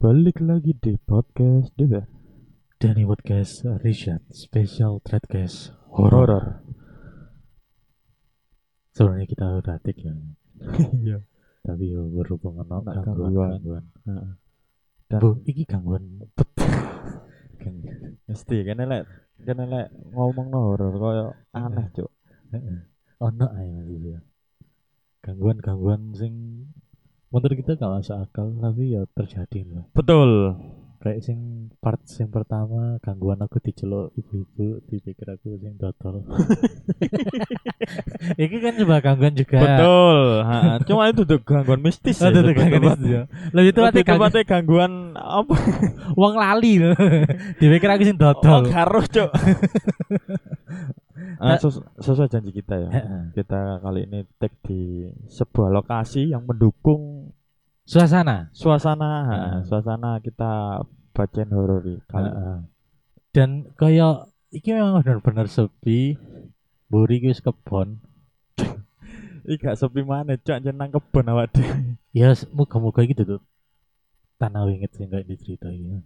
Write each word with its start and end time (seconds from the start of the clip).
Balik 0.00 0.40
lagi 0.40 0.72
di 0.80 0.96
podcast 0.96 1.76
juga 1.76 2.08
Danny 2.80 3.04
Podcast 3.04 3.68
Richard 3.84 4.24
Special 4.32 4.96
Threadcast 5.04 5.76
Horror 5.92 6.24
horor. 6.24 6.44
Sebenarnya 8.96 9.28
kita 9.28 9.60
udah 9.60 9.76
tik 9.84 10.00
ya 10.00 10.16
Iya. 11.04 11.20
Tapi 11.60 11.92
yo 11.92 12.08
berhubungan 12.16 12.64
no 12.64 12.80
Nak 12.80 12.96
gangguan 13.04 13.60
gangguan. 13.60 13.84
Dan 15.04 15.20
Bu, 15.20 15.36
iki 15.44 15.68
gangguan 15.68 16.24
Gang- 17.60 17.84
mesti 18.24 18.56
kan 18.64 18.80
lek 18.80 19.04
kan 19.44 19.60
lek 19.68 19.92
ngomong 20.16 20.48
no 20.48 20.58
horor 20.64 20.96
koyo 20.96 21.26
aneh, 21.52 21.92
Cuk. 21.92 22.08
Heeh. 22.56 22.88
Ono 23.20 23.52
ae 23.52 23.68
ya 24.00 24.20
Gangguan-gangguan 25.20 26.16
sing 26.16 26.64
Menurut 27.30 27.56
kita 27.56 27.74
gak 27.74 27.92
masuk 27.92 28.16
akal 28.18 28.46
Tapi 28.52 28.82
ya 28.90 29.02
terjadi 29.08 29.58
loh 29.64 29.84
Betul. 29.90 30.30
Kayak 31.00 31.24
sing 31.24 31.38
part 31.78 31.96
sing 32.04 32.28
pertama 32.28 33.00
Gangguan 33.00 33.38
aku 33.38 33.56
diceluk 33.58 34.12
ibu-ibu 34.12 34.84
Dipikir 34.84 35.30
aku 35.30 35.56
sing 35.56 35.72
dodol 35.74 36.20
Iki 38.36 38.56
kan 38.60 38.74
coba 38.76 39.00
gangguan 39.00 39.32
juga 39.32 39.56
Betul. 39.58 40.18
Heeh. 40.44 40.74
Cuma 40.84 41.02
itu 41.08 41.22
tuh 41.24 41.40
gangguan 41.40 41.80
mistis. 41.80 42.20
Oh, 42.20 42.28
ya, 42.28 42.36
itu 42.36 42.52
gangguan 42.52 42.82
sebetulnya. 42.92 43.08
ya. 43.08 43.22
Lebih 43.50 43.70
itu 43.70 43.80
Lebih 43.80 44.04
tepatnya 44.04 44.42
gangguan 44.44 44.92
apa? 45.16 45.54
wong 46.20 46.34
lali. 46.36 46.72
Dipikir 47.56 47.88
aku 47.88 48.02
sing 48.04 48.16
Oh, 48.16 48.22
dodol. 48.36 48.62
harus, 48.68 49.06
Cuk. 49.08 49.30
Ah, 51.40 51.56
ses- 51.56 51.80
sesuai 51.96 52.28
janji 52.28 52.52
kita 52.52 52.76
ya. 52.76 52.88
Kita 53.32 53.80
kali 53.80 54.04
ini 54.04 54.28
take 54.36 54.60
di 54.60 54.80
sebuah 55.26 55.72
lokasi 55.72 56.28
yang 56.28 56.44
mendukung 56.44 57.32
Suasana. 57.82 58.52
suasana, 58.52 59.10
Heeh. 59.26 59.56
suasana 59.66 60.20
kita 60.20 60.84
bacain 61.10 61.48
horor 61.50 61.80
ini 61.82 61.98
kali. 62.06 62.28
Heeh. 62.28 62.56
Dan 63.32 63.50
kaya 63.74 64.28
iki 64.50 64.70
memang 64.70 65.00
benar-benar 65.00 65.48
sepi. 65.48 66.14
Buri 66.86 67.18
iki 67.18 67.32
wis 67.32 67.40
kebon. 67.40 67.98
Ih 69.50 69.56
gak 69.56 69.74
sepi 69.74 70.04
mana, 70.04 70.36
cok 70.36 70.60
jenang 70.60 70.92
kebun 70.92 71.26
awak 71.26 71.50
dhewe. 71.50 71.96
Ya 72.12 72.30
muga-muga 72.52 73.00
iki 73.00 73.16
tuh 73.16 73.40
tanah 74.36 74.68
wingit 74.68 74.92
sing 74.92 75.08
kayak 75.08 75.24
diceritain. 75.24 76.04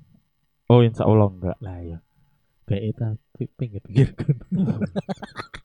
Oh, 0.69 0.81
insya 0.81 1.05
Allah 1.05 1.29
enggak. 1.29 1.57
Lah 1.61 1.79
ya. 1.81 1.99
Kayak 2.65 2.97
tapi 2.97 3.45
pinggir-pinggir 3.55 4.09
kan. 4.21 4.37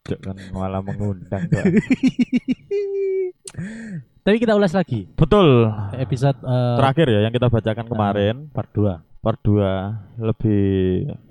Cok 0.03 0.19
kan 0.19 0.38
malah 0.52 0.83
mengundang. 0.83 1.47
Tapi 4.19 4.36
kita 4.38 4.53
ulas 4.53 4.75
lagi 4.75 5.09
Betul. 5.16 5.72
episode 5.95 6.38
eh, 6.38 6.75
Terakhir 6.77 7.08
ya 7.09 7.20
yang 7.25 7.33
kita 7.33 7.47
bacakan 7.50 7.88
kemarin, 7.88 8.36
part 8.52 8.70
2. 8.70 9.00
part 9.20 9.39
2 9.42 10.22
lebih 10.22 10.64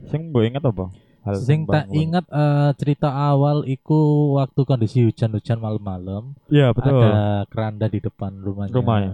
sing 0.08 0.28
mbok 0.28 0.44
inget 0.44 0.64
apa? 0.64 0.90
Hal 1.22 1.36
Sing 1.36 1.64
tak 1.64 1.88
ingat 1.90 2.24
eh, 2.26 2.70
cerita 2.74 3.12
awal 3.12 3.64
iku 3.64 4.32
waktu 4.34 4.60
kondisi 4.64 5.04
hujan-hujan 5.04 5.60
malam-malam 5.60 6.32
Iya, 6.48 6.72
betul. 6.72 6.96
ada 6.96 7.44
keranda 7.46 7.86
di 7.86 8.00
depan 8.00 8.40
rumahnya. 8.40 8.72
Rumahnya. 8.72 9.12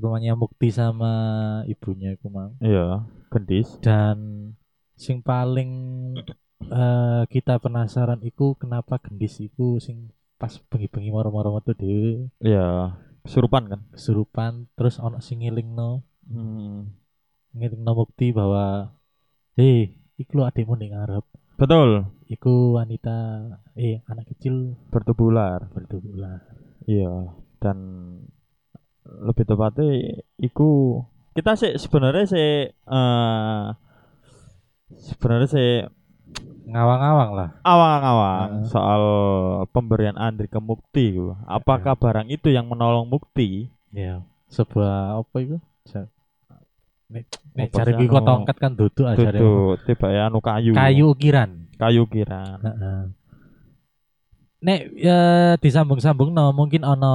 Rumahnya 0.00 0.32
Mukti 0.32 0.72
sama 0.72 1.12
ibunya 1.68 2.16
iku 2.16 2.32
mang. 2.32 2.56
Iya, 2.58 3.04
gendis. 3.28 3.68
Dan 3.84 4.16
sing 5.00 5.24
paling 5.24 5.70
eh, 6.68 7.22
kita 7.26 7.56
penasaran 7.56 8.20
iku 8.20 8.52
kenapa 8.54 9.00
gendis 9.00 9.40
iku 9.40 9.80
sing 9.80 10.12
pas 10.36 10.52
bengi-bengi 10.68 11.08
moro-moro 11.08 11.56
metu 11.56 11.72
dhewe 11.72 12.28
Iya, 12.40 12.96
kesurupan 13.24 13.64
kan? 13.66 13.80
kesurupan 13.92 14.52
terus 14.76 15.00
ono 15.00 15.18
sing 15.18 15.40
ngilingno 15.40 16.04
Hmm. 16.30 16.94
ngilingno 17.50 17.90
Mukti 17.90 18.30
bahwa 18.30 18.94
hei 19.58 19.98
iku 20.14 20.44
adikmu 20.44 20.76
ning 20.76 20.94
ngarep 20.94 21.24
Betul, 21.58 22.06
iku 22.24 22.78
wanita 22.78 23.16
eh 23.74 24.00
anak 24.06 24.30
kecil 24.30 24.78
bertubuh 24.88 25.28
ular. 25.28 25.60
bertubuh 25.74 26.12
ular 26.14 26.40
Iya, 26.86 27.34
dan 27.58 27.76
lebih 29.04 29.44
tepatnya 29.44 29.90
iku 30.38 31.02
kita 31.34 31.58
sih 31.58 31.72
sebenarnya 31.76 32.24
sih 32.24 32.48
eh 32.70 33.64
sebenarnya 34.98 35.48
sih 35.50 35.70
ngawang-ngawang 36.70 37.30
lah 37.34 37.48
awang-awang 37.66 38.48
Heeh. 38.62 38.66
soal 38.70 39.02
pemberian 39.74 40.14
Andri 40.14 40.46
ke 40.46 40.62
Mukti. 40.62 41.18
Apakah 41.46 41.98
barang 41.98 42.30
itu 42.30 42.50
yang 42.50 42.70
menolong 42.70 43.10
Mukti? 43.10 43.70
ya 43.90 44.22
sebuah 44.50 45.18
apa 45.18 45.36
itu 45.42 45.58
nek 47.10 47.74
cari 47.74 47.92
sih, 47.98 48.06
kok 48.06 48.22
tongkat 48.22 48.56
kan 48.62 48.72
duduk 48.78 49.02
aja 49.02 49.34
Tuh, 49.34 49.74
tiba 49.82 50.14
ya 50.14 50.30
anu 50.30 50.38
kayu. 50.38 50.78
kayu 50.78 51.10
ukiran 51.10 51.66
Kayu 51.74 52.04
kira. 52.06 52.60
Heeh. 52.62 53.00
nek 54.60 54.80
ya 54.94 55.20
disambung-sambung 55.56 56.36
no 56.36 56.52
mungkin 56.52 56.84
ono 56.84 57.14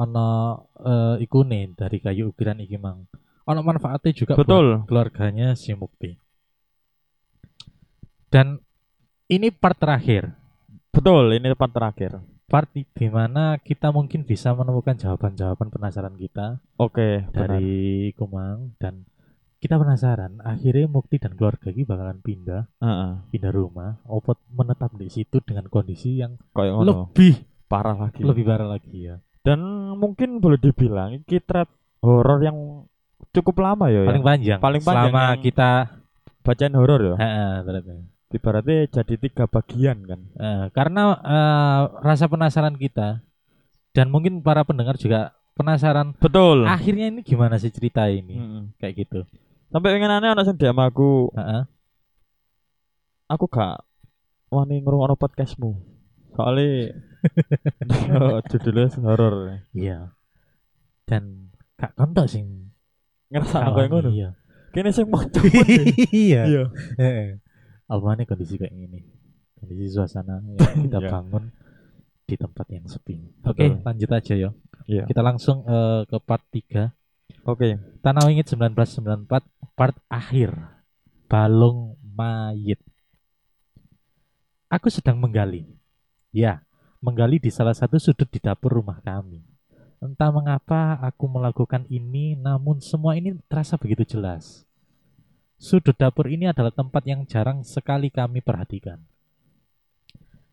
ono 0.00 0.28
eh, 0.80 1.14
ikune 1.22 1.76
dari 1.76 2.00
kayu 2.00 2.32
ukiran 2.32 2.56
iki 2.64 2.80
mang 2.80 3.04
ono 3.44 3.60
manfaatnya 3.60 4.16
juga 4.16 4.32
buat 4.34 4.48
Betul. 4.48 4.66
keluarganya 4.88 5.52
si 5.52 5.76
Mukti 5.76 6.16
dan 8.28 8.58
ini 9.26 9.50
part 9.50 9.74
terakhir 9.74 10.34
Betul, 10.90 11.28
ini 11.30 11.52
part 11.52 11.70
terakhir. 11.70 12.18
part 12.46 12.70
di 12.70 12.86
di 12.86 13.06
mana 13.06 13.58
kita 13.58 13.90
mungkin 13.90 14.22
bisa 14.22 14.50
menemukan 14.50 14.94
jawaban-jawaban 14.94 15.68
penasaran 15.68 16.14
kita 16.14 16.62
Oke, 16.76 17.26
benar. 17.26 17.58
dari 17.58 17.74
Kumang 18.12 18.72
dan 18.76 19.02
kita 19.56 19.76
penasaran 19.76 20.38
akhirnya 20.40 20.86
Mukti 20.86 21.16
dan 21.16 21.34
keluarga 21.34 21.68
ini 21.68 21.82
bakalan 21.82 22.20
pindah 22.20 22.70
Heeh. 22.78 23.12
pindah 23.28 23.50
rumah 23.50 23.98
opot 24.04 24.38
menetap 24.48 24.94
di 24.94 25.08
situ 25.08 25.42
dengan 25.42 25.66
kondisi 25.66 26.16
yang 26.16 26.38
Kayak 26.52 26.80
lebih 26.82 27.34
Parah 27.66 27.98
lagi. 27.98 28.22
lebih 28.22 28.46
parah 28.46 28.68
lagi 28.68 28.94
ya 29.04 29.18
Dan 29.42 29.58
mungkin 29.98 30.38
boleh 30.38 30.56
dibilang 30.56 31.18
ini 31.18 31.38
thread 31.40 31.66
horor 31.98 32.38
yang 32.40 32.86
cukup 33.32 33.58
lama 33.58 33.90
ya. 33.90 34.06
paling 34.06 34.22
ya. 34.22 34.28
panjang 34.28 34.58
Paling 34.62 34.82
panjang 34.82 35.10
selama 35.10 35.24
kita 35.42 35.70
Bacain 36.46 36.78
horor 36.78 37.00
ya. 37.02 37.14
Heeh. 37.18 37.52
Ibaratnya 38.28 38.90
jadi 38.90 39.14
tiga 39.16 39.44
bagian 39.46 40.02
kan. 40.02 40.20
Eh, 40.34 40.66
karena 40.70 41.02
eh, 41.16 41.80
rasa 42.00 42.26
penasaran 42.26 42.74
kita 42.74 43.22
dan 43.90 44.06
mungkin 44.08 44.40
para 44.40 44.60
pendengar 44.60 44.94
juga 44.94 45.30
penasaran 45.54 46.12
Betul. 46.12 46.66
akhirnya 46.66 47.08
ini 47.08 47.22
gimana 47.22 47.56
sih 47.56 47.70
cerita 47.70 48.04
ini 48.06 48.36
Mm-mm. 48.36 48.62
kayak 48.76 48.94
gitu 48.98 49.24
Sampai 49.66 49.92
pengen 49.92 50.12
aneh 50.12 50.28
anak 50.28 50.44
sing 50.44 50.54
DM 50.54 50.76
aku, 50.76 51.32
Heeh. 51.32 51.64
aku 53.26 53.44
gak 53.46 53.82
wani 54.46 54.78
ngrungokno 54.78 55.16
podcastmu. 55.16 55.74
Soalnya 56.32 56.94
judulnya 58.50 58.86
horor. 59.02 59.34
iya 59.72 60.12
dan 61.02 61.50
kak 61.74 61.94
kontok 61.94 62.26
sing 62.26 62.70
Ngerasa 63.26 63.58
aku 63.64 63.78
yang 63.80 63.90
ngono. 63.90 64.10
iya 64.10 64.28
Kene 64.70 64.90
sing 64.90 65.06
mau 65.10 65.22
iya 66.12 66.42
Iya. 66.46 66.62
Apa 67.86 68.14
nih 68.14 68.26
kondisi 68.26 68.54
kayak 68.56 68.72
gini? 68.72 69.00
Kondisi 69.54 69.86
suasana 69.88 70.42
yang 70.42 70.58
kita 70.84 70.98
Iya. 70.98 71.10
bangun 71.10 71.44
di 72.26 72.34
tempat 72.34 72.66
yang 72.68 72.84
sepi. 72.86 73.16
Oke 73.42 73.70
Betul. 73.70 73.82
lanjut 73.82 74.10
aja 74.12 74.34
ya 74.34 74.50
Iya. 74.84 75.04
kita 75.06 75.22
langsung 75.22 75.62
eh, 75.64 76.02
ke 76.04 76.16
part 76.18 76.42
3 76.50 76.90
Oke. 77.46 77.78
Tanah 78.02 78.26
Wingit 78.26 78.50
1994 78.50 79.30
part 79.78 79.94
akhir. 80.06 80.50
Balung 81.26 81.94
Mayit. 82.02 82.82
Aku 84.66 84.90
sedang 84.90 85.14
menggali. 85.14 85.62
Ya, 86.34 86.66
menggali 86.98 87.38
di 87.38 87.50
salah 87.50 87.74
satu 87.74 88.02
sudut 88.02 88.26
di 88.26 88.42
dapur 88.42 88.74
rumah 88.74 88.98
kami. 89.00 89.46
Entah 90.02 90.28
mengapa 90.28 90.98
aku 90.98 91.30
melakukan 91.30 91.86
ini 91.86 92.34
namun 92.34 92.82
semua 92.82 93.14
ini 93.14 93.38
terasa 93.46 93.78
begitu 93.78 94.02
jelas 94.04 94.66
Sudut 95.56 95.96
dapur 95.96 96.28
ini 96.28 96.48
adalah 96.48 96.70
tempat 96.70 97.02
yang 97.08 97.24
jarang 97.24 97.64
sekali 97.64 98.12
kami 98.12 98.44
perhatikan 98.44 99.00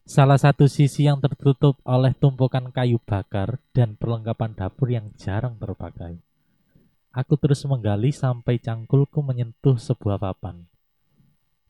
Salah 0.03 0.35
satu 0.35 0.67
sisi 0.67 1.07
yang 1.07 1.23
tertutup 1.23 1.79
oleh 1.87 2.11
tumpukan 2.15 2.71
kayu 2.71 2.99
bakar 3.03 3.59
dan 3.71 3.95
perlengkapan 3.95 4.51
dapur 4.55 4.91
yang 4.91 5.11
jarang 5.15 5.55
terpakai 5.59 6.19
Aku 7.13 7.37
terus 7.37 7.61
menggali 7.69 8.09
sampai 8.09 8.57
cangkulku 8.57 9.21
menyentuh 9.21 9.77
sebuah 9.77 10.17
papan. 10.17 10.65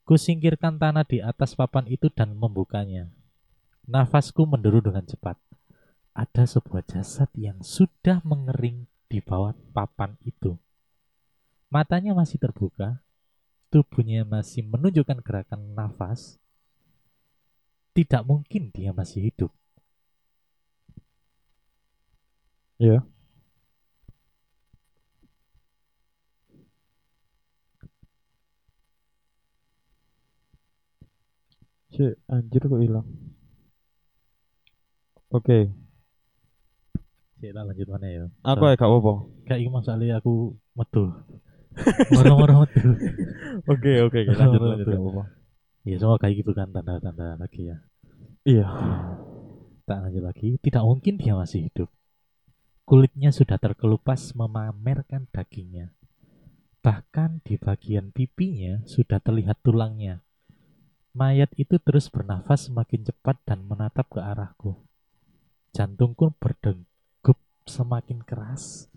Kusingkirkan 0.08 0.80
tanah 0.80 1.04
di 1.04 1.20
atas 1.20 1.52
papan 1.52 1.84
itu 1.92 2.08
dan 2.08 2.32
membukanya. 2.32 3.12
Nafasku 3.84 4.48
menderu 4.48 4.80
dengan 4.80 5.04
cepat. 5.04 5.36
Ada 6.16 6.48
sebuah 6.48 6.88
jasad 6.88 7.28
yang 7.36 7.60
sudah 7.60 8.24
mengering 8.24 8.88
di 9.12 9.20
bawah 9.20 9.52
papan 9.76 10.16
itu. 10.24 10.56
Matanya 11.68 12.16
masih 12.16 12.40
terbuka, 12.40 13.04
tubuhnya 13.74 14.22
masih 14.22 14.62
menunjukkan 14.70 15.26
gerakan 15.26 15.74
nafas, 15.74 16.38
tidak 17.98 18.22
mungkin 18.22 18.70
dia 18.70 18.94
masih 18.94 19.34
hidup. 19.34 19.50
Ya. 22.78 23.02
Yeah. 23.02 23.02
Cik, 31.94 32.18
anjir 32.26 32.62
kok 32.66 32.82
hilang. 32.82 33.06
Oke. 35.30 35.46
Okay. 35.46 35.64
Cik, 37.38 37.54
lanjut 37.54 37.86
mana 37.86 38.08
ya. 38.10 38.26
Aku 38.42 38.66
ya 38.66 38.74
gak 38.74 38.90
apa-apa. 38.90 39.14
Kayak 39.46 39.62
gimana 39.62 39.86
soalnya 39.86 40.18
aku 40.18 40.58
metu. 40.74 41.14
Metu. 41.74 42.90
Oke, 43.74 43.92
oke, 44.04 44.20
oke, 44.28 44.34
lanjut 44.36 44.62
lanjut. 44.62 44.88
Ya 45.84 45.96
semua 46.00 46.18
kayak 46.20 46.44
gitu 46.44 46.52
kan 46.52 46.72
tanda-tanda 46.72 47.40
lagi 47.40 47.72
ya. 47.72 47.78
Iya. 48.44 48.68
Tak 49.84 49.98
lanjut 50.00 50.24
lagi, 50.24 50.56
tidak 50.64 50.84
mungkin 50.84 51.20
dia 51.20 51.36
masih 51.36 51.68
hidup. 51.68 51.92
Kulitnya 52.84 53.32
sudah 53.32 53.56
terkelupas 53.56 54.36
memamerkan 54.36 55.28
dagingnya. 55.32 55.96
Bahkan 56.84 57.44
di 57.48 57.56
bagian 57.56 58.12
pipinya 58.12 58.84
sudah 58.84 59.24
terlihat 59.24 59.64
tulangnya. 59.64 60.20
Mayat 61.16 61.56
itu 61.56 61.80
terus 61.80 62.12
bernafas 62.12 62.68
semakin 62.68 63.08
cepat 63.08 63.40
dan 63.48 63.64
menatap 63.64 64.12
ke 64.12 64.20
arahku. 64.20 64.84
Jantungku 65.72 66.36
berdegup 66.36 67.40
semakin 67.64 68.20
keras. 68.28 68.92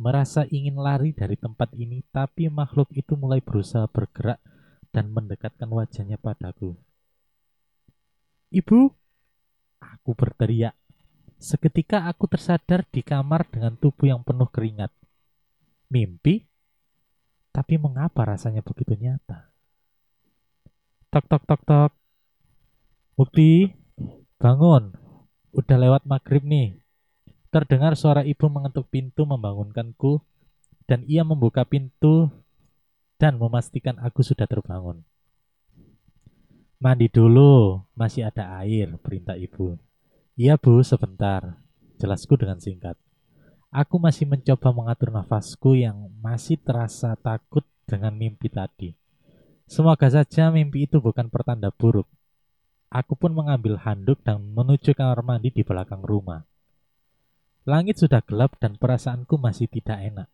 Merasa 0.00 0.48
ingin 0.48 0.80
lari 0.80 1.12
dari 1.12 1.36
tempat 1.36 1.72
ini, 1.76 2.04
tapi 2.12 2.48
makhluk 2.48 2.88
itu 2.96 3.16
mulai 3.16 3.40
berusaha 3.44 3.88
bergerak 3.88 4.40
dan 4.92 5.08
mendekatkan 5.08 5.68
wajahnya 5.72 6.20
padaku. 6.20 6.76
Ibu, 8.52 8.92
aku 9.80 10.10
berteriak. 10.12 10.76
Seketika 11.40 12.06
aku 12.06 12.28
tersadar 12.28 12.84
di 12.86 13.00
kamar 13.02 13.48
dengan 13.48 13.74
tubuh 13.74 14.12
yang 14.12 14.20
penuh 14.22 14.46
keringat. 14.46 14.92
Mimpi? 15.88 16.44
Tapi 17.52 17.74
mengapa 17.80 18.28
rasanya 18.28 18.60
begitu 18.60 18.96
nyata? 18.96 19.52
Tok 21.12 21.24
tok 21.28 21.42
tok 21.44 21.62
tok. 21.64 21.92
Bukti, 23.16 23.68
bangun. 24.40 24.96
Udah 25.52 25.76
lewat 25.76 26.08
maghrib 26.08 26.44
nih. 26.44 26.81
Terdengar 27.52 28.00
suara 28.00 28.24
ibu 28.24 28.48
mengetuk 28.48 28.88
pintu 28.88 29.28
membangunkanku 29.28 30.24
dan 30.88 31.04
ia 31.04 31.20
membuka 31.20 31.68
pintu 31.68 32.32
dan 33.20 33.36
memastikan 33.36 34.00
aku 34.00 34.24
sudah 34.24 34.48
terbangun. 34.48 35.04
Mandi 36.80 37.12
dulu, 37.12 37.84
masih 37.92 38.24
ada 38.24 38.56
air, 38.64 38.96
perintah 39.04 39.36
ibu. 39.36 39.76
Iya 40.32 40.56
bu, 40.56 40.80
sebentar. 40.80 41.60
Jelasku 42.00 42.40
dengan 42.40 42.56
singkat. 42.56 42.96
Aku 43.68 44.00
masih 44.00 44.24
mencoba 44.24 44.72
mengatur 44.72 45.12
nafasku 45.12 45.76
yang 45.76 46.08
masih 46.24 46.56
terasa 46.56 47.12
takut 47.20 47.68
dengan 47.84 48.16
mimpi 48.16 48.48
tadi. 48.48 48.96
Semoga 49.68 50.08
saja 50.08 50.48
mimpi 50.48 50.88
itu 50.88 51.04
bukan 51.04 51.28
pertanda 51.28 51.68
buruk. 51.68 52.08
Aku 52.88 53.12
pun 53.12 53.36
mengambil 53.36 53.76
handuk 53.76 54.24
dan 54.24 54.40
menuju 54.40 54.96
kamar 54.96 55.20
mandi 55.20 55.52
di 55.52 55.60
belakang 55.60 56.00
rumah. 56.00 56.48
Langit 57.62 58.02
sudah 58.02 58.18
gelap 58.26 58.58
dan 58.58 58.74
perasaanku 58.74 59.38
masih 59.38 59.70
tidak 59.70 60.02
enak. 60.02 60.28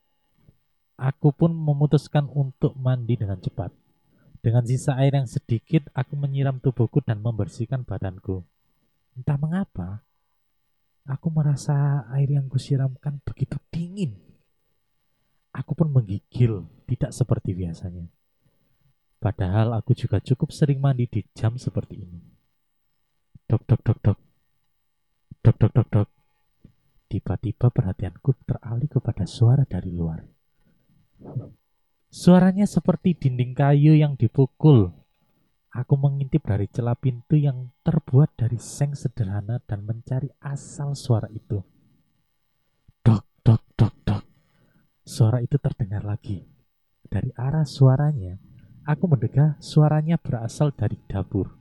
Aku 0.97 1.31
pun 1.31 1.53
memutuskan 1.53 2.25
untuk 2.33 2.73
mandi 2.75 3.21
dengan 3.21 3.39
cepat. 3.39 3.71
Dengan 4.41 4.65
sisa 4.65 4.97
air 4.97 5.13
yang 5.13 5.29
sedikit, 5.29 5.93
aku 5.93 6.17
menyiram 6.17 6.57
tubuhku 6.59 7.05
dan 7.05 7.21
membersihkan 7.21 7.85
badanku. 7.85 8.43
Entah 9.13 9.37
mengapa, 9.37 10.03
aku 11.05 11.29
merasa 11.29 12.09
air 12.17 12.33
yang 12.33 12.49
kusiramkan 12.49 13.21
begitu 13.23 13.61
dingin. 13.69 14.17
Aku 15.53 15.77
pun 15.77 15.93
menggigil, 15.93 16.65
tidak 16.89 17.13
seperti 17.13 17.53
biasanya. 17.53 18.09
Padahal 19.19 19.75
aku 19.75 19.93
juga 19.93 20.23
cukup 20.23 20.55
sering 20.55 20.79
mandi 20.79 21.11
di 21.11 21.27
jam 21.35 21.59
seperti 21.59 21.99
ini. 21.99 22.21
Dok, 23.51 23.63
dok, 23.67 23.81
dok, 23.85 23.99
dok. 24.01 24.19
Dok, 25.43 25.57
dok, 25.59 25.73
dok, 25.75 25.89
dok. 25.91 26.18
Tiba-tiba 27.09 27.73
perhatianku 27.73 28.37
teralih 28.45 28.85
kepada 28.85 29.25
suara 29.25 29.65
dari 29.65 29.89
luar. 29.89 30.21
Suaranya 32.13 32.69
seperti 32.69 33.17
dinding 33.17 33.57
kayu 33.57 33.97
yang 33.97 34.13
dipukul. 34.13 34.93
Aku 35.73 35.97
mengintip 35.97 36.45
dari 36.45 36.69
celah 36.69 37.01
pintu 37.01 37.41
yang 37.41 37.73
terbuat 37.81 38.37
dari 38.37 38.61
seng 38.61 38.93
sederhana 38.93 39.57
dan 39.65 39.89
mencari 39.89 40.29
asal 40.45 40.93
suara 40.93 41.33
itu. 41.33 41.65
Dok, 43.01 43.25
dok, 43.41 43.63
dok, 43.73 43.95
dok. 44.05 44.23
Suara 45.01 45.41
itu 45.41 45.57
terdengar 45.57 46.05
lagi. 46.05 46.45
Dari 47.09 47.33
arah 47.41 47.65
suaranya, 47.65 48.37
aku 48.85 49.09
mendengar 49.09 49.57
suaranya 49.65 50.21
berasal 50.21 50.77
dari 50.77 51.01
dapur. 51.09 51.57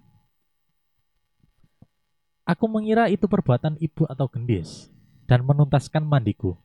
Aku 2.44 2.68
mengira 2.68 3.08
itu 3.08 3.32
perbuatan 3.32 3.80
ibu 3.80 4.04
atau 4.12 4.28
gendis 4.28 4.92
dan 5.28 5.44
menuntaskan 5.44 6.08
mandiku. 6.08 6.56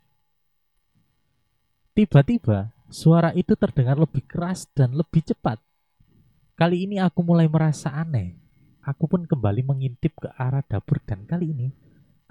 Tiba-tiba, 1.93 2.73
suara 2.89 3.37
itu 3.37 3.53
terdengar 3.53 4.01
lebih 4.01 4.25
keras 4.25 4.65
dan 4.73 4.97
lebih 4.97 5.21
cepat. 5.21 5.61
Kali 6.57 6.89
ini 6.89 6.97
aku 7.03 7.21
mulai 7.21 7.51
merasa 7.51 7.93
aneh. 7.93 8.39
Aku 8.83 9.11
pun 9.11 9.29
kembali 9.29 9.63
mengintip 9.67 10.17
ke 10.17 10.31
arah 10.39 10.65
dapur 10.65 11.03
dan 11.05 11.23
kali 11.29 11.53
ini 11.53 11.69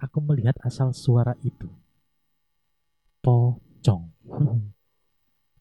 aku 0.02 0.18
melihat 0.20 0.58
asal 0.66 0.92
suara 0.92 1.38
itu. 1.46 1.70
Pocong. 3.22 4.04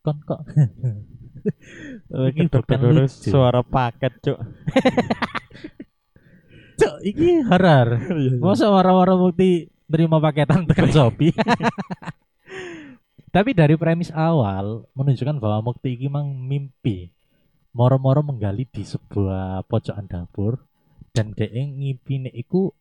Kon 0.01 0.17
kok 0.25 0.41
Ini 2.33 2.49
bukan 2.49 2.81
lucu. 2.89 3.29
suara 3.29 3.61
paket, 3.61 4.17
Cuk. 4.25 4.41
Cok, 6.81 6.97
ini 7.05 7.45
horor. 7.45 8.01
Masa 8.41 8.73
wara-wara 8.73 9.13
bukti 9.13 9.69
terima 9.91 10.23
paketan 10.23 10.65
tekan 10.65 10.89
Shopee. 10.89 11.35
Tapi 13.35 13.51
dari 13.55 13.79
premis 13.79 14.11
awal 14.11 14.87
menunjukkan 14.95 15.39
bahwa 15.39 15.71
Mukti 15.71 15.95
iki 15.95 16.11
mang 16.11 16.31
mimpi. 16.35 17.11
Moro-moro 17.71 18.27
menggali 18.27 18.67
di 18.67 18.83
sebuah 18.83 19.63
pojokan 19.71 20.11
dapur 20.11 20.59
dan 21.15 21.31
dhek 21.31 21.55
ngimpi 21.55 22.27
nek 22.27 22.35
iku 22.35 22.75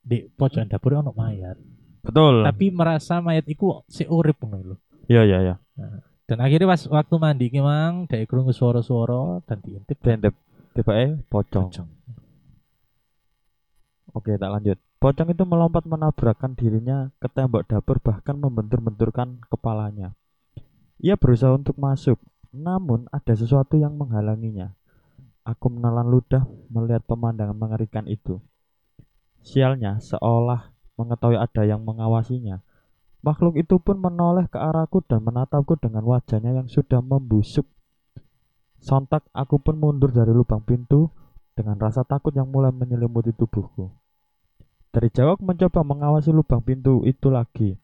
di 0.00 0.24
pojokan 0.24 0.72
dapur 0.72 0.96
ono 0.96 1.12
mayat. 1.12 1.60
Betul. 2.00 2.40
Tapi 2.40 2.72
merasa 2.72 3.20
mayat 3.20 3.44
iku 3.44 3.84
si 3.92 4.08
urip 4.08 4.40
ngono 4.40 4.56
lho. 4.72 4.76
Iya, 5.12 5.28
iya, 5.28 5.38
iya. 5.44 5.54
Dan 6.24 6.40
akhirnya 6.40 6.72
pas 6.72 6.80
waktu 6.88 7.14
mandi 7.20 7.52
ki 7.52 7.60
mang 7.60 8.08
dhek 8.08 8.24
krungu 8.24 8.56
suara-suara 8.56 9.44
dan 9.44 9.60
diintip 9.60 10.00
Dendep. 10.00 10.32
Tiba 10.72 10.92
eh 10.96 11.12
pocong. 11.28 11.68
pocong. 11.68 11.88
Oke, 14.16 14.40
tak 14.40 14.48
lanjut. 14.48 14.80
Pocong 15.02 15.34
itu 15.34 15.42
melompat 15.42 15.82
menabrakkan 15.82 16.54
dirinya 16.54 17.10
ke 17.18 17.26
tembok 17.26 17.66
dapur 17.66 17.98
bahkan 17.98 18.38
membentur-benturkan 18.38 19.42
kepalanya. 19.50 20.14
Ia 21.02 21.18
berusaha 21.18 21.50
untuk 21.58 21.74
masuk, 21.74 22.22
namun 22.54 23.10
ada 23.10 23.34
sesuatu 23.34 23.74
yang 23.74 23.98
menghalanginya. 23.98 24.78
Aku 25.42 25.74
menelan 25.74 26.06
ludah 26.06 26.46
melihat 26.70 27.02
pemandangan 27.02 27.58
mengerikan 27.58 28.06
itu. 28.06 28.38
Sialnya 29.42 29.98
seolah 29.98 30.70
mengetahui 30.94 31.34
ada 31.34 31.66
yang 31.66 31.82
mengawasinya. 31.82 32.62
Makhluk 33.26 33.58
itu 33.58 33.82
pun 33.82 33.98
menoleh 33.98 34.46
ke 34.46 34.62
arahku 34.62 35.02
dan 35.02 35.26
menatapku 35.26 35.82
dengan 35.82 36.06
wajahnya 36.06 36.62
yang 36.62 36.70
sudah 36.70 37.02
membusuk. 37.02 37.66
Sontak 38.78 39.26
aku 39.34 39.58
pun 39.58 39.82
mundur 39.82 40.14
dari 40.14 40.30
lubang 40.30 40.62
pintu 40.62 41.10
dengan 41.58 41.74
rasa 41.82 42.06
takut 42.06 42.30
yang 42.38 42.46
mulai 42.46 42.70
menyelimuti 42.70 43.34
tubuhku. 43.34 44.01
Dari 44.92 45.08
jauh 45.08 45.40
mencoba 45.40 45.80
mengawasi 45.80 46.36
lubang 46.36 46.60
pintu 46.60 47.00
itu 47.08 47.32
lagi. 47.32 47.80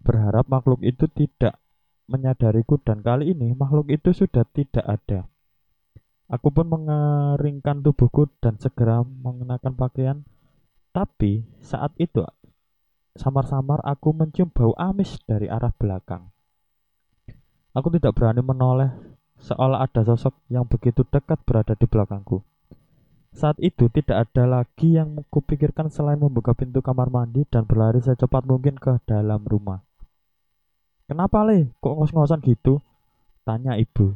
Berharap 0.00 0.48
makhluk 0.48 0.80
itu 0.80 1.04
tidak 1.12 1.60
menyadariku 2.08 2.80
dan 2.80 3.04
kali 3.04 3.36
ini 3.36 3.52
makhluk 3.52 3.92
itu 3.92 4.16
sudah 4.16 4.48
tidak 4.48 4.84
ada. 4.88 5.28
Aku 6.32 6.48
pun 6.48 6.64
mengeringkan 6.64 7.84
tubuhku 7.84 8.32
dan 8.40 8.56
segera 8.56 9.04
mengenakan 9.04 9.76
pakaian. 9.76 10.18
Tapi 10.96 11.44
saat 11.60 11.92
itu 12.00 12.24
samar-samar 13.12 13.84
aku 13.84 14.16
mencium 14.16 14.48
bau 14.48 14.72
amis 14.80 15.20
dari 15.28 15.52
arah 15.52 15.76
belakang. 15.76 16.32
Aku 17.76 17.92
tidak 17.92 18.16
berani 18.16 18.40
menoleh 18.40 18.88
seolah 19.44 19.84
ada 19.84 20.06
sosok 20.06 20.32
yang 20.48 20.64
begitu 20.64 21.04
dekat 21.04 21.36
berada 21.44 21.76
di 21.76 21.84
belakangku. 21.84 22.40
Saat 23.34 23.58
itu 23.58 23.90
tidak 23.90 24.30
ada 24.30 24.46
lagi 24.46 24.94
yang 24.94 25.18
kupikirkan 25.26 25.90
selain 25.90 26.22
membuka 26.22 26.54
pintu 26.54 26.78
kamar 26.78 27.10
mandi 27.10 27.42
dan 27.50 27.66
berlari 27.66 27.98
secepat 27.98 28.46
mungkin 28.46 28.78
ke 28.78 29.02
dalam 29.10 29.42
rumah. 29.42 29.82
Kenapa 31.10 31.42
le? 31.42 31.74
Kok 31.82 31.98
ngos-ngosan 31.98 32.38
gitu? 32.46 32.78
Tanya 33.42 33.74
ibu. 33.74 34.14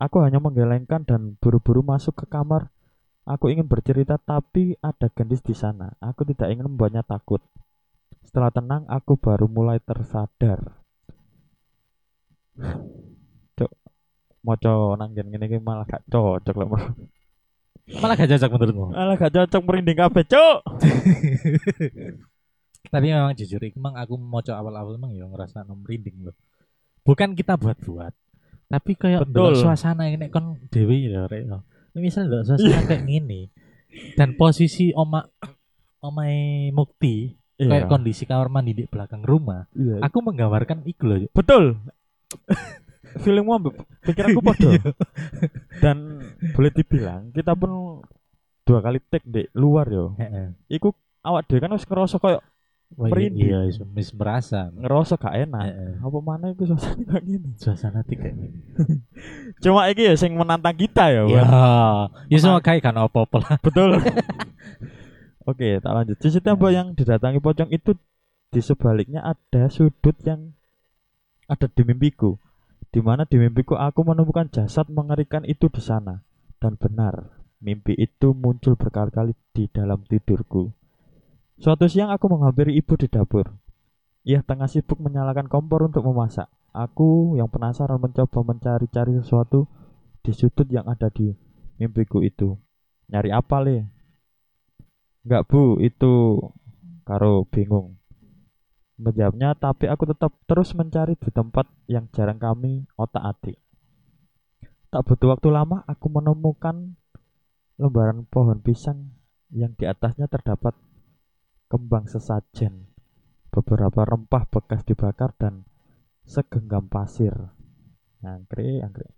Aku 0.00 0.24
hanya 0.24 0.40
menggelengkan 0.40 1.04
dan 1.04 1.36
buru-buru 1.38 1.84
masuk 1.84 2.24
ke 2.24 2.26
kamar. 2.26 2.72
Aku 3.28 3.52
ingin 3.52 3.68
bercerita 3.68 4.16
tapi 4.16 4.80
ada 4.80 5.12
gendis 5.12 5.44
di 5.44 5.52
sana. 5.52 5.92
Aku 6.00 6.24
tidak 6.24 6.50
ingin 6.50 6.72
membuatnya 6.72 7.04
takut. 7.04 7.44
Setelah 8.24 8.48
tenang, 8.48 8.88
aku 8.88 9.20
baru 9.20 9.44
mulai 9.44 9.76
tersadar. 9.78 10.72
Cok, 13.60 13.72
mau 14.40 14.56
nanggen 14.96 15.28
gini 15.28 15.60
malah 15.60 15.84
gak 15.84 16.08
cocok 16.08 16.56
lah. 16.56 16.96
Malah 17.90 18.14
gak 18.14 18.30
cocok 18.30 18.50
menurutmu. 18.54 18.86
Alah 18.94 19.14
gak 19.18 19.34
cocok 19.34 19.62
merinding 19.66 19.98
kabeh, 19.98 20.22
Cuk. 20.30 20.58
Tapi 22.92 23.06
memang 23.08 23.32
jujur, 23.32 23.62
iku 23.62 23.78
memang 23.80 23.96
aku 23.98 24.14
mau 24.20 24.42
awal-awal 24.42 24.98
emang 24.98 25.12
ya 25.14 25.24
ngerasa 25.24 25.64
merinding 25.64 26.28
loh. 26.28 26.36
Bukan 27.02 27.34
kita 27.34 27.56
buat-buat, 27.56 28.12
tapi 28.68 28.92
kayak 28.94 29.26
Betul. 29.26 29.58
suasana 29.58 30.06
ini 30.06 30.30
kon 30.30 30.60
dewi 30.70 31.10
ya 31.10 31.26
rek. 31.26 31.48
ya. 31.48 31.58
Ini 31.94 31.98
misal 31.98 32.30
ndelok 32.30 32.44
suasana 32.52 32.82
kayak 32.86 33.04
gini 33.08 33.50
dan 34.14 34.38
posisi 34.38 34.94
oma 34.94 35.26
omai 36.02 36.70
Mukti 36.70 37.34
kayak 37.58 37.86
kondisi 37.86 38.26
kamar 38.26 38.50
mandi 38.50 38.74
di 38.74 38.84
belakang 38.86 39.22
rumah, 39.22 39.66
Iya. 39.74 40.02
aku 40.02 40.18
menggambarkan 40.20 40.82
loh. 40.84 41.30
Betul. 41.30 41.78
Feelingmu 43.20 43.52
ambek 43.52 43.74
pikiranku 44.06 44.40
podo. 44.48 44.70
Dan 45.82 46.24
boleh 46.56 46.72
dibilang 46.72 47.28
kita 47.36 47.52
pun 47.52 48.00
dua 48.62 48.78
kali 48.80 49.02
take 49.12 49.26
di 49.28 49.42
luar 49.52 49.86
yo. 49.92 50.16
Heeh. 50.16 50.56
Iku 50.72 50.96
awak 51.20 51.50
dhewe 51.50 51.60
kan 51.60 51.74
wis 51.76 51.84
ngerasa 51.84 52.16
koyo 52.16 52.40
iya, 52.92 53.08
Merinding. 53.08 53.48
Iya, 53.48 53.60
iya, 53.72 53.84
mis 53.88 54.10
merasa. 54.12 54.68
ngerasa 54.68 55.16
gak 55.16 55.34
enak. 55.48 55.64
Apa 56.04 56.18
mana 56.20 56.52
iku 56.52 56.68
suasana 56.68 57.02
kayak 57.08 57.24
gini. 57.24 57.50
Suasana 57.56 58.00
kayak 58.04 58.20
gini. 58.20 58.46
Cuma 59.64 59.88
iki 59.88 60.12
ya 60.12 60.14
sing 60.16 60.36
menantang 60.36 60.76
kita 60.76 61.08
ya. 61.08 61.22
Ya, 61.24 61.46
ya 62.28 62.38
semua 62.38 62.60
kayak 62.60 62.84
kan 62.84 62.96
apa-apa 63.00 63.36
lah. 63.40 63.56
Betul. 63.64 63.96
Oke, 65.50 65.82
tak 65.82 65.92
lanjut. 65.92 66.16
Sisi 66.22 66.38
tembok 66.38 66.70
yang 66.70 66.94
didatangi 66.94 67.42
pocong 67.42 67.70
itu 67.74 67.98
di 68.52 68.60
sebaliknya 68.60 69.24
ada 69.24 69.66
sudut 69.72 70.14
yang 70.22 70.52
ada 71.48 71.66
di 71.66 71.82
mimpiku. 71.82 72.36
Di 72.92 73.00
mana 73.00 73.24
di 73.24 73.40
mimpiku 73.40 73.80
aku 73.80 74.04
menemukan 74.04 74.52
jasad 74.52 74.84
mengerikan 74.92 75.48
itu 75.48 75.72
di 75.72 75.80
sana. 75.80 76.20
Dan 76.60 76.76
benar, 76.76 77.40
mimpi 77.64 77.96
itu 77.96 78.36
muncul 78.36 78.76
berkali-kali 78.76 79.32
di 79.56 79.64
dalam 79.72 80.04
tidurku. 80.04 80.76
Suatu 81.56 81.88
siang 81.88 82.12
aku 82.12 82.28
menghampiri 82.28 82.76
ibu 82.76 82.92
di 83.00 83.08
dapur. 83.08 83.48
Ia 84.28 84.44
tengah 84.44 84.68
sibuk 84.68 85.00
menyalakan 85.00 85.48
kompor 85.48 85.88
untuk 85.88 86.04
memasak. 86.04 86.52
Aku 86.76 87.34
yang 87.40 87.48
penasaran 87.48 87.96
mencoba 87.96 88.44
mencari-cari 88.44 89.16
sesuatu 89.24 89.66
di 90.20 90.30
sudut 90.36 90.68
yang 90.68 90.84
ada 90.84 91.08
di 91.08 91.32
mimpiku 91.80 92.20
itu. 92.20 92.60
Nyari 93.08 93.32
apa 93.32 93.56
le? 93.64 93.88
Enggak 95.24 95.48
bu, 95.48 95.80
itu 95.80 96.38
karo 97.08 97.48
bingung. 97.48 98.01
Menjawabnya, 99.02 99.58
tapi 99.58 99.90
aku 99.90 100.06
tetap 100.06 100.30
terus 100.46 100.78
mencari 100.78 101.18
di 101.18 101.30
tempat 101.34 101.66
yang 101.90 102.06
jarang 102.14 102.38
kami 102.38 102.86
otak 102.94 103.34
atik. 103.34 103.58
Tak 104.94 105.02
butuh 105.02 105.34
waktu 105.34 105.50
lama, 105.50 105.82
aku 105.90 106.06
menemukan 106.06 106.94
lembaran 107.82 108.22
pohon 108.30 108.62
pisang 108.62 109.10
yang 109.50 109.74
di 109.74 109.90
atasnya 109.90 110.30
terdapat 110.30 110.78
kembang 111.66 112.06
sesajen, 112.06 112.86
beberapa 113.50 114.06
rempah 114.06 114.46
bekas 114.46 114.86
dibakar 114.86 115.34
dan 115.34 115.66
segenggam 116.22 116.86
pasir. 116.86 117.34
Angkrik, 118.22 118.86
angkrik. 118.86 119.10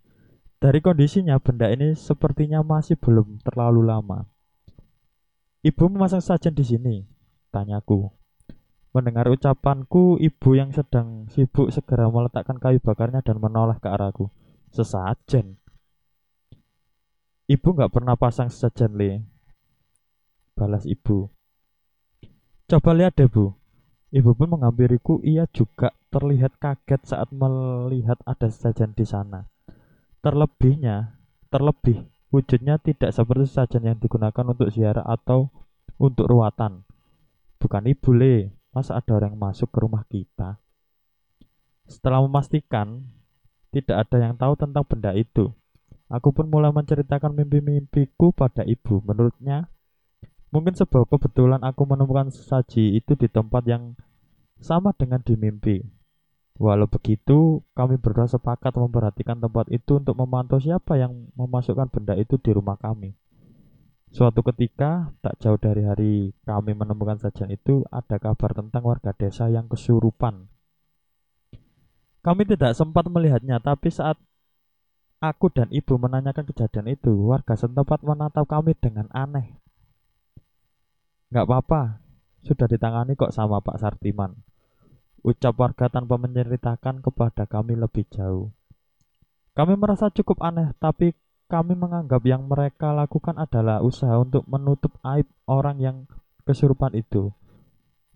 Dari 0.57 0.79
kondisinya, 0.81 1.37
benda 1.37 1.69
ini 1.69 1.93
sepertinya 1.93 2.65
masih 2.65 2.97
belum 2.97 3.37
terlalu 3.45 3.85
lama. 3.85 4.25
Ibu 5.61 5.93
memasang 5.93 6.25
sajen 6.25 6.57
di 6.57 6.65
sini, 6.65 6.95
tanyaku. 7.53 8.24
Mendengar 8.95 9.27
ucapanku, 9.27 10.15
ibu 10.23 10.55
yang 10.55 10.71
sedang 10.71 11.27
sibuk 11.27 11.67
segera 11.67 12.07
meletakkan 12.07 12.55
kayu 12.55 12.79
bakarnya 12.79 13.19
dan 13.19 13.43
menoleh 13.43 13.75
ke 13.83 13.91
arahku. 13.91 14.31
Sesajen. 14.71 15.59
Ibu 17.51 17.75
nggak 17.75 17.91
pernah 17.91 18.15
pasang 18.15 18.47
sesajen, 18.47 18.95
Le. 18.95 19.19
Balas 20.55 20.87
ibu. 20.87 21.27
Coba 22.71 22.95
lihat 22.95 23.19
deh, 23.19 23.27
Bu. 23.27 23.51
Ibu 24.15 24.31
pun 24.31 24.55
menghampiriku, 24.55 25.19
ia 25.27 25.43
juga 25.51 25.91
terlihat 26.07 26.55
kaget 26.55 27.03
saat 27.03 27.35
melihat 27.35 28.15
ada 28.23 28.47
sesajen 28.47 28.95
di 28.95 29.03
sana. 29.03 29.51
Terlebihnya, 30.23 31.19
terlebih 31.51 32.07
wujudnya 32.31 32.79
tidak 32.79 33.11
seperti 33.11 33.43
sajian 33.51 33.91
yang 33.91 33.99
digunakan 33.99 34.47
untuk 34.47 34.71
ziarah 34.71 35.03
atau 35.03 35.51
untuk 35.99 36.31
ruatan. 36.31 36.87
Bukan 37.59 37.83
ibu 37.91 38.15
le, 38.15 38.54
masa 38.75 38.99
ada 38.99 39.15
orang 39.15 39.39
masuk 39.39 39.71
ke 39.71 39.79
rumah 39.79 40.03
kita? 40.11 40.59
Setelah 41.87 42.19
memastikan 42.19 43.07
tidak 43.71 44.03
ada 44.03 44.17
yang 44.19 44.35
tahu 44.35 44.59
tentang 44.59 44.83
benda 44.83 45.15
itu, 45.15 45.55
aku 46.11 46.35
pun 46.35 46.51
mulai 46.51 46.75
menceritakan 46.75 47.31
mimpi-mimpiku 47.31 48.35
pada 48.35 48.67
ibu. 48.67 48.99
Menurutnya, 49.07 49.71
mungkin 50.51 50.75
sebuah 50.75 51.07
kebetulan 51.07 51.63
aku 51.63 51.87
menemukan 51.87 52.27
sesaji 52.27 52.99
itu 52.99 53.15
di 53.15 53.31
tempat 53.31 53.63
yang 53.63 53.95
sama 54.59 54.91
dengan 54.91 55.23
di 55.23 55.39
mimpi. 55.39 55.79
Walau 56.55 56.87
begitu, 56.87 57.59
kami 57.75 57.99
berdua 57.99 58.31
sepakat 58.31 58.75
memperhatikan 58.79 59.43
tempat 59.43 59.67
itu 59.71 59.99
untuk 59.99 60.15
memantau 60.15 60.55
siapa 60.55 60.95
yang 60.95 61.27
memasukkan 61.35 61.91
benda 61.91 62.15
itu 62.15 62.39
di 62.39 62.55
rumah 62.55 62.79
kami. 62.79 63.11
Suatu 64.15 64.47
ketika, 64.47 65.11
tak 65.19 65.43
jauh 65.43 65.59
dari 65.59 65.83
hari 65.83 66.13
kami 66.47 66.71
menemukan 66.71 67.19
sajian 67.19 67.51
itu, 67.51 67.83
ada 67.91 68.15
kabar 68.15 68.55
tentang 68.55 68.87
warga 68.87 69.11
desa 69.11 69.51
yang 69.51 69.67
kesurupan. 69.67 70.47
Kami 72.23 72.47
tidak 72.47 72.79
sempat 72.79 73.11
melihatnya, 73.11 73.59
tapi 73.59 73.91
saat 73.91 74.15
aku 75.19 75.51
dan 75.51 75.67
ibu 75.67 75.99
menanyakan 75.99 76.47
kejadian 76.47 76.95
itu, 76.95 77.11
warga 77.27 77.59
setempat 77.59 78.07
menatap 78.07 78.47
kami 78.47 78.71
dengan 78.79 79.11
aneh. 79.11 79.59
Nggak 81.35 81.51
apa-apa, 81.51 81.99
sudah 82.47 82.71
ditangani 82.71 83.19
kok 83.19 83.35
sama 83.35 83.59
Pak 83.59 83.83
Sartiman. 83.83 84.31
Ucap 85.27 85.59
warga 85.59 85.91
tanpa 85.91 86.15
menceritakan 86.15 87.03
kepada 87.03 87.43
kami 87.51 87.75
lebih 87.75 88.07
jauh. 88.07 88.47
Kami 89.59 89.75
merasa 89.75 90.07
cukup 90.07 90.39
aneh, 90.39 90.71
tapi 90.79 91.11
kami 91.55 91.71
menganggap 91.71 92.19
yang 92.27 92.51
mereka 92.51 92.91
lakukan 92.91 93.39
adalah 93.39 93.79
usaha 93.79 94.19
untuk 94.19 94.43
menutup 94.43 94.91
aib 95.07 95.23
orang 95.47 95.79
yang 95.79 95.97
kesurupan 96.43 96.91
itu. 96.91 97.31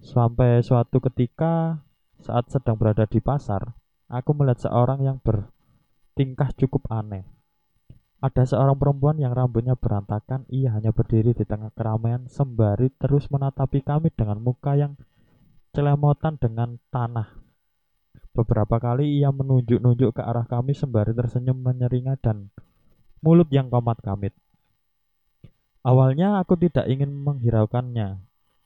Sampai 0.04 0.60
suatu 0.60 1.00
ketika, 1.00 1.80
saat 2.20 2.52
sedang 2.52 2.76
berada 2.76 3.08
di 3.08 3.24
pasar, 3.24 3.80
aku 4.12 4.36
melihat 4.36 4.68
seorang 4.68 5.08
yang 5.08 5.24
bertingkah 5.24 6.52
cukup 6.52 6.92
aneh. 6.92 7.24
Ada 8.20 8.44
seorang 8.44 8.76
perempuan 8.76 9.16
yang 9.16 9.32
rambutnya 9.32 9.80
berantakan, 9.80 10.44
ia 10.52 10.76
hanya 10.76 10.92
berdiri 10.92 11.32
di 11.32 11.48
tengah 11.48 11.72
keramaian 11.72 12.28
sembari 12.28 12.92
terus 13.00 13.32
menatapi 13.32 13.80
kami 13.88 14.12
dengan 14.12 14.44
muka 14.44 14.76
yang 14.76 15.00
celemotan 15.72 16.36
dengan 16.36 16.76
tanah. 16.92 17.40
Beberapa 18.36 18.84
kali 18.84 19.24
ia 19.24 19.32
menunjuk-nunjuk 19.32 20.20
ke 20.20 20.22
arah 20.28 20.44
kami 20.44 20.76
sembari 20.76 21.16
tersenyum 21.16 21.56
menyeringai 21.64 22.20
dan 22.20 22.52
mulut 23.22 23.48
yang 23.52 23.68
komat 23.68 24.00
kamit. 24.02 24.34
Awalnya 25.84 26.44
aku 26.44 26.60
tidak 26.60 26.92
ingin 26.92 27.12
menghiraukannya, 27.12 28.20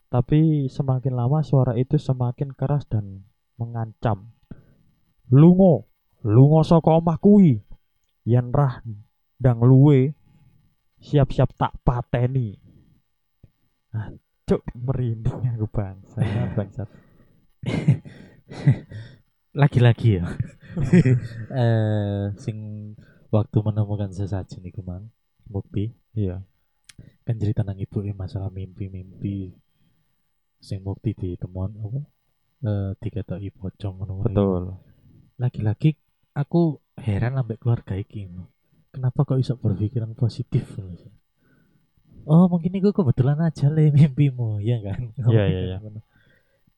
tapi 0.09 0.69
semakin 0.69 1.13
lama 1.13 1.45
suara 1.45 1.77
itu 1.77 2.01
semakin 2.01 2.53
keras 2.57 2.89
dan 2.89 3.25
mengancam. 3.57 4.33
Lungo, 5.29 5.89
lungo 6.25 6.61
saka 6.65 6.97
omah 6.97 7.21
kuwi. 7.21 7.61
Yen 8.25 8.49
rah 8.55 8.81
ndang 9.37 9.59
luwe 9.61 10.15
siap-siap 11.03 11.51
tak 11.59 11.75
pateni. 11.83 12.55
Ah, 13.93 14.09
cuk 14.49 14.63
merinding 14.73 15.53
aku 15.53 15.67
bangsa, 15.69 16.23
bangsat. 16.55 16.89
Lagi-lagi 19.59 20.17
ya. 20.17 20.25
eh 21.61 22.33
sing 22.41 22.57
waktu 23.33 23.57
menemukan 23.59 24.13
sesajen 24.13 24.61
iku 24.63 24.85
mang 24.85 25.09
bukti 25.49 25.89
Iya. 26.13 26.45
kan 27.25 27.35
cerita 27.41 27.65
nang 27.65 27.81
ibu 27.81 28.05
ini 28.05 28.13
masalah 28.13 28.53
mimpi-mimpi 28.53 29.49
sing 30.61 30.85
bukti 30.85 31.17
di 31.17 31.33
temuan 31.33 31.73
apa 31.75 31.99
eh 32.63 32.89
diketahui 33.01 33.49
pocong 33.51 33.93
ngono 33.97 34.11
kuwi. 34.21 34.25
Betul. 34.29 34.63
lagi-lagi 35.35 35.97
aku 36.31 36.77
heran 37.01 37.35
ambek 37.35 37.57
keluarga 37.59 37.97
iki 37.97 38.29
kenapa 38.93 39.25
kok 39.25 39.41
bisa 39.41 39.57
berpikiran 39.57 40.13
positif 40.13 40.77
oh 42.23 42.45
mungkin 42.45 42.77
itu 42.77 42.93
kebetulan 42.93 43.41
aja 43.41 43.67
le 43.67 43.89
mimpimu 43.89 44.61
ya 44.61 44.77
kan 44.79 45.09
Iya, 45.27 45.43
iya, 45.49 45.61
iya. 45.65 45.77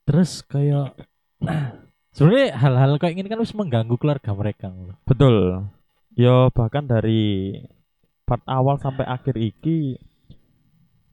terus 0.08 0.40
kayak 0.48 0.96
sebenarnya 2.16 2.56
hal-hal 2.56 2.96
kayak 2.96 3.20
gini 3.20 3.28
kan 3.28 3.38
harus 3.44 3.52
mengganggu 3.52 4.00
keluarga 4.00 4.32
mereka. 4.32 4.72
Betul. 5.04 5.68
Yo 6.16 6.50
bahkan 6.52 6.88
dari 6.88 7.52
part 8.24 8.42
awal 8.48 8.80
sampai 8.80 9.06
akhir 9.06 9.36
iki 9.36 10.00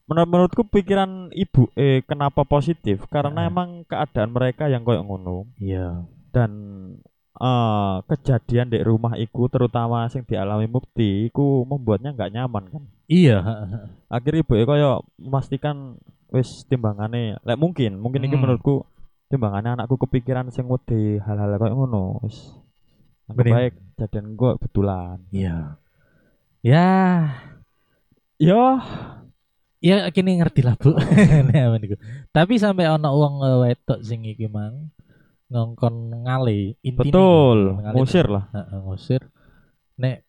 menur- 0.07 0.29
menurutku 0.31 0.65
pikiran 0.65 1.29
ibu 1.35 1.69
eh 1.75 2.01
kenapa 2.03 2.47
positif 2.47 3.05
karena 3.11 3.45
Nah. 3.45 3.51
emang 3.51 3.69
keadaan 3.85 4.31
mereka 4.33 4.71
yang 4.71 4.83
koyo 4.83 5.03
ngono 5.05 5.51
iya 5.59 6.07
dan 6.33 6.51
eh, 7.35 7.97
kejadian 8.07 8.71
di 8.71 8.79
rumah 8.81 9.19
iku 9.19 9.49
terutama 9.49 10.07
sing 10.09 10.23
dialami 10.25 10.69
Mukti 10.69 11.27
iku 11.29 11.67
membuatnya 11.67 12.13
nggak 12.13 12.33
nyaman 12.33 12.65
kan. 12.71 12.83
Iya, 13.09 13.45
Akhirnya 14.09 14.41
ibu 14.41 14.53
kaya 14.65 15.01
memastikan 15.21 16.01
wis 16.33 16.65
timbangane 16.65 17.37
lek 17.45 17.61
mungkin, 17.61 18.01
mungkin 18.01 18.25
iki 18.25 18.37
Hmm. 18.37 18.45
menurutku 18.47 18.89
timbangane 19.29 19.77
anakku 19.77 20.01
kepikiran 20.01 20.49
sing 20.49 20.65
wedi 20.65 21.21
hal-hal 21.21 21.61
kayak 21.61 21.77
ngono. 21.77 22.21
Wis 22.25 22.57
baik 23.35 23.75
jadian 23.99 24.27
gua 24.37 24.55
betulan. 24.61 25.19
iya. 25.33 25.77
Ya, 26.62 27.27
Yo, 28.39 28.79
ya 29.83 30.07
kini 30.15 30.39
ngerti 30.39 30.62
lah 30.62 30.79
bu. 30.79 30.95
Tapi 32.37 32.55
sampai 32.59 32.87
ono 32.87 33.11
uang 33.11 33.35
wedok 33.67 34.03
sing 34.03 34.23
iki 34.27 34.47
mang 34.47 34.91
ngongkon 35.51 36.23
ngale 36.27 36.79
intine 36.81 37.11
betul, 37.12 37.59
ngusir 37.93 38.27
lah. 38.31 38.47
Heeh, 38.51 38.79
ngusir. 38.83 39.23
Nek 39.99 40.25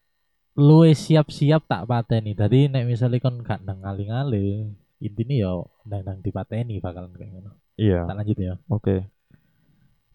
luwe 0.57 0.93
siap-siap 0.93 1.65
tak 1.65 1.85
pateni. 1.89 2.33
Tadi 2.37 2.69
nek 2.69 2.85
misalnya 2.85 3.21
kon 3.23 3.41
gak 3.41 3.61
nang 3.65 3.81
ngali-ngali, 3.81 4.73
intine 5.01 5.33
yo 5.37 5.69
nang 5.85 6.01
nang 6.05 6.17
dipateni 6.21 6.77
bakalan 6.81 7.13
kayak 7.17 7.29
ngono. 7.33 7.51
Iya, 7.73 8.05
Tak 8.05 8.15
lanjut 8.21 8.37
ya. 8.37 8.53
oke. 8.69 9.09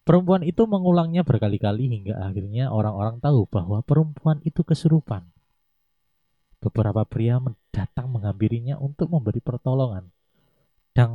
Perempuan 0.09 0.41
itu 0.41 0.65
mengulangnya 0.65 1.21
berkali-kali 1.21 1.85
hingga 1.85 2.17
akhirnya 2.17 2.73
orang-orang 2.73 3.21
tahu 3.21 3.45
bahwa 3.45 3.85
perempuan 3.85 4.41
itu 4.41 4.65
kesurupan. 4.65 5.21
Beberapa 6.57 7.05
pria 7.05 7.37
datang 7.69 8.09
menghampirinya 8.09 8.81
untuk 8.81 9.13
memberi 9.13 9.37
pertolongan. 9.37 10.09
Dan 10.97 11.13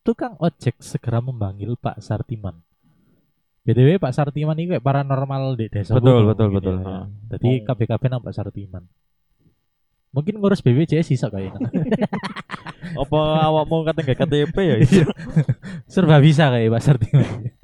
tukang 0.00 0.40
ojek 0.40 0.80
segera 0.80 1.20
memanggil 1.20 1.76
Pak 1.76 2.00
Sartiman. 2.00 2.56
BTW 3.68 4.00
Pak 4.00 4.16
Sartiman 4.16 4.56
ini 4.56 4.72
kayak 4.72 4.88
paranormal 4.88 5.60
di 5.60 5.68
desa 5.68 5.92
Betul, 5.92 6.24
Bungo 6.24 6.32
betul, 6.32 6.46
mungkin 6.48 6.64
betul. 6.64 6.76
ya. 6.80 7.00
Jadi 7.36 7.50
Oh. 7.52 7.64
KBKB 7.68 8.02
nang 8.08 8.24
Pak 8.24 8.32
Sartiman. 8.32 8.84
Mungkin 10.16 10.40
ngurus 10.40 10.64
BPJS 10.64 11.12
sisa 11.12 11.28
kayaknya. 11.28 11.68
Apa 13.04 13.20
awakmu 13.52 13.84
kate 13.84 14.00
nggak 14.00 14.18
KTP 14.24 14.56
ya? 14.64 14.76
Serba 15.84 16.16
bisa 16.24 16.48
kayak 16.48 16.72
Pak 16.72 16.80
Sartiman. 16.88 17.52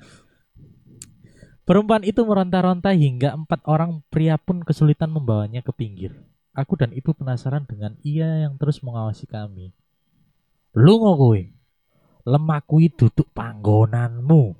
Perempuan 1.64 2.04
itu 2.04 2.20
meronta-ronta 2.28 2.92
hingga 2.92 3.32
empat 3.32 3.64
orang 3.64 4.04
pria 4.12 4.36
pun 4.36 4.60
kesulitan 4.60 5.08
membawanya 5.08 5.64
ke 5.64 5.72
pinggir. 5.72 6.12
Aku 6.52 6.76
dan 6.76 6.92
ibu 6.92 7.16
penasaran 7.16 7.64
dengan 7.64 7.96
ia 8.04 8.44
yang 8.44 8.60
terus 8.60 8.84
mengawasi 8.84 9.24
kami. 9.24 9.72
Lu 10.76 11.00
kowe, 11.00 11.40
lemah 12.28 12.60
kui 12.68 12.92
duduk 12.92 13.32
panggonanmu. 13.32 14.52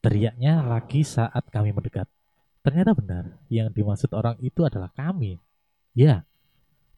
Teriaknya 0.00 0.64
lagi 0.64 1.04
saat 1.04 1.52
kami 1.52 1.76
mendekat. 1.76 2.08
Ternyata 2.64 2.96
benar, 2.96 3.24
yang 3.52 3.68
dimaksud 3.68 4.08
orang 4.16 4.40
itu 4.40 4.64
adalah 4.64 4.88
kami. 4.96 5.36
Ya, 5.92 6.24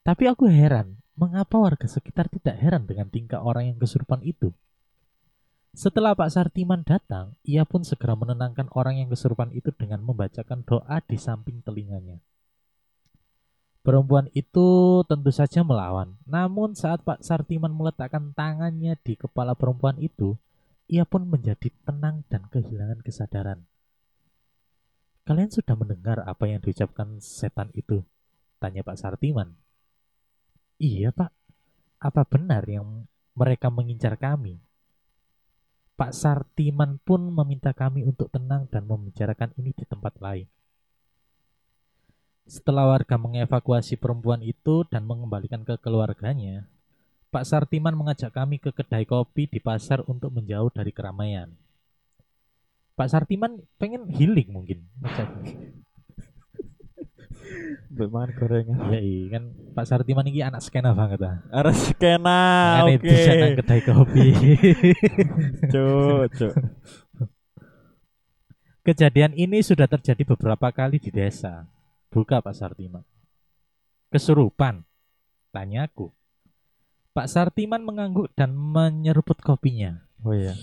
tapi 0.06 0.30
aku 0.30 0.46
heran, 0.46 1.02
mengapa 1.18 1.58
warga 1.58 1.90
sekitar 1.90 2.30
tidak 2.30 2.54
heran 2.62 2.86
dengan 2.86 3.10
tingkah 3.10 3.42
orang 3.42 3.74
yang 3.74 3.78
kesurupan 3.82 4.22
itu? 4.22 4.54
Setelah 5.76 6.16
Pak 6.16 6.32
Sartiman 6.32 6.80
datang, 6.88 7.36
ia 7.44 7.68
pun 7.68 7.84
segera 7.84 8.16
menenangkan 8.16 8.72
orang 8.72 8.96
yang 8.96 9.12
kesurupan 9.12 9.52
itu 9.52 9.68
dengan 9.76 10.00
membacakan 10.00 10.64
doa 10.64 11.04
di 11.04 11.20
samping 11.20 11.60
telinganya. 11.60 12.16
Perempuan 13.84 14.32
itu 14.32 15.04
tentu 15.04 15.28
saja 15.28 15.60
melawan. 15.60 16.16
Namun 16.24 16.72
saat 16.72 17.04
Pak 17.04 17.20
Sartiman 17.20 17.76
meletakkan 17.76 18.32
tangannya 18.32 18.96
di 19.04 19.20
kepala 19.20 19.52
perempuan 19.52 20.00
itu, 20.00 20.40
ia 20.88 21.04
pun 21.04 21.28
menjadi 21.28 21.68
tenang 21.84 22.24
dan 22.32 22.48
kehilangan 22.48 23.04
kesadaran. 23.04 23.68
Kalian 25.28 25.52
sudah 25.52 25.76
mendengar 25.76 26.24
apa 26.24 26.48
yang 26.48 26.64
diucapkan 26.64 27.20
setan 27.20 27.68
itu? 27.76 28.00
Tanya 28.56 28.80
Pak 28.80 28.96
Sartiman. 28.96 29.52
Iya 30.80 31.12
Pak, 31.12 31.36
apa 32.00 32.24
benar 32.24 32.64
yang 32.64 33.04
mereka 33.36 33.68
mengincar 33.68 34.16
kami? 34.16 34.65
Pak 35.96 36.12
Sartiman 36.12 37.00
pun 37.00 37.32
meminta 37.32 37.72
kami 37.72 38.04
untuk 38.04 38.28
tenang 38.28 38.68
dan 38.68 38.84
membicarakan 38.84 39.56
ini 39.56 39.72
di 39.72 39.88
tempat 39.88 40.12
lain. 40.20 40.44
Setelah 42.44 42.84
warga 42.84 43.16
mengevakuasi 43.16 43.96
perempuan 43.96 44.44
itu 44.44 44.84
dan 44.92 45.08
mengembalikan 45.08 45.64
ke 45.64 45.80
keluarganya, 45.80 46.68
Pak 47.32 47.48
Sartiman 47.48 47.96
mengajak 47.96 48.28
kami 48.28 48.60
ke 48.60 48.76
kedai 48.76 49.08
kopi 49.08 49.48
di 49.48 49.56
pasar 49.56 50.04
untuk 50.04 50.36
menjauh 50.36 50.68
dari 50.68 50.92
keramaian. 50.92 51.48
Pak 52.92 53.08
Sartiman 53.08 53.64
pengen 53.80 54.04
healing 54.12 54.52
mungkin. 54.52 54.84
Mbak 57.92 58.08
mangan 58.12 58.30
gorengan. 58.36 58.78
Iya, 58.92 59.00
iya, 59.00 59.24
kan 59.32 59.42
Pak 59.72 59.84
Sartiman 59.86 60.26
ini 60.28 60.44
anak 60.44 60.60
skena 60.60 60.92
banget 60.92 61.22
ah. 61.24 61.40
Ada 61.48 61.72
skena, 61.72 62.40
oke. 62.84 63.00
bisa 63.00 63.30
nang 63.34 63.56
kedai 63.56 63.80
kopi. 63.86 64.26
Cuk, 65.72 66.22
cuk. 66.34 66.54
Kejadian 68.86 69.34
ini 69.34 69.66
sudah 69.66 69.90
terjadi 69.90 70.22
beberapa 70.22 70.70
kali 70.70 71.02
di 71.02 71.10
desa. 71.10 71.66
Buka 72.12 72.38
Pak 72.38 72.54
Sartiman. 72.54 73.02
Kesurupan? 74.14 74.86
Tanyaku. 75.50 76.14
Pak 77.16 77.26
Sartiman 77.26 77.82
mengangguk 77.82 78.30
dan 78.36 78.54
menyeruput 78.54 79.40
kopinya. 79.40 80.06
Oh 80.22 80.36
iya. 80.36 80.54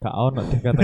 Gak 0.00 0.16
ono 0.16 0.40
dikata 0.48 0.80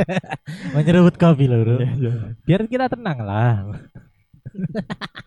menyeruput 0.74 1.20
kopi 1.20 1.44
loh, 1.44 1.60
bro. 1.60 1.76
Iya, 1.76 1.92
iya. 1.92 2.12
Biar 2.48 2.64
kita 2.64 2.88
tenang 2.88 3.20
lah. 3.20 3.68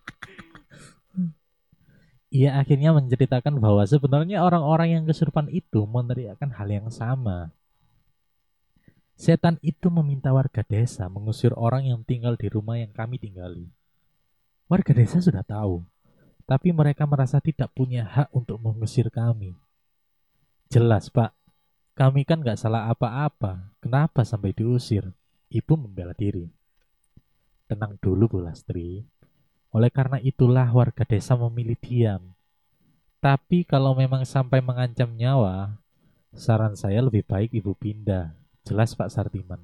Ia 2.34 2.58
akhirnya 2.58 2.90
menceritakan 2.90 3.62
bahwa 3.62 3.86
sebenarnya 3.86 4.42
orang-orang 4.42 4.98
yang 4.98 5.06
kesurupan 5.06 5.46
itu 5.54 5.86
meneriakkan 5.86 6.50
hal 6.50 6.66
yang 6.66 6.90
sama. 6.90 7.54
Setan 9.14 9.62
itu 9.62 9.86
meminta 9.94 10.34
warga 10.34 10.66
desa 10.66 11.06
mengusir 11.06 11.54
orang 11.54 11.86
yang 11.86 12.02
tinggal 12.02 12.34
di 12.34 12.50
rumah 12.50 12.82
yang 12.82 12.90
kami 12.90 13.22
tinggali. 13.22 13.70
Warga 14.66 14.90
desa 14.90 15.22
sudah 15.22 15.46
tahu, 15.46 15.86
tapi 16.50 16.74
mereka 16.74 17.06
merasa 17.06 17.38
tidak 17.38 17.70
punya 17.70 18.02
hak 18.02 18.34
untuk 18.34 18.58
mengusir 18.58 19.06
kami. 19.14 19.54
Jelas, 20.66 21.14
Pak. 21.14 21.43
Kami 21.94 22.26
kan 22.26 22.42
nggak 22.42 22.58
salah 22.58 22.90
apa-apa. 22.90 23.70
Kenapa 23.78 24.26
sampai 24.26 24.50
diusir? 24.50 25.14
Ibu 25.46 25.78
membela 25.78 26.10
diri. 26.10 26.50
Tenang 27.70 27.94
dulu, 28.02 28.26
Bu 28.26 28.38
Lastri. 28.42 29.06
Oleh 29.70 29.94
karena 29.94 30.18
itulah 30.18 30.66
warga 30.74 31.06
desa 31.06 31.38
memilih 31.38 31.78
diam. 31.78 32.34
Tapi 33.22 33.62
kalau 33.62 33.94
memang 33.94 34.26
sampai 34.26 34.58
mengancam 34.58 35.06
nyawa, 35.14 35.78
saran 36.34 36.74
saya 36.74 36.98
lebih 36.98 37.22
baik 37.22 37.54
ibu 37.54 37.78
pindah. 37.78 38.34
Jelas 38.66 38.98
Pak 38.98 39.14
Sartiman. 39.14 39.62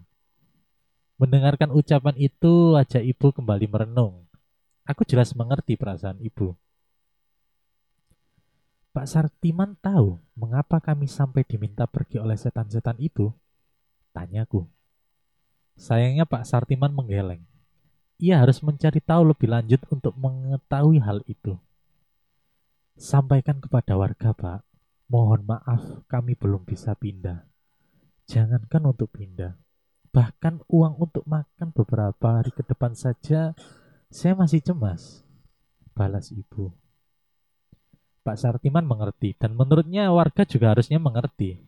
Mendengarkan 1.18 1.74
ucapan 1.74 2.14
itu, 2.14 2.78
wajah 2.78 3.02
ibu 3.02 3.34
kembali 3.34 3.66
merenung. 3.66 4.22
Aku 4.86 5.02
jelas 5.02 5.34
mengerti 5.34 5.74
perasaan 5.74 6.22
ibu. 6.22 6.54
Pak 8.90 9.06
Sartiman 9.06 9.78
tahu 9.78 10.18
mengapa 10.34 10.82
kami 10.82 11.06
sampai 11.06 11.46
diminta 11.46 11.86
pergi 11.86 12.18
oleh 12.18 12.34
setan-setan 12.34 12.98
itu? 12.98 13.30
Tanyaku. 14.10 14.66
Sayangnya 15.78 16.26
Pak 16.26 16.42
Sartiman 16.42 16.90
menggeleng. 16.90 17.46
Ia 18.18 18.42
harus 18.42 18.58
mencari 18.60 18.98
tahu 18.98 19.30
lebih 19.30 19.46
lanjut 19.46 19.80
untuk 19.94 20.12
mengetahui 20.18 20.98
hal 20.98 21.22
itu. 21.30 21.54
Sampaikan 22.98 23.62
kepada 23.62 23.94
warga, 23.94 24.34
Pak. 24.34 24.66
Mohon 25.06 25.56
maaf, 25.56 25.82
kami 26.10 26.34
belum 26.34 26.66
bisa 26.66 26.92
pindah. 26.98 27.46
Jangankan 28.26 28.90
untuk 28.90 29.14
pindah. 29.14 29.54
Bahkan 30.10 30.66
uang 30.66 30.98
untuk 30.98 31.22
makan 31.30 31.70
beberapa 31.70 32.42
hari 32.42 32.50
ke 32.50 32.66
depan 32.66 32.98
saja, 32.98 33.54
saya 34.10 34.34
masih 34.34 34.58
cemas. 34.60 35.22
Balas 35.94 36.34
ibu. 36.34 36.79
Pak 38.20 38.36
Sartiman 38.36 38.84
mengerti 38.84 39.32
dan 39.40 39.56
menurutnya 39.56 40.12
warga 40.12 40.44
juga 40.44 40.76
harusnya 40.76 41.00
mengerti. 41.00 41.64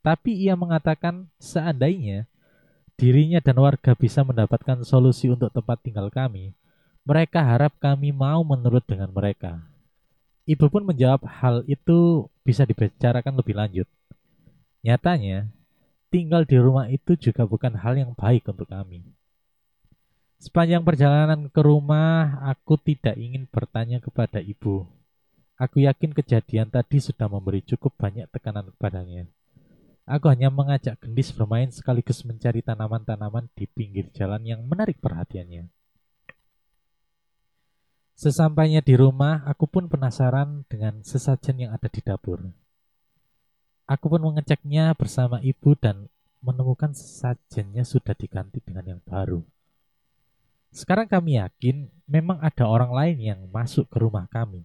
Tapi 0.00 0.36
ia 0.36 0.56
mengatakan 0.56 1.28
seandainya 1.40 2.28
dirinya 3.00 3.40
dan 3.40 3.56
warga 3.56 3.96
bisa 3.96 4.20
mendapatkan 4.20 4.84
solusi 4.84 5.32
untuk 5.32 5.48
tempat 5.52 5.80
tinggal 5.80 6.12
kami, 6.12 6.52
mereka 7.08 7.40
harap 7.40 7.72
kami 7.80 8.12
mau 8.12 8.44
menurut 8.44 8.84
dengan 8.84 9.08
mereka. 9.08 9.60
Ibu 10.44 10.68
pun 10.68 10.84
menjawab 10.84 11.24
hal 11.24 11.64
itu 11.64 12.28
bisa 12.44 12.68
dibicarakan 12.68 13.40
lebih 13.40 13.56
lanjut. 13.56 13.88
Nyatanya, 14.84 15.48
tinggal 16.12 16.44
di 16.44 16.60
rumah 16.60 16.92
itu 16.92 17.16
juga 17.16 17.48
bukan 17.48 17.72
hal 17.76 17.96
yang 17.96 18.12
baik 18.12 18.44
untuk 18.48 18.68
kami. 18.68 19.00
Sepanjang 20.40 20.80
perjalanan 20.84 21.52
ke 21.52 21.60
rumah, 21.60 22.40
aku 22.48 22.80
tidak 22.80 23.16
ingin 23.16 23.44
bertanya 23.48 24.00
kepada 24.00 24.40
ibu. 24.40 24.88
Aku 25.60 25.84
yakin 25.84 26.16
kejadian 26.16 26.72
tadi 26.72 27.04
sudah 27.04 27.28
memberi 27.28 27.60
cukup 27.60 27.92
banyak 28.00 28.24
tekanan 28.32 28.72
kepadanya. 28.72 29.28
Aku 30.08 30.32
hanya 30.32 30.48
mengajak 30.48 30.96
gendis 31.04 31.36
bermain 31.36 31.68
sekaligus 31.68 32.24
mencari 32.24 32.64
tanaman-tanaman 32.64 33.52
di 33.52 33.68
pinggir 33.68 34.08
jalan 34.16 34.40
yang 34.40 34.64
menarik 34.64 34.96
perhatiannya. 35.04 35.68
Sesampainya 38.16 38.80
di 38.80 38.96
rumah, 38.96 39.44
aku 39.44 39.68
pun 39.68 39.84
penasaran 39.84 40.64
dengan 40.64 41.04
sesajen 41.04 41.68
yang 41.68 41.76
ada 41.76 41.92
di 41.92 42.00
dapur. 42.00 42.40
Aku 43.84 44.08
pun 44.08 44.24
mengeceknya 44.24 44.96
bersama 44.96 45.44
ibu 45.44 45.76
dan 45.76 46.08
menemukan 46.40 46.96
sesajennya 46.96 47.84
sudah 47.84 48.16
diganti 48.16 48.64
dengan 48.64 48.96
yang 48.96 49.00
baru. 49.04 49.44
Sekarang 50.72 51.04
kami 51.04 51.36
yakin 51.36 51.92
memang 52.08 52.40
ada 52.40 52.64
orang 52.64 52.96
lain 52.96 53.16
yang 53.20 53.40
masuk 53.52 53.84
ke 53.92 54.00
rumah 54.00 54.24
kami. 54.32 54.64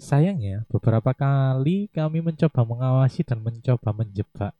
Sayangnya, 0.00 0.64
beberapa 0.68 1.12
kali 1.14 1.88
kami 1.92 2.24
mencoba 2.24 2.64
mengawasi 2.64 3.22
dan 3.22 3.40
mencoba 3.44 3.90
menjebak. 3.92 4.52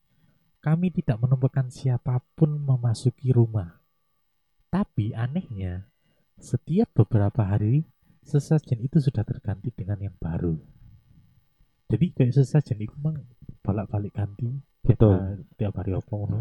Kami 0.62 0.94
tidak 0.94 1.18
menemukan 1.18 1.66
siapa 1.72 2.22
pun 2.38 2.54
memasuki 2.54 3.34
rumah. 3.34 3.82
Tapi 4.70 5.12
anehnya, 5.12 5.90
setiap 6.38 6.88
beberapa 6.94 7.42
hari 7.44 7.84
sesajen 8.22 8.78
itu 8.80 9.02
sudah 9.02 9.26
terganti 9.26 9.74
dengan 9.74 9.98
yang 9.98 10.16
baru. 10.16 10.54
Jadi 11.90 12.06
kayak 12.14 12.32
sesajen 12.32 12.80
itu 12.80 12.94
memang 12.96 13.20
balik-balik 13.60 14.16
ganti 14.16 14.48
tiap 14.82 14.98
Betul. 14.98 15.14
hari, 15.18 15.42
tiap 15.60 15.74
hari 15.76 15.90
apa 15.92 16.12
ngono. 16.14 16.40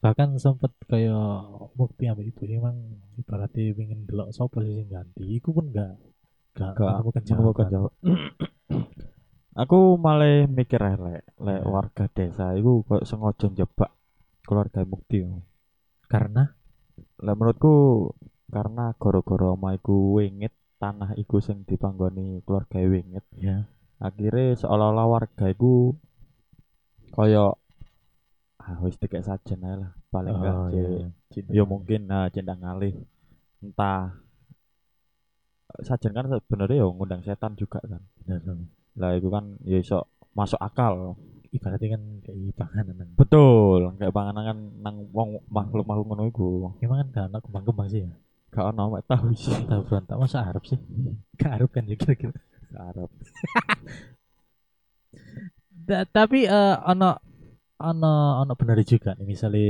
Bahkan 0.00 0.38
sempet 0.38 0.70
kayak 0.86 1.72
bukti 1.74 2.06
ambil 2.06 2.30
ibu 2.30 2.42
emang 2.46 2.76
ibaratnya 3.18 3.74
ingin 3.74 4.06
delok 4.06 4.30
sopo 4.30 4.62
sih 4.62 4.86
ganti. 4.86 5.24
Iku 5.40 5.50
pun 5.50 5.72
enggak 5.72 5.98
Gak 6.56 6.72
menemukan 6.80 7.22
menemukan 7.22 7.66
jawaban. 7.66 7.66
jawab. 7.68 7.92
Aku 9.56 9.78
malah 10.04 10.48
mikir 10.48 10.80
lek 10.80 11.24
lek 11.36 11.60
Ya. 11.60 11.68
warga 11.68 12.04
desa 12.08 12.56
iku 12.56 12.80
kok 12.82 13.04
sengaja 13.04 13.46
njebak 13.48 13.90
keluarga 14.42 14.80
mukti. 14.82 15.20
Karena 16.08 16.48
Lah 17.20 17.32
menurutku 17.32 18.08
karena 18.48 18.92
gara-gara 18.96 19.52
omahku 19.52 20.16
wingit 20.16 20.52
tanah 20.76 21.16
iku 21.16 21.40
sing 21.40 21.64
dipanggoni 21.64 22.44
keluarga 22.44 22.78
wingit 22.78 23.24
ya 23.36 23.64
akhirnya 23.96 24.52
seolah-olah 24.54 25.08
warga 25.08 25.48
iku 25.48 25.96
kaya 27.10 27.56
ah 28.60 28.76
wis 28.84 29.00
dikek 29.00 29.24
sajen 29.24 29.64
ae 29.64 29.76
lah 29.80 29.92
paling 30.12 30.36
enggak 30.36 30.52
oh, 30.54 30.68
Cek. 30.68 30.76
iya. 30.76 31.08
Cinta. 31.32 31.50
ya 31.56 31.62
mungkin 31.64 32.00
nah 32.04 32.28
cinta 32.28 32.52
ngalih 32.54 32.92
entah 33.64 34.12
sajen 35.82 36.12
kan 36.14 36.26
sebenarnya 36.30 36.82
ya 36.82 36.86
ngundang 36.88 37.22
setan 37.26 37.52
juga 37.58 37.78
kan 37.82 38.02
Bener. 38.24 38.58
lah 38.96 39.10
itu 39.18 39.28
kan 39.28 39.44
ya 39.66 39.78
iso 39.80 40.06
masuk 40.32 40.60
akal 40.60 41.16
Ibaratnya 41.46 41.96
kan 41.96 42.02
kayak 42.26 42.52
panganan. 42.58 42.94
nang. 43.00 43.10
betul 43.16 43.80
kayak 43.96 44.12
panganan 44.12 44.42
kan 44.44 44.58
nang 44.82 44.96
wong 45.14 45.40
makhluk 45.48 45.86
makhluk 45.88 46.06
ngono 46.10 46.22
iku 46.28 46.48
Emang 46.84 46.98
kan 47.00 47.08
gak 47.14 47.24
ada 47.32 47.38
kembang-kembang 47.40 47.88
sih 47.88 48.00
ya. 48.04 48.12
gak 48.52 48.66
ono 48.74 48.82
mek 48.92 49.04
tahu 49.08 49.32
sih 49.32 49.54
Tahu 49.64 49.80
berontak 49.86 50.16
masa 50.20 50.44
Arab 50.44 50.62
sih? 50.66 50.76
Gak 51.40 51.52
Arab 51.56 51.68
kan 51.72 51.86
ya 51.88 51.96
kira-kira. 51.96 52.34
Arab 52.76 53.08
Da- 55.86 56.06
tapi 56.08 56.44
eh 56.50 56.74
ono 56.92 57.10
ono 57.80 58.12
ono 58.42 58.52
bener 58.58 58.78
juga 58.82 59.14
nih 59.16 59.26
misalnya 59.32 59.66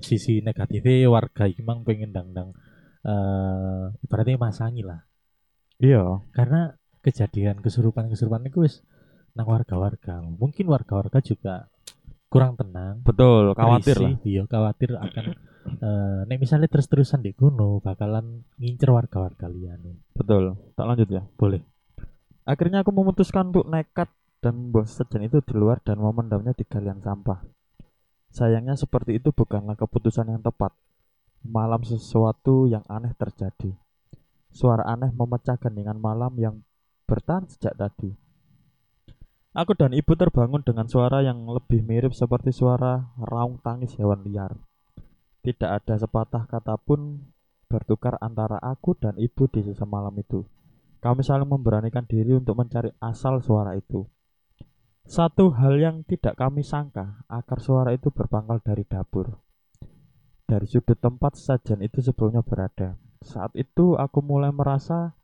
sisi 0.00 0.40
negatifnya 0.40 1.10
warga 1.10 1.44
iki 1.50 1.60
mang 1.68 1.80
pengen 1.86 2.10
dang-dang 2.16 2.50
eh 3.04 3.84
ibaratnya 4.04 4.36
masangi 4.40 4.82
lah 4.86 5.00
iya. 5.80 6.22
Karena 6.34 6.74
kejadian 7.02 7.62
kesurupan-kesurupan 7.62 8.46
itu 8.50 8.66
wis 8.66 8.84
nang 9.32 9.46
warga-warga. 9.48 10.20
Mungkin 10.20 10.66
warga-warga 10.66 11.22
juga 11.22 11.70
kurang 12.28 12.58
tenang. 12.60 13.00
Betul 13.06 13.56
khawatir 13.56 13.96
lah. 13.96 14.14
iya 14.26 14.42
khawatir 14.44 14.98
akan 14.98 15.24
eh 15.68 16.20
nek 16.24 16.38
misalnya 16.40 16.68
terus-terusan 16.68 17.20
di 17.20 17.36
gunung 17.36 17.84
bakalan 17.84 18.44
ngincer 18.56 18.88
warga-warga 18.88 19.48
liane 19.48 20.00
betul. 20.12 20.58
Tak 20.76 20.84
lanjut 20.84 21.08
ya? 21.08 21.22
Boleh. 21.36 21.64
Akhirnya 22.44 22.80
aku 22.80 22.92
memutuskan 22.92 23.52
untuk 23.52 23.68
nekat 23.68 24.08
dan 24.40 24.72
sejen 24.88 25.26
itu 25.28 25.44
di 25.44 25.54
luar 25.56 25.82
dan 25.84 26.00
memendamnya 26.00 26.56
di 26.56 26.64
galian 26.64 27.00
sampah. 27.04 27.44
Sayangnya 28.32 28.76
seperti 28.76 29.20
itu 29.20 29.32
bukanlah 29.32 29.76
keputusan 29.76 30.28
yang 30.28 30.40
tepat. 30.44 30.72
Malam 31.44 31.84
sesuatu 31.84 32.68
yang 32.68 32.84
aneh 32.90 33.14
terjadi 33.16 33.72
suara 34.52 34.84
aneh 34.88 35.12
memecah 35.12 35.60
keningan 35.60 36.00
malam 36.00 36.34
yang 36.36 36.62
bertahan 37.08 37.48
sejak 37.48 37.76
tadi 37.76 38.16
Aku 39.58 39.74
dan 39.74 39.90
ibu 39.90 40.14
terbangun 40.14 40.62
dengan 40.62 40.86
suara 40.86 41.18
yang 41.18 41.42
lebih 41.50 41.82
mirip 41.82 42.14
seperti 42.14 42.54
suara 42.54 43.10
raung 43.18 43.58
tangis 43.58 43.90
hewan 43.98 44.22
liar. 44.22 44.54
Tidak 45.42 45.66
ada 45.66 45.98
sepatah 45.98 46.46
kata 46.46 46.78
pun 46.78 47.26
bertukar 47.66 48.22
antara 48.22 48.62
aku 48.62 48.94
dan 48.94 49.18
ibu 49.18 49.50
di 49.50 49.66
sisa 49.66 49.82
malam 49.82 50.14
itu. 50.14 50.46
Kami 51.02 51.26
saling 51.26 51.50
memberanikan 51.50 52.06
diri 52.06 52.38
untuk 52.38 52.54
mencari 52.54 52.94
asal 53.02 53.42
suara 53.42 53.74
itu. 53.74 54.06
Satu 55.02 55.50
hal 55.56 55.80
yang 55.80 55.96
tidak 56.06 56.38
kami 56.38 56.62
sangka, 56.62 57.26
akar 57.26 57.58
suara 57.58 57.90
itu 57.96 58.14
berpangkal 58.14 58.62
dari 58.62 58.86
dapur. 58.86 59.42
Dari 60.46 60.70
sudut 60.70 61.02
tempat 61.02 61.34
sajian 61.34 61.82
itu 61.82 61.98
sebelumnya 61.98 62.46
berada. 62.46 62.94
Saat 63.22 63.54
itu 63.58 63.98
aku 63.98 64.22
mulai 64.22 64.54
merasa 64.54 65.18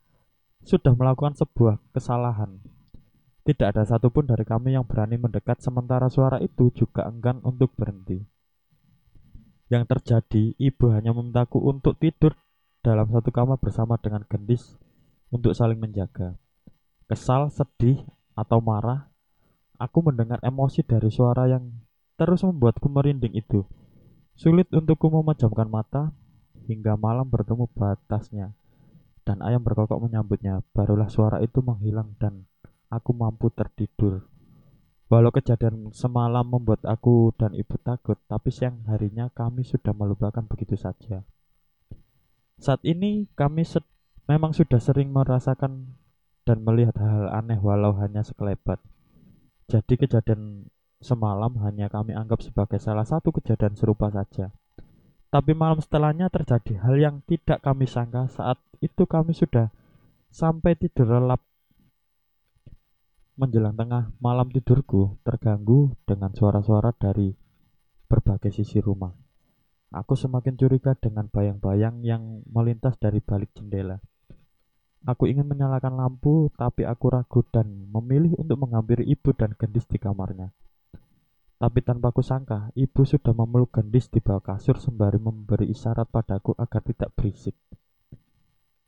sudah 0.65 0.97
melakukan 0.97 1.37
sebuah 1.37 1.79
kesalahan. 1.93 2.59
Tidak 3.45 3.77
ada 3.77 3.85
satupun 3.85 4.25
dari 4.25 4.49
kami 4.49 4.73
yang 4.73 4.89
berani 4.89 5.21
mendekat 5.21 5.61
sementara 5.61 6.09
suara 6.09 6.41
itu 6.41 6.73
juga 6.73 7.05
enggan 7.05 7.45
untuk 7.45 7.77
berhenti. 7.77 8.25
Yang 9.69 9.85
terjadi, 9.97 10.57
ibu 10.57 10.85
hanya 10.97 11.13
memintaku 11.13 11.61
untuk 11.61 12.01
tidur 12.01 12.33
dalam 12.81 13.09
satu 13.13 13.29
kamar 13.29 13.61
bersama 13.61 14.01
dengan 14.01 14.25
gendis 14.25 14.81
untuk 15.29 15.53
saling 15.53 15.77
menjaga. 15.77 16.41
Kesal, 17.05 17.53
sedih, 17.53 18.01
atau 18.33 18.65
marah, 18.65 19.13
aku 19.77 20.01
mendengar 20.01 20.41
emosi 20.41 20.81
dari 20.81 21.13
suara 21.13 21.45
yang 21.45 21.69
terus 22.17 22.41
membuatku 22.45 22.89
merinding 22.89 23.37
itu. 23.37 23.69
Sulit 24.35 24.67
untukku 24.73 25.13
memejamkan 25.13 25.69
mata 25.69 26.11
hingga 26.65 26.97
malam 26.97 27.29
bertemu 27.29 27.69
batasnya 27.73 28.53
dan 29.25 29.41
ayam 29.41 29.65
berkokok 29.65 29.99
menyambutnya. 29.99 30.61
Barulah 30.77 31.09
suara 31.09 31.41
itu 31.41 31.65
menghilang 31.65 32.13
dan 32.21 32.45
aku 32.93 33.17
mampu 33.17 33.49
tertidur. 33.51 34.29
Walau 35.09 35.33
kejadian 35.33 35.93
semalam 35.93 36.49
membuat 36.49 36.85
aku 36.89 37.33
dan 37.37 37.53
ibu 37.53 37.77
takut, 37.81 38.17
tapi 38.25 38.49
siang 38.49 38.85
harinya 38.89 39.29
kami 39.33 39.65
sudah 39.65 39.93
melupakan 39.93 40.45
begitu 40.45 40.77
saja. 40.81 41.25
Saat 42.57 42.81
ini 42.89 43.29
kami 43.37 43.69
sed- 43.69 43.87
memang 44.25 44.57
sudah 44.57 44.81
sering 44.81 45.13
merasakan 45.13 46.01
dan 46.49 46.65
melihat 46.65 46.97
hal-hal 47.01 47.29
aneh 47.33 47.61
walau 47.61 47.93
hanya 48.01 48.25
sekelebat. 48.25 48.81
Jadi 49.69 49.97
kejadian 49.97 50.69
semalam 51.01 51.53
hanya 51.65 51.93
kami 51.93 52.17
anggap 52.17 52.41
sebagai 52.41 52.81
salah 52.81 53.05
satu 53.05 53.33
kejadian 53.33 53.77
serupa 53.77 54.09
saja. 54.09 54.53
Tapi 55.35 55.51
malam 55.51 55.83
setelahnya 55.83 56.31
terjadi 56.31 56.79
hal 56.79 56.95
yang 56.95 57.17
tidak 57.27 57.59
kami 57.59 57.91
sangka 57.91 58.31
saat 58.31 58.55
itu 58.79 59.03
kami 59.03 59.35
sudah 59.35 59.75
sampai 60.31 60.79
tidur 60.79 61.11
lelap 61.11 61.43
menjelang 63.35 63.75
tengah 63.75 64.15
malam 64.23 64.47
tidurku 64.47 65.19
terganggu 65.27 65.91
dengan 66.07 66.31
suara-suara 66.31 66.95
dari 66.95 67.35
berbagai 68.07 68.55
sisi 68.55 68.79
rumah. 68.79 69.11
Aku 69.91 70.15
semakin 70.15 70.55
curiga 70.55 70.95
dengan 70.95 71.27
bayang-bayang 71.27 72.07
yang 72.07 72.47
melintas 72.47 72.95
dari 73.03 73.19
balik 73.19 73.51
jendela. 73.59 73.99
Aku 75.03 75.27
ingin 75.27 75.51
menyalakan 75.51 75.99
lampu, 75.99 76.47
tapi 76.55 76.87
aku 76.87 77.11
ragu 77.11 77.43
dan 77.51 77.91
memilih 77.91 78.39
untuk 78.39 78.63
menghampiri 78.63 79.03
ibu 79.03 79.35
dan 79.35 79.51
gendis 79.59 79.83
di 79.91 79.99
kamarnya. 79.99 80.55
Tapi 81.55 81.81
tanpa 81.87 82.11
kusangka, 82.11 82.75
ibu 82.75 83.07
sudah 83.07 83.31
memeluk 83.31 83.79
gendis 83.79 84.11
di 84.11 84.19
bawah 84.19 84.43
kasur 84.43 84.77
sembari 84.77 85.23
memberi 85.23 85.71
isyarat 85.71 86.11
padaku 86.11 86.53
agar 86.59 86.83
tidak 86.83 87.15
berisik. 87.15 87.55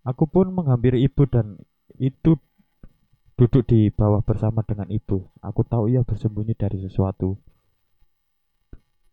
Aku 0.07 0.27
pun 0.27 0.51
menghampiri 0.51 1.03
ibu 1.03 1.27
dan 1.27 1.59
itu 1.99 2.39
duduk 3.39 3.67
di 3.69 3.91
bawah 3.91 4.23
bersama 4.23 4.67
dengan 4.67 4.91
ibu. 4.91 5.31
Aku 5.43 5.63
tahu 5.63 5.91
ia 5.93 6.03
bersembunyi 6.03 6.55
dari 6.59 6.83
sesuatu. 6.83 7.39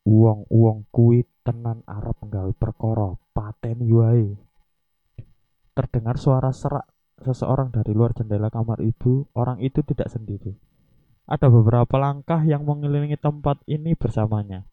Uang-uang 0.04 0.90
kuwi 0.92 1.24
tenan 1.48 1.82
Arab 1.88 2.20
nggawe 2.20 2.52
perkara, 2.58 3.16
pateni 3.32 3.88
wae. 3.90 4.36
Terdengar 5.74 6.20
suara 6.20 6.52
serak 6.52 6.86
seseorang 7.24 7.72
dari 7.72 7.96
luar 7.96 8.14
jendela 8.14 8.52
kamar 8.52 8.84
ibu. 8.84 9.26
Orang 9.34 9.64
itu 9.64 9.82
tidak 9.82 10.12
sendiri. 10.12 10.73
Ada 11.24 11.48
beberapa 11.48 11.96
langkah 11.96 12.44
yang 12.44 12.68
mengelilingi 12.68 13.16
tempat 13.16 13.64
ini 13.64 13.96
bersamanya. 13.96 14.68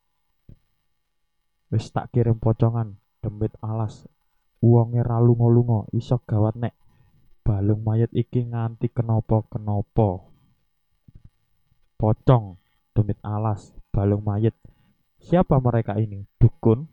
Wis 1.71 1.95
tak 1.95 2.11
kirim 2.11 2.43
pocongan, 2.43 2.99
demit 3.23 3.55
alas. 3.63 4.11
Uangnya 4.59 5.07
ralungo-lungo, 5.07 5.87
iso 5.95 6.19
gawat 6.27 6.59
nek 6.59 6.75
balung 7.47 7.87
mayat 7.87 8.11
iki 8.11 8.51
nganti 8.51 8.91
kenopo-kenopo. 8.91 10.27
Pocong, 11.95 12.59
tumit 12.99 13.17
alas, 13.23 13.71
balung 13.95 14.27
mayat. 14.27 14.53
Siapa 15.23 15.63
mereka 15.63 16.03
ini? 16.03 16.27
Dukun? 16.43 16.91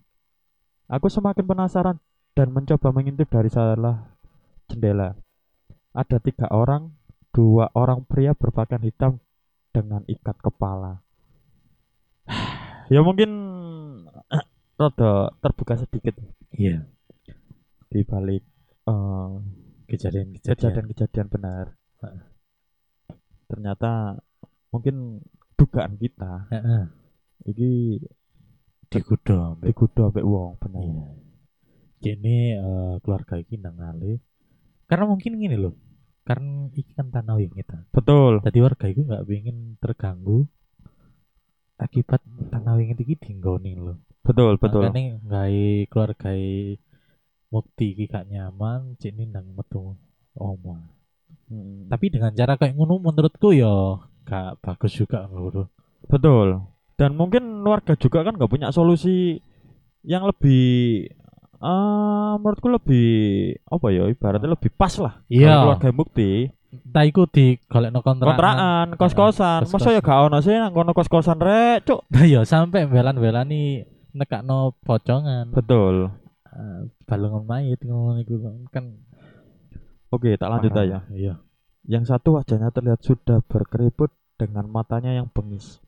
Aku 0.85 1.09
semakin 1.09 1.43
penasaran 1.49 1.97
dan 2.37 2.53
mencoba 2.53 2.93
mengintip 2.93 3.33
dari 3.33 3.49
salah 3.49 4.05
jendela. 4.69 5.17
Ada 5.97 6.21
tiga 6.21 6.45
orang, 6.53 6.93
dua 7.33 7.73
orang 7.73 8.05
pria 8.05 8.37
berpakaian 8.37 8.85
hitam 8.85 9.17
dengan 9.77 10.01
ikat 10.05 10.41
kepala. 10.41 11.05
ya 12.93 13.05
mungkin 13.05 13.29
rada 14.81 15.11
terbuka 15.37 15.77
sedikit 15.77 16.17
Iya. 16.49 16.89
di 17.87 18.01
balik 18.01 18.41
eh, 18.89 19.29
Kejadian-kejadian. 19.85 20.49
kejadian-kejadian 20.57 21.27
benar. 21.29 21.65
Ternyata 23.47 24.17
mungkin 24.73 25.21
dugaan 25.55 25.95
kita 25.95 26.49
Heeh. 26.51 26.83
iki 27.47 27.71
Dikudo. 28.87 29.55
ambek- 29.55 29.67
dikudu 29.71 30.01
ambek 30.07 30.25
wong 30.25 30.57
benar. 30.59 30.83
Iya. 32.01 32.13
Eh, 32.17 32.93
keluarga 32.99 33.35
iki 33.37 33.55
nang 33.55 33.75
ngale. 33.75 34.19
Karena 34.87 35.05
mungkin 35.05 35.35
gini 35.35 35.55
loh. 35.55 35.75
Karena 36.27 36.67
iki 36.75 36.91
kan 36.91 37.07
tanah 37.07 37.39
wing 37.39 37.55
kita. 37.55 37.87
Betul. 37.95 38.43
Tadi 38.43 38.59
warga 38.59 38.85
itu 38.91 39.07
nggak 39.07 39.23
ingin 39.31 39.79
terganggu 39.79 40.43
akibat 41.79 42.19
tanah 42.51 42.75
wing 42.75 42.91
iki 42.99 43.15
dinggoni 43.15 43.79
loh. 43.79 44.03
Betul, 44.27 44.59
betul. 44.59 44.83
Makanya 44.83 45.23
ngai 45.23 45.87
keluarga 45.87 46.35
mukti 47.47 47.95
iki 47.95 48.11
gak 48.11 48.27
nyaman, 48.27 48.99
cik 48.99 49.15
ini 49.15 49.31
nang 49.31 49.55
metu 49.55 49.95
omah. 50.35 50.83
Mm. 51.47 51.87
Tapi 51.87 52.05
dengan 52.11 52.35
cara 52.35 52.59
kayak 52.59 52.75
ngono 52.75 52.99
menurutku 52.99 53.55
ya 53.55 54.03
gak 54.27 54.59
bagus 54.59 54.99
juga 54.99 55.31
lho. 55.31 55.71
Betul. 56.11 56.59
Dan 56.99 57.15
mungkin 57.15 57.63
warga 57.63 57.95
juga 57.95 58.25
kan 58.27 58.35
nggak 58.35 58.51
punya 58.51 58.73
solusi 58.73 59.39
yang 60.03 60.27
lebih 60.27 61.07
eh 61.57 62.33
menurutku 62.37 62.69
lebih 62.69 63.07
apa 63.65 63.87
ya 63.89 64.03
ibaratnya 64.09 64.53
lebih 64.53 64.69
pas 64.73 64.93
lah. 65.01 65.21
Iya. 65.27 65.47
Kalau 65.49 65.61
keluarga 65.77 65.89
bukti 65.93 66.31
Entah 66.67 67.07
iku 67.07 67.23
di 67.31 67.55
golekno 67.71 68.03
kontrakan. 68.03 68.27
kontrakan, 68.35 68.85
kos-kosan. 68.99 69.59
kos-kosan. 69.65 69.87
Masa 69.87 69.95
ya 69.95 70.01
gak 70.03 70.19
ono 70.27 70.37
sih 70.43 70.51
nang 70.51 70.75
kono 70.75 70.91
kos-kosan 70.91 71.39
rek, 71.39 71.87
cuk. 71.87 72.03
Nah 72.11 72.27
ya 72.27 72.41
sampai 72.43 72.85
belan-belani 72.85 73.87
nekakno 74.11 74.75
pocongan. 74.83 75.55
Betul. 75.55 76.11
Eh, 76.51 76.79
balungan 77.07 77.47
mayit 77.47 77.79
ngono 77.87 78.19
iku 78.19 78.35
kan 78.69 78.99
Oke, 80.11 80.35
tak 80.39 80.47
lanjut 80.51 80.71
aja. 80.75 81.03
Iya. 81.11 81.39
Yang 81.87 82.15
satu 82.15 82.39
wajahnya 82.39 82.71
terlihat 82.71 83.03
sudah 83.03 83.43
berkeriput 83.43 84.11
dengan 84.39 84.67
matanya 84.67 85.15
yang 85.15 85.27
bengis. 85.31 85.79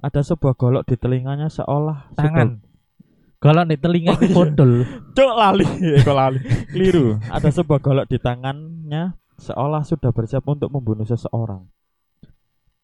Ada 0.00 0.24
sebuah 0.24 0.56
golok 0.56 0.84
di 0.88 0.96
telinganya 1.00 1.48
seolah 1.48 2.12
sudah- 2.16 2.71
Kalau 3.42 3.66
di 3.66 3.74
telinga 3.74 4.14
Oh, 4.14 4.22
iku 4.22 4.46
iya. 4.46 4.86
Cuk 5.18 5.32
lali, 5.34 5.66
kok 6.06 6.14
lali. 6.14 6.40
Keliru. 6.70 7.18
Ada 7.26 7.50
sebuah 7.50 7.82
golok 7.82 8.06
di 8.06 8.22
tangannya 8.22 9.18
seolah 9.42 9.82
sudah 9.82 10.14
bersiap 10.14 10.46
untuk 10.46 10.70
membunuh 10.70 11.02
seseorang. 11.02 11.66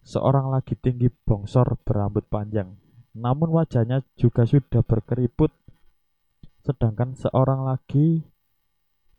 Seorang 0.03 0.51
lagi 0.51 0.75
tinggi 0.75 1.07
bongsor 1.14 1.79
berambut 1.87 2.27
panjang. 2.27 2.75
Namun 3.14 3.55
wajahnya 3.55 4.03
juga 4.18 4.42
sudah 4.42 4.83
berkeriput. 4.83 5.55
Sedangkan 6.66 7.14
seorang 7.14 7.62
lagi 7.62 8.27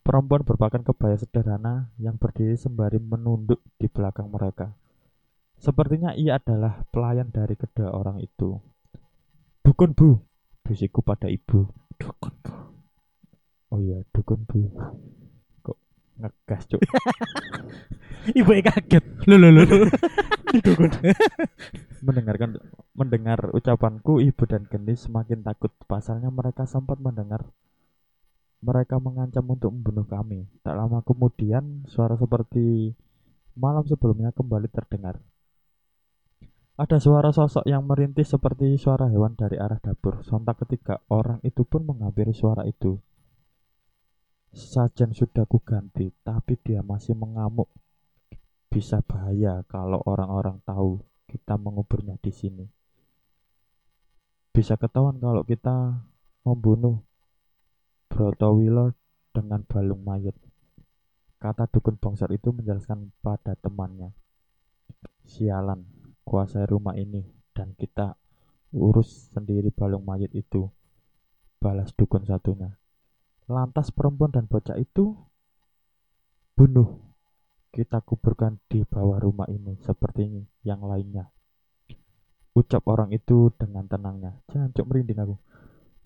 perempuan 0.04 0.44
berpakaian 0.44 0.84
kebaya 0.84 1.16
sederhana 1.16 1.88
yang 1.96 2.20
berdiri 2.20 2.60
sembari 2.60 3.00
menunduk 3.00 3.64
di 3.80 3.88
belakang 3.88 4.28
mereka. 4.28 4.76
Sepertinya 5.56 6.12
ia 6.20 6.36
adalah 6.36 6.84
pelayan 6.92 7.32
dari 7.32 7.56
kedua 7.56 7.96
orang 7.96 8.20
itu. 8.20 8.60
Dukun 9.64 9.92
bu, 9.96 10.20
bisikku 10.70 11.02
pada 11.02 11.26
ibu. 11.26 11.66
Dukun. 11.98 12.36
Oh 13.74 13.82
iya, 13.82 14.06
dukun 14.14 14.46
bu. 14.46 14.70
Kok 15.66 15.78
ngegas 16.22 16.70
cuk? 16.70 16.82
Ibu 18.40 18.52
kaget. 18.62 19.06
Lho 19.26 19.36
lho 19.42 19.50
lho. 19.50 19.64
dukun. 20.62 20.94
Mendengarkan 22.06 22.62
mendengar 22.94 23.50
ucapanku, 23.58 24.22
ibu 24.22 24.44
dan 24.46 24.70
gendis 24.70 25.10
semakin 25.10 25.42
takut. 25.42 25.74
Pasalnya 25.90 26.30
mereka 26.30 26.70
sempat 26.70 27.02
mendengar 27.02 27.50
mereka 28.60 29.00
mengancam 29.00 29.46
untuk 29.50 29.72
membunuh 29.72 30.06
kami. 30.06 30.46
Tak 30.62 30.76
lama 30.76 31.00
kemudian, 31.02 31.88
suara 31.88 32.20
seperti 32.20 32.92
malam 33.56 33.88
sebelumnya 33.88 34.36
kembali 34.36 34.68
terdengar. 34.68 35.18
Ada 36.80 36.96
suara 36.96 37.36
sosok 37.36 37.68
yang 37.68 37.84
merintih 37.84 38.24
seperti 38.24 38.80
suara 38.80 39.12
hewan 39.12 39.36
dari 39.36 39.60
arah 39.60 39.84
dapur. 39.84 40.24
Sontak 40.24 40.64
ketika 40.64 41.04
orang 41.12 41.44
itu 41.44 41.68
pun 41.68 41.84
menghampiri 41.84 42.32
suara 42.32 42.64
itu. 42.64 42.96
Sajen 44.56 45.12
sudah 45.12 45.44
kuganti, 45.44 46.08
tapi 46.24 46.56
dia 46.56 46.80
masih 46.80 47.20
mengamuk. 47.20 47.68
Bisa 48.72 49.04
bahaya 49.04 49.60
kalau 49.68 50.00
orang-orang 50.08 50.64
tahu 50.64 51.04
kita 51.28 51.60
menguburnya 51.60 52.16
di 52.24 52.32
sini. 52.32 52.64
Bisa 54.56 54.80
ketahuan 54.80 55.20
kalau 55.20 55.44
kita 55.44 56.00
membunuh 56.48 57.04
Brotowilo 58.08 58.96
dengan 59.36 59.68
balung 59.68 60.08
mayat. 60.08 60.34
Kata 61.44 61.68
dukun 61.68 62.00
bongsor 62.00 62.32
itu 62.32 62.56
menjelaskan 62.56 63.12
pada 63.20 63.60
temannya. 63.60 64.16
Sialan, 65.28 65.99
kuasai 66.30 66.70
rumah 66.70 66.94
ini 66.94 67.26
dan 67.58 67.74
kita 67.74 68.14
urus 68.78 69.34
sendiri 69.34 69.74
balung 69.74 70.06
mayat 70.06 70.30
itu. 70.38 70.70
Balas 71.58 71.90
dukun 71.98 72.22
satunya. 72.24 72.78
Lantas 73.50 73.90
perempuan 73.90 74.30
dan 74.30 74.46
bocah 74.46 74.78
itu 74.78 75.18
bunuh. 76.54 77.02
Kita 77.74 78.06
kuburkan 78.06 78.62
di 78.70 78.86
bawah 78.86 79.18
rumah 79.18 79.50
ini 79.50 79.78
seperti 79.82 80.30
ini 80.30 80.44
yang 80.62 80.86
lainnya. 80.86 81.34
Ucap 82.54 82.86
orang 82.86 83.10
itu 83.10 83.50
dengan 83.58 83.90
tenangnya. 83.90 84.38
Jancuk 84.54 84.86
merinding 84.86 85.20
aku. 85.22 85.36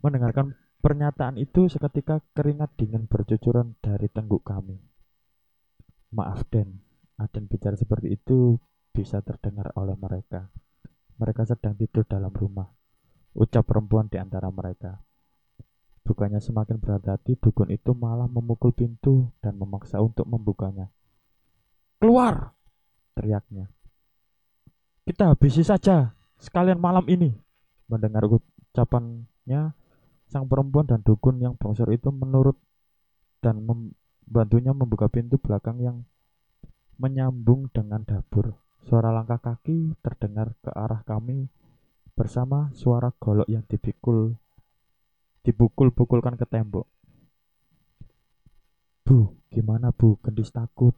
Mendengarkan 0.04 0.56
pernyataan 0.84 1.40
itu 1.40 1.68
seketika 1.72 2.20
keringat 2.36 2.76
dingin 2.76 3.08
bercucuran 3.08 3.76
dari 3.80 4.12
tengguk 4.12 4.44
kami. 4.44 4.80
Maaf 6.12 6.44
Den, 6.52 6.84
Aden 7.16 7.48
bicara 7.48 7.80
seperti 7.80 8.20
itu 8.20 8.60
bisa 8.94 9.26
terdengar 9.26 9.74
oleh 9.74 9.98
mereka. 9.98 10.54
Mereka 11.18 11.50
sedang 11.50 11.74
tidur 11.74 12.06
dalam 12.06 12.30
rumah. 12.30 12.70
Ucap 13.34 13.66
perempuan 13.66 14.06
di 14.06 14.22
antara 14.22 14.54
mereka. 14.54 15.02
Bukannya 16.06 16.38
semakin 16.38 16.78
berhati-hati, 16.78 17.40
dukun 17.42 17.74
itu 17.74 17.98
malah 17.98 18.30
memukul 18.30 18.70
pintu 18.70 19.34
dan 19.42 19.58
memaksa 19.58 19.98
untuk 19.98 20.30
membukanya. 20.30 20.94
Keluar! 21.98 22.54
Teriaknya. 23.18 23.72
Kita 25.08 25.34
habisi 25.34 25.64
saja, 25.66 26.14
sekalian 26.38 26.78
malam 26.78 27.08
ini. 27.10 27.34
Mendengar 27.88 28.28
ucapannya, 28.30 29.74
sang 30.28 30.46
perempuan 30.46 30.86
dan 30.86 31.02
dukun 31.02 31.40
yang 31.42 31.56
bongsor 31.58 31.90
itu 31.96 32.12
menurut 32.12 32.60
dan 33.40 33.64
membantunya 33.64 34.72
membuka 34.76 35.08
pintu 35.08 35.40
belakang 35.40 35.80
yang 35.80 35.98
menyambung 37.00 37.72
dengan 37.72 38.04
dapur. 38.04 38.63
Suara 38.84 39.16
langkah 39.16 39.40
kaki 39.40 39.96
terdengar 40.04 40.60
ke 40.60 40.72
arah 40.76 41.02
kami 41.08 41.48
bersama 42.14 42.70
suara 42.76 43.10
golok 43.16 43.48
yang 43.48 43.64
dipikul 43.66 44.36
dipukul-pukulkan 45.44 46.36
ke 46.36 46.46
tembok. 46.48 46.88
Bu, 49.04 49.36
gimana 49.52 49.92
bu? 49.92 50.20
Gendis 50.24 50.52
takut. 50.52 50.96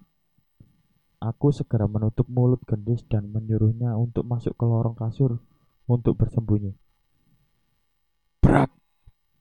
Aku 1.21 1.49
segera 1.49 1.89
menutup 1.89 2.29
mulut 2.29 2.61
gendis 2.69 3.01
dan 3.09 3.29
menyuruhnya 3.33 3.97
untuk 3.97 4.27
masuk 4.29 4.53
ke 4.53 4.65
lorong 4.65 4.93
kasur 4.93 5.41
untuk 5.89 6.13
bersembunyi. 6.21 6.77
Brak! 8.41 8.69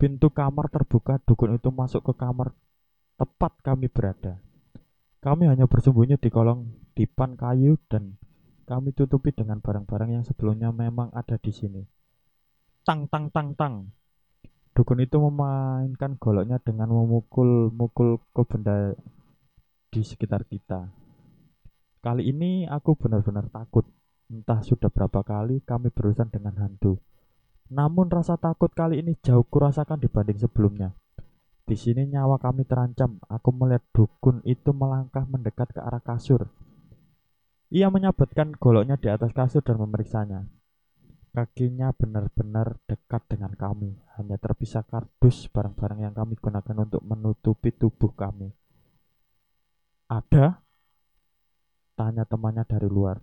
Pintu 0.00 0.32
kamar 0.32 0.72
terbuka, 0.72 1.20
dukun 1.20 1.56
itu 1.56 1.68
masuk 1.68 2.00
ke 2.08 2.12
kamar 2.16 2.56
tepat 3.20 3.52
kami 3.60 3.92
berada. 3.92 4.40
Kami 5.20 5.48
hanya 5.48 5.68
bersembunyi 5.68 6.16
di 6.20 6.28
kolong 6.28 6.68
dipan 6.96 7.36
kayu 7.36 7.76
dan 7.88 8.16
kami 8.64 8.96
tutupi 8.96 9.30
dengan 9.30 9.60
barang-barang 9.60 10.10
yang 10.20 10.24
sebelumnya 10.24 10.72
memang 10.72 11.12
ada 11.12 11.36
di 11.36 11.52
sini. 11.52 11.84
Tang 12.82 13.06
tang 13.12 13.28
tang 13.28 13.52
tang. 13.52 13.92
Dukun 14.74 14.98
itu 15.04 15.20
memainkan 15.22 16.18
goloknya 16.18 16.58
dengan 16.58 16.90
memukul-mukul 16.90 18.18
ke 18.34 18.42
benda 18.42 18.96
di 19.94 20.02
sekitar 20.02 20.42
kita. 20.50 20.90
Kali 22.02 22.26
ini 22.26 22.66
aku 22.66 22.98
benar-benar 22.98 23.46
takut. 23.54 23.86
Entah 24.26 24.64
sudah 24.66 24.90
berapa 24.90 25.22
kali 25.22 25.62
kami 25.62 25.94
berurusan 25.94 26.32
dengan 26.32 26.58
hantu. 26.58 26.98
Namun 27.70 28.10
rasa 28.10 28.34
takut 28.34 28.72
kali 28.74 29.00
ini 29.00 29.14
jauh 29.22 29.46
kurasakan 29.46 30.02
dibanding 30.02 30.42
sebelumnya. 30.42 30.92
Di 31.64 31.78
sini 31.78 32.04
nyawa 32.04 32.36
kami 32.36 32.68
terancam. 32.68 33.16
Aku 33.24 33.54
melihat 33.54 33.86
dukun 33.96 34.44
itu 34.44 34.74
melangkah 34.76 35.24
mendekat 35.24 35.72
ke 35.72 35.80
arah 35.80 36.02
kasur. 36.02 36.50
Ia 37.74 37.90
menyabetkan 37.90 38.54
goloknya 38.54 38.94
di 38.94 39.10
atas 39.10 39.34
kasur 39.34 39.58
dan 39.66 39.82
memeriksanya. 39.82 40.46
Kakinya 41.34 41.90
benar-benar 41.90 42.78
dekat 42.86 43.26
dengan 43.26 43.50
kami. 43.58 43.98
Hanya 44.14 44.38
terpisah 44.38 44.86
kardus 44.86 45.50
barang-barang 45.50 46.06
yang 46.06 46.14
kami 46.14 46.38
gunakan 46.38 46.86
untuk 46.86 47.02
menutupi 47.02 47.74
tubuh 47.74 48.14
kami. 48.14 48.54
Ada? 50.06 50.62
Tanya 51.98 52.22
temannya 52.22 52.62
dari 52.62 52.86
luar. 52.86 53.18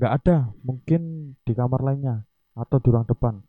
Gak 0.00 0.12
ada, 0.24 0.56
mungkin 0.64 1.36
di 1.44 1.52
kamar 1.52 1.84
lainnya 1.84 2.24
atau 2.56 2.80
di 2.80 2.88
ruang 2.88 3.04
depan. 3.04 3.44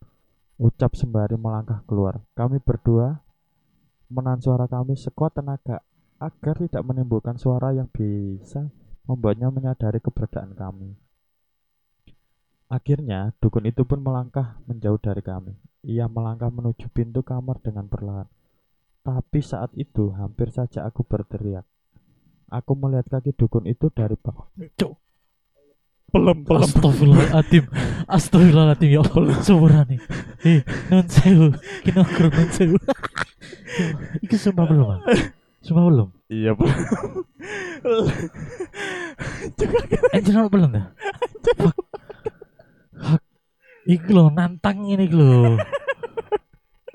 Ucap 0.60 1.00
sembari 1.00 1.40
melangkah 1.40 1.80
keluar. 1.88 2.20
Kami 2.36 2.60
berdua 2.60 3.24
menahan 4.12 4.44
suara 4.44 4.68
kami 4.68 5.00
sekuat 5.00 5.40
tenaga 5.40 5.80
agar 6.20 6.60
tidak 6.60 6.84
menimbulkan 6.84 7.40
suara 7.40 7.72
yang 7.72 7.88
bisa 7.88 8.68
membuatnya 9.08 9.48
menyadari 9.50 10.04
keberadaan 10.04 10.54
kami. 10.54 10.94
Akhirnya, 12.68 13.32
dukun 13.40 13.64
itu 13.64 13.88
pun 13.88 14.04
melangkah 14.04 14.60
menjauh 14.68 15.00
dari 15.00 15.24
kami. 15.24 15.56
Ia 15.88 16.12
melangkah 16.12 16.52
menuju 16.52 16.92
pintu 16.92 17.24
kamar 17.24 17.64
dengan 17.64 17.88
perlahan. 17.88 18.28
Tapi 19.08 19.40
saat 19.40 19.72
itu 19.80 20.12
hampir 20.12 20.52
saja 20.52 20.84
aku 20.84 21.08
berteriak. 21.08 21.64
Aku 22.52 22.76
melihat 22.76 23.08
kaki 23.08 23.32
dukun 23.32 23.64
itu 23.64 23.88
dari 23.88 24.20
bawah. 24.20 24.52
Cuk. 24.76 25.00
Pelem, 26.08 26.48
Astagfirullahaladzim 26.48 27.68
Astagfirullahaladzim 28.08 28.96
Ya 28.96 29.04
Allah 29.04 29.44
Seburani 29.44 30.00
Eh 30.40 30.64
Nun 30.88 31.04
sewu 31.04 31.52
Kini 31.84 32.00
ukur 32.00 32.32
nun 32.32 32.48
sewu 32.48 32.80
Iki 34.24 34.40
sumpah 34.40 34.72
belum 34.72 34.88
ah? 34.88 35.00
Sumpah 35.60 35.84
belum 35.84 36.08
Iya, 36.32 36.56
pelem. 36.56 36.80
Anjir 40.16 40.36
ono 40.38 40.50
belum 40.50 40.70
dah 40.74 40.86
Iki 43.88 44.12
nantang 44.36 44.84
ini 44.88 45.08
lho 45.08 45.56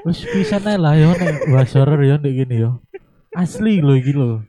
Wis 0.02 0.26
bisa 0.34 0.58
nih 0.58 0.76
lah 0.76 0.94
ya 0.98 1.14
nek 1.14 1.46
bahas 1.48 1.72
horor 1.78 2.02
ya 2.02 2.18
nek 2.18 2.32
gini 2.34 2.66
ya 2.66 2.76
Asli 3.32 3.80
lho 3.80 3.94
iki 3.96 4.12
lho 4.12 4.42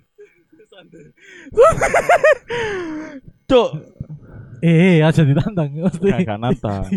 Cuk. 3.44 3.70
Eh, 4.64 4.98
eh 4.98 5.06
aja 5.06 5.22
ditantang. 5.28 5.70
Kakak 6.00 6.38
nantang. 6.40 6.88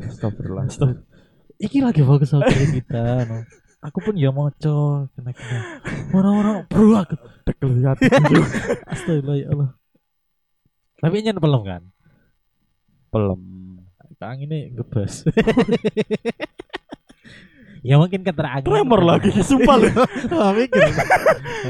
Astagfirullah. 0.00 0.70
Astag- 0.70 1.02
Iki 1.58 1.82
lagi 1.82 2.06
fokus 2.06 2.30
sama 2.30 2.46
kita 2.46 3.26
no. 3.26 3.42
Aku 3.78 4.02
pun 4.02 4.18
ya 4.18 4.34
moco 4.34 5.06
kena 5.14 5.30
kena. 5.30 5.58
Orang-orang 6.10 6.66
bro 6.66 6.98
aku 6.98 7.14
Dekel 7.46 7.78
hati. 7.86 8.10
Astagfirullah 8.92 9.36
ya 9.38 9.46
Allah. 9.54 9.70
Tapi 10.98 11.22
nyen 11.22 11.38
belum 11.38 11.62
kan? 11.62 11.82
Pelem. 13.14 13.42
Kang 14.18 14.42
ini 14.42 14.74
ngebas. 14.74 15.22
ya 17.86 18.02
mungkin 18.02 18.26
keterangan. 18.26 18.66
Tremor 18.66 19.06
lagi, 19.06 19.30
sumpah 19.46 19.78
lu. 19.78 19.86
Ah, 20.34 20.50
mikir. 20.50 20.82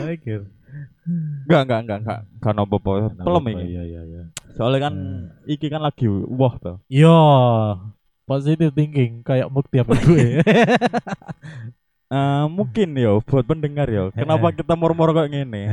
Mikir. 0.08 0.40
Enggak, 1.44 1.60
enggak, 1.68 1.80
enggak, 1.84 1.98
enggak. 2.00 2.20
Enggak 2.40 2.52
nopo 2.56 2.76
Pelem 2.80 3.44
iki. 3.52 3.64
Iya 3.68 3.82
iya 3.84 4.00
iya. 4.08 4.22
Soalnya 4.56 4.88
kan 4.88 4.94
Hmm. 4.96 5.28
iki 5.44 5.68
kan 5.68 5.84
lagi 5.84 6.08
wah 6.08 6.56
tuh. 6.56 6.80
Yo, 6.88 7.20
positive 8.24 8.72
thinking 8.72 9.20
kayak 9.20 9.52
mukti 9.52 9.84
apa 9.84 9.92
gue. 9.92 10.40
Eh 12.08 12.44
mungkin 12.48 12.96
yo 12.96 13.20
buat 13.20 13.44
pendengar 13.44 13.88
yo. 13.92 14.08
Kenapa 14.16 14.48
kita 14.52 14.72
mor-mor 14.72 15.12
kok 15.12 15.28
ngene? 15.28 15.62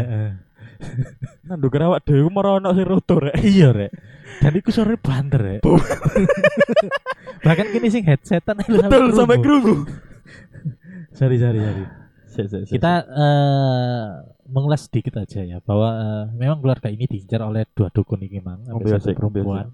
Nah, 1.47 1.55
ndukur 1.55 1.79
awak 1.87 2.03
dhewe 2.03 2.27
moro 2.27 2.59
ono 2.59 2.75
sing 2.75 2.83
roto 2.83 3.15
rek. 3.15 3.39
iya 3.47 3.71
rek. 3.71 3.95
Dan 4.43 4.59
iku 4.59 4.75
sore 4.75 4.99
banter 4.99 5.39
rek. 5.39 5.61
Bahkan 7.47 7.67
kini 7.71 7.87
sing 7.87 8.03
headsetan 8.03 8.59
Betul 8.59 9.15
sampai 9.15 9.39
kerungu. 9.39 9.87
Sorry 11.15 11.39
sorry 11.39 11.63
sorry. 11.63 11.85
Kita 12.67 12.91
eh 13.07 14.03
mengulas 14.51 14.91
sedikit 14.91 15.15
aja 15.15 15.47
ya 15.47 15.63
bahwa 15.63 15.89
eh, 15.95 16.25
memang 16.35 16.59
keluarga 16.59 16.91
ini 16.91 17.07
diincar 17.07 17.39
oleh 17.47 17.63
dua 17.71 17.87
dukun 17.87 18.19
ini 18.19 18.43
mang, 18.43 18.59
Oh, 18.67 18.83
sampai 18.83 18.91
biasa, 18.91 18.99
satu 18.99 19.15
perempuan. 19.15 19.71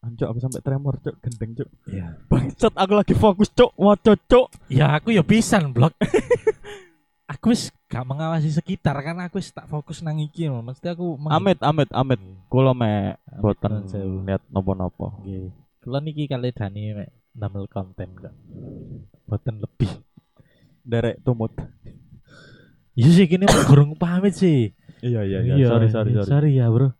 Anjok 0.00 0.32
aku 0.32 0.40
sampai 0.40 0.64
tremor 0.64 0.96
cuk, 1.04 1.14
gendeng 1.20 1.52
cuk. 1.60 1.68
Iya. 1.84 2.16
Bangsat 2.32 2.72
aku 2.72 2.92
lagi 2.96 3.12
fokus 3.12 3.52
cuk, 3.52 3.68
waco 3.76 4.16
cuk. 4.16 4.48
Ya 4.72 4.96
aku 4.96 5.12
ya 5.12 5.20
pisan 5.20 5.76
blok. 5.76 5.92
aku 7.32 7.52
wis 7.52 7.68
gak 7.84 8.08
mengawasi 8.08 8.48
sekitar 8.48 8.96
karena 9.04 9.28
aku 9.28 9.36
wis 9.36 9.52
tak 9.52 9.68
fokus 9.68 10.00
nang 10.00 10.16
iki 10.16 10.48
lho. 10.48 10.64
Mesti 10.64 10.96
aku 10.96 11.20
Amit, 11.28 11.60
amit, 11.60 11.92
amit. 11.92 12.20
Kula 12.48 12.72
me 12.72 13.20
Amit 13.28 13.44
boten 13.44 13.84
lihat 14.24 14.40
nopo-nopo. 14.48 15.20
Nggih. 15.20 15.52
Kula 15.84 16.00
niki 16.00 16.24
kali 16.24 16.48
Dani 16.56 16.96
mek 16.96 17.10
ndamel 17.36 17.68
konten 17.68 18.16
kok. 18.16 18.32
Boten 19.28 19.60
lebih. 19.60 20.00
Derek 20.80 21.20
tumut. 21.20 21.52
Iya 22.96 23.08
sih 23.12 23.26
kini 23.28 23.44
mau 23.44 23.68
gorong 23.68 23.92
pamit 24.00 24.32
sih. 24.32 24.72
Iya, 25.00 25.24
iya, 25.24 25.38
iya. 25.40 25.68
Sorry, 25.68 25.88
sorry, 25.88 26.10
iya, 26.12 26.24
sorry. 26.24 26.28
Sorry 26.28 26.50
ya, 26.60 26.66
Bro. 26.68 26.92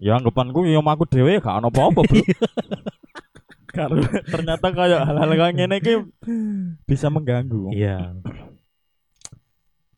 Ya 0.00 0.16
anggapanku 0.16 0.64
ya 0.64 0.80
aku 0.80 1.04
dhewe 1.04 1.36
gak 1.44 1.60
ono 1.60 1.68
apa-apa, 1.68 2.00
Bro. 2.08 2.24
Karena 3.76 4.02
ternyata 4.26 4.66
kayak 4.72 5.00
hal-hal 5.06 5.30
kayak 5.30 5.54
ngene 5.54 5.76
iki 5.78 5.94
bisa 6.88 7.06
mengganggu. 7.06 7.70
Iya, 7.70 8.18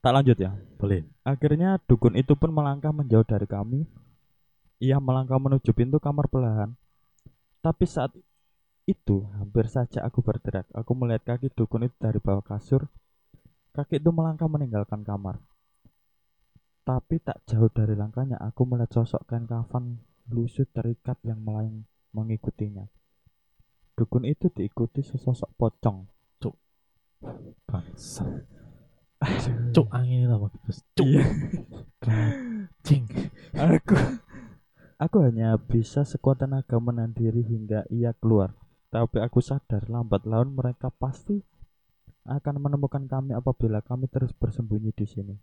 Tak 0.03 0.13
lanjut 0.13 0.37
ya. 0.37 0.53
boleh. 0.77 1.07
Akhirnya 1.23 1.79
dukun 1.87 2.19
itu 2.19 2.35
pun 2.35 2.51
melangkah 2.51 2.91
menjauh 2.91 3.23
dari 3.23 3.47
kami. 3.47 3.87
Ia 4.83 4.99
melangkah 4.99 5.39
menuju 5.39 5.71
pintu 5.71 6.03
kamar 6.03 6.27
belahan. 6.27 6.75
Tapi 7.63 7.87
saat 7.87 8.11
itu 8.83 9.23
hampir 9.39 9.71
saja 9.71 10.03
aku 10.03 10.19
berteriak. 10.21 10.67
Aku 10.75 10.99
melihat 10.99 11.39
kaki 11.39 11.55
dukun 11.55 11.87
itu 11.87 11.95
dari 12.03 12.19
bawah 12.19 12.43
kasur. 12.43 12.91
Kaki 13.73 14.03
itu 14.03 14.11
melangkah 14.11 14.51
meninggalkan 14.51 15.07
kamar. 15.07 15.39
Tapi 16.83 17.23
tak 17.23 17.47
jauh 17.47 17.71
dari 17.71 17.95
langkahnya 17.95 18.43
aku 18.43 18.67
melihat 18.67 18.91
sosok 19.03 19.31
kain 19.31 19.47
kafan 19.47 20.03
lusuh 20.27 20.67
terikat 20.75 21.15
yang 21.23 21.39
melayang 21.39 21.87
mengikutinya. 22.11 22.91
Dukun 23.95 24.27
itu 24.27 24.51
diikuti 24.51 25.05
sesosok 25.05 25.51
pocong. 25.55 26.11
Bangsa. 27.71 28.27
Cuk 29.71 29.87
angin 29.95 30.27
itu 30.27 30.35
apa. 30.35 30.49
Cuk. 30.99 31.07
Iya. 31.07 31.25
Cing. 32.83 33.07
Aku 33.55 33.95
aku 34.99 35.17
hanya 35.23 35.55
bisa 35.55 36.03
sekuat 36.03 36.43
tenaga 36.43 36.83
menahan 36.83 37.15
diri 37.15 37.47
hingga 37.47 37.87
ia 37.95 38.11
keluar. 38.19 38.59
Tapi 38.91 39.23
aku 39.23 39.39
sadar 39.39 39.87
lambat 39.87 40.27
laun 40.27 40.53
mereka 40.53 40.91
pasti 40.91 41.41
akan 42.27 42.59
menemukan 42.59 43.07
kami 43.07 43.39
apabila 43.39 43.81
kami 43.81 44.11
terus 44.11 44.35
bersembunyi 44.35 44.91
di 44.91 45.07
sini. 45.07 45.35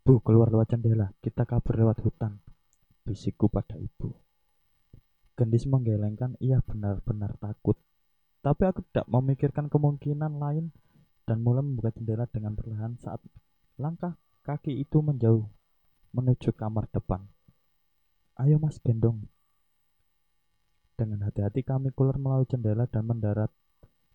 Bu, 0.00 0.18
keluar 0.24 0.48
lewat 0.48 0.72
jendela. 0.72 1.12
Kita 1.20 1.44
kabur 1.44 1.76
lewat 1.76 2.00
hutan. 2.00 2.40
Bisikku 3.04 3.52
pada 3.52 3.76
ibu. 3.76 4.16
Gendis 5.36 5.68
menggelengkan 5.68 6.36
ia 6.40 6.64
benar-benar 6.64 7.36
takut. 7.36 7.76
Tapi 8.40 8.64
aku 8.64 8.80
tidak 8.88 9.04
memikirkan 9.12 9.68
kemungkinan 9.68 10.40
lain 10.40 10.72
dan 11.28 11.44
mulai 11.44 11.60
membuka 11.60 11.92
jendela 11.92 12.24
dengan 12.26 12.56
perlahan 12.56 12.96
saat 12.96 13.20
langkah 13.76 14.16
kaki 14.42 14.80
itu 14.80 15.04
menjauh 15.04 15.44
menuju 16.16 16.56
kamar 16.56 16.88
depan. 16.90 17.22
Ayo 18.40 18.56
mas 18.56 18.80
gendong. 18.80 19.28
Dengan 20.96 21.28
hati-hati 21.28 21.60
kami 21.60 21.92
keluar 21.92 22.16
melalui 22.16 22.48
jendela 22.48 22.88
dan 22.88 23.04
mendarat 23.04 23.52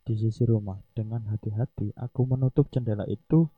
di 0.06 0.18
sisi 0.18 0.46
rumah. 0.46 0.82
Dengan 0.94 1.30
hati-hati 1.30 1.94
aku 1.94 2.26
menutup 2.26 2.70
jendela 2.74 3.06
itu 3.06 3.50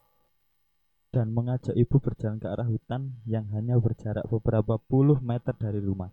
dan 1.11 1.31
mengajak 1.31 1.73
ibu 1.73 1.97
berjalan 2.03 2.37
ke 2.37 2.47
arah 2.51 2.67
hutan 2.67 3.15
yang 3.23 3.47
hanya 3.55 3.79
berjarak 3.79 4.27
beberapa 4.27 4.75
puluh 4.77 5.17
meter 5.23 5.55
dari 5.55 5.79
rumah. 5.79 6.11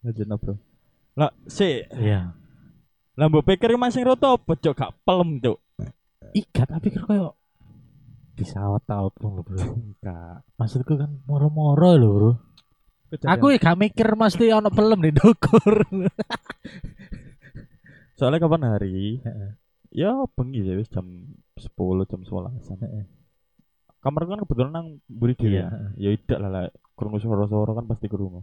Lanjut 0.00 0.26
bro. 0.40 0.54
Lah, 1.18 1.34
si, 1.44 1.84
Iya. 1.92 2.32
lah 3.18 3.26
mbok 3.28 3.44
pikir 3.44 3.74
masing 3.76 4.06
roto 4.06 4.38
apa 4.38 4.56
cok 4.56 4.72
gak 4.72 4.92
pelem 5.04 5.42
cok. 5.42 5.58
Ikat 6.32 6.68
tapi 6.70 6.88
kira 6.94 7.04
kayak 7.04 7.34
pesawat 8.38 8.82
tau 8.86 9.10
pun 9.12 9.42
bro. 9.42 9.58
Enggak. 9.60 10.46
Maksudku 10.56 10.96
kan 10.96 11.20
moro-moro 11.26 11.90
lho 11.98 12.10
bro. 12.14 12.32
Aku 13.26 13.50
ya 13.50 13.58
gak 13.58 13.76
mikir 13.76 14.08
mesti 14.14 14.54
ono 14.54 14.70
pelem 14.70 15.10
di 15.10 15.12
dukur. 15.12 15.82
soalnya 18.14 18.38
kapan 18.38 18.78
hari? 18.78 19.18
Ya 19.90 20.14
bengi 20.38 20.62
ya 20.62 20.78
wis 20.78 20.86
jam 20.86 21.34
10 21.58 22.06
jam 22.06 22.22
11 22.22 22.62
Kamar 24.00 24.24
kan 24.24 24.40
kebetulan 24.40 24.72
nang 24.72 24.86
mburi 25.06 25.36
dhewe. 25.36 25.60
Iya. 25.60 25.68
Ya 25.94 26.10
idak 26.10 26.38
lah 26.40 26.50
lah 26.50 26.64
krungu 26.96 27.20
suara-suara 27.20 27.72
kan 27.72 27.84
pasti 27.84 28.08
krungu. 28.08 28.40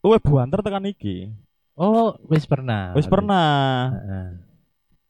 Luwe 0.00 0.18
buanter 0.18 0.60
tekan 0.60 0.86
iki. 0.86 1.28
Oh, 1.76 2.16
wis 2.26 2.48
pernah. 2.48 2.96
Wis 2.96 3.04
pernah. 3.04 3.92
Heeh. 3.92 4.28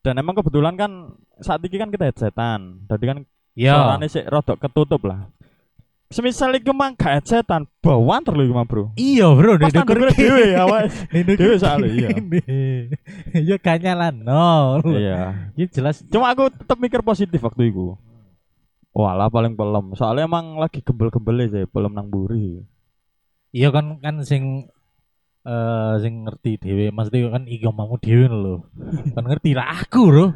Dan 0.03 0.19
emang 0.19 0.35
kebetulan 0.35 0.75
kan 0.75 1.15
saat 1.39 1.63
ini 1.63 1.77
kan 1.77 1.91
kita 1.91 2.07
headsetan. 2.07 2.87
Jadi 2.87 3.05
kan 3.05 3.19
Ya. 3.55 3.73
suaranya 3.73 4.07
sih 4.07 4.23
rodok 4.23 4.61
ketutup 4.61 5.03
lah. 5.03 5.31
semisal 6.07 6.55
iku 6.55 6.71
mang 6.71 6.95
gak 6.95 7.27
setan, 7.27 7.67
bawan 7.83 8.23
terlalu 8.23 8.55
mah, 8.55 8.63
Bro. 8.63 8.95
Iya, 8.95 9.27
Bro, 9.27 9.59
tanggungnya 9.59 10.07
ngerti. 10.07 10.23
dhewe 10.23 10.47
awak. 10.55 10.83
Dhewe 11.35 11.57
soalnya, 11.59 11.91
iya. 11.91 12.09
Ya 13.51 13.57
gak 13.59 13.83
nyala 13.83 14.15
nol. 14.15 14.87
Iya. 14.87 15.51
Ya 15.59 15.67
jelas 15.67 16.07
Cuma 16.07 16.31
aku 16.31 16.47
tetap 16.47 16.79
mikir 16.79 17.03
positif 17.03 17.43
waktu 17.43 17.75
itu. 17.75 17.99
Walah 18.97 19.29
paling 19.29 19.61
pelem. 19.61 19.93
Soalnya 19.93 20.25
emang 20.25 20.57
lagi 20.57 20.81
gembel-gembel 20.81 21.45
sih, 21.53 21.69
pelem 21.69 21.93
nang 21.93 22.09
buri. 22.09 22.65
Iya 23.53 23.69
kan 23.69 24.01
kan 24.01 24.25
sing 24.25 24.73
eh 25.47 25.95
sing 26.03 26.25
ngerti 26.27 26.59
dhewe 26.59 26.91
maksudnya 26.91 27.31
kan 27.31 27.45
iku 27.47 27.71
mamu 27.71 28.01
dhewe 28.01 28.27
lho. 28.27 28.57
kan 29.13 29.25
ngerti 29.29 29.53
lah 29.53 29.85
aku 29.85 30.01
bro. 30.09 30.27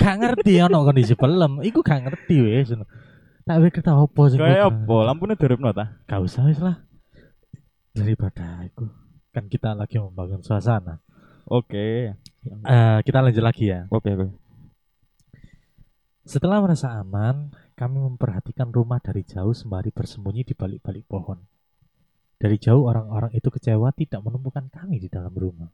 Gak 0.00 0.16
ngerti 0.26 0.58
ono 0.58 0.82
kondisi 0.82 1.14
pelem. 1.14 1.62
Iku 1.62 1.86
gak 1.86 2.08
ngerti 2.08 2.36
wis. 2.42 2.74
Tak 3.46 3.56
pikir 3.62 3.80
tak 3.84 3.94
opo 3.94 4.26
sing 4.26 4.42
Kayak 4.42 4.74
kudu. 4.74 4.90
apa? 4.90 4.96
Lampunya 5.06 5.34
direpno 5.38 5.70
ta? 5.70 6.02
Gak 6.10 6.20
usah 6.24 6.50
wis 6.50 6.58
lah. 6.58 6.82
Daripada 7.94 8.64
itu 8.66 8.90
kan 9.30 9.46
kita 9.46 9.78
lagi 9.78 10.02
membangun 10.02 10.42
suasana. 10.42 10.98
Oke. 11.46 12.16
Eh 12.66 12.98
kita 13.06 13.18
lanjut 13.22 13.44
lagi 13.44 13.70
ya. 13.70 13.86
Oke, 13.92 14.18
oke. 14.18 14.28
Setelah 16.24 16.62
merasa 16.62 16.94
aman, 17.00 17.50
kami 17.80 17.96
memperhatikan 17.96 18.68
rumah 18.68 19.00
dari 19.00 19.24
jauh 19.24 19.56
sembari 19.56 19.88
bersembunyi 19.88 20.44
di 20.44 20.52
balik-balik 20.52 21.08
pohon. 21.08 21.40
Dari 22.36 22.60
jauh 22.60 22.84
orang-orang 22.84 23.32
itu 23.32 23.48
kecewa 23.48 23.88
tidak 23.96 24.20
menemukan 24.20 24.68
kami 24.68 25.00
di 25.00 25.08
dalam 25.08 25.32
rumah. 25.32 25.72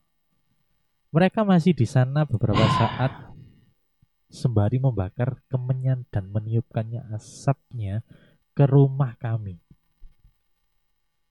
Mereka 1.11 1.43
masih 1.43 1.75
di 1.75 1.83
sana 1.83 2.23
beberapa 2.23 2.63
saat 2.79 3.11
sembari 4.31 4.79
membakar 4.79 5.43
kemenyan 5.51 6.07
dan 6.15 6.31
meniupkannya 6.31 7.11
asapnya 7.11 8.07
ke 8.55 8.63
rumah 8.71 9.19
kami. 9.19 9.59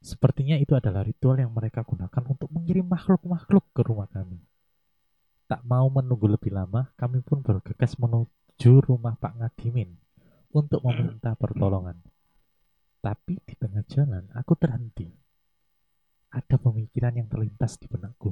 Sepertinya 0.04 0.60
itu 0.60 0.76
adalah 0.76 1.08
ritual 1.08 1.40
yang 1.40 1.56
mereka 1.56 1.88
gunakan 1.88 2.24
untuk 2.28 2.52
mengirim 2.52 2.84
makhluk-makhluk 2.84 3.64
ke 3.72 3.80
rumah 3.80 4.12
kami. 4.12 4.44
Tak 5.48 5.64
mau 5.64 5.88
menunggu 5.88 6.28
lebih 6.28 6.52
lama, 6.52 6.92
kami 7.00 7.24
pun 7.24 7.40
bergegas 7.40 7.96
menuju 7.96 8.84
rumah 8.84 9.16
Pak 9.16 9.40
Ngadimin 9.40 10.05
untuk 10.56 10.80
meminta 10.88 11.36
pertolongan. 11.36 12.00
Tapi 13.04 13.36
di 13.44 13.54
tengah 13.60 13.84
jalan 13.86 14.24
aku 14.32 14.56
terhenti. 14.56 15.12
Ada 16.32 16.56
pemikiran 16.56 17.20
yang 17.20 17.28
terlintas 17.28 17.76
di 17.76 17.92
benakku. 17.92 18.32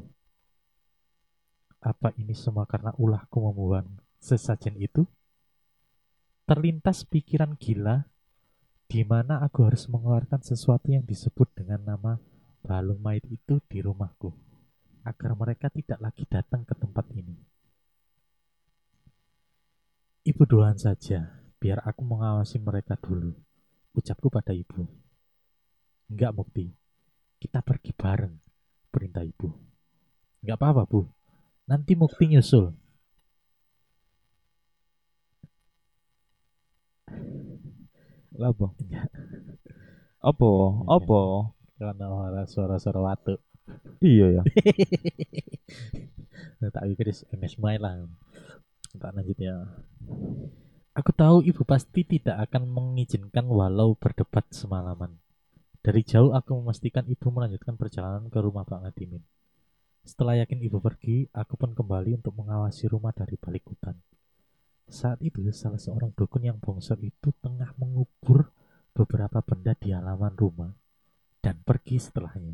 Apa 1.83 2.15
ini 2.15 2.31
semua 2.31 2.63
karena 2.63 2.95
ulahku 2.95 3.43
membuang 3.43 3.99
sesajen 4.23 4.79
itu? 4.79 5.03
Terlintas 6.47 7.03
pikiran 7.03 7.59
gila 7.59 8.07
di 8.87 9.03
mana 9.03 9.43
aku 9.43 9.67
harus 9.67 9.87
mengeluarkan 9.91 10.43
sesuatu 10.43 10.91
yang 10.91 11.03
disebut 11.03 11.47
dengan 11.55 11.83
nama 11.83 12.19
balung 12.63 12.99
mayat 13.03 13.27
itu 13.27 13.59
di 13.67 13.83
rumahku 13.83 14.31
agar 15.03 15.35
mereka 15.35 15.67
tidak 15.67 15.99
lagi 15.99 16.23
datang 16.27 16.63
ke 16.63 16.75
tempat 16.75 17.03
ini. 17.11 17.35
Ibu 20.23 20.43
doain 20.47 20.79
saja, 20.79 21.42
biar 21.63 21.79
aku 21.87 22.03
mengawasi 22.03 22.59
mereka 22.59 22.99
dulu. 22.99 23.31
Ucapku 23.95 24.27
pada 24.27 24.51
ibu. 24.51 24.83
Enggak, 26.11 26.35
Mukti. 26.35 26.67
Kita 27.39 27.63
pergi 27.63 27.95
bareng, 27.95 28.35
perintah 28.91 29.23
ibu. 29.23 29.47
Enggak 30.43 30.59
apa-apa, 30.59 30.83
Bu. 30.83 31.07
Nanti 31.71 31.95
Mukti 31.95 32.27
nyusul. 32.27 32.75
Enggak, 38.35 38.75
Apa? 40.19 40.51
Apa? 40.83 41.21
karena 41.79 42.07
ada 42.27 42.43
suara-suara 42.43 42.99
watu. 42.99 43.39
Iya 44.03 44.39
ya. 44.39 44.43
Nah, 46.63 46.71
tak 46.71 46.87
pikir 46.95 47.11
MS 47.11 47.59
main 47.59 47.75
lah. 47.75 48.07
Tak 48.95 49.11
lanjut 49.19 49.35
ya. 49.35 49.67
Aku 50.93 51.09
tahu 51.09 51.41
ibu 51.41 51.65
pasti 51.65 52.05
tidak 52.05 52.37
akan 52.49 52.69
mengizinkan 52.69 53.49
walau 53.49 53.97
berdebat 53.97 54.45
semalaman. 54.53 55.17
Dari 55.81 56.05
jauh 56.05 56.37
aku 56.37 56.53
memastikan 56.61 57.01
ibu 57.09 57.33
melanjutkan 57.33 57.73
perjalanan 57.73 58.29
ke 58.29 58.37
rumah 58.37 58.61
Pak 58.61 58.85
Ngadimin. 58.85 59.25
Setelah 60.05 60.45
yakin 60.45 60.61
ibu 60.61 60.77
pergi, 60.77 61.25
aku 61.33 61.57
pun 61.57 61.73
kembali 61.73 62.21
untuk 62.21 62.37
mengawasi 62.37 62.93
rumah 62.93 63.09
dari 63.09 63.41
balik 63.41 63.65
hutan. 63.73 63.97
Saat 64.85 65.25
itu, 65.25 65.41
salah 65.49 65.81
seorang 65.81 66.13
dukun 66.13 66.45
yang 66.45 66.61
bongsor 66.61 67.01
itu 67.01 67.33
tengah 67.41 67.73
mengubur 67.81 68.53
beberapa 68.93 69.41
benda 69.41 69.73
di 69.73 69.97
halaman 69.97 70.37
rumah 70.37 70.77
dan 71.41 71.57
pergi 71.65 71.97
setelahnya. 71.97 72.53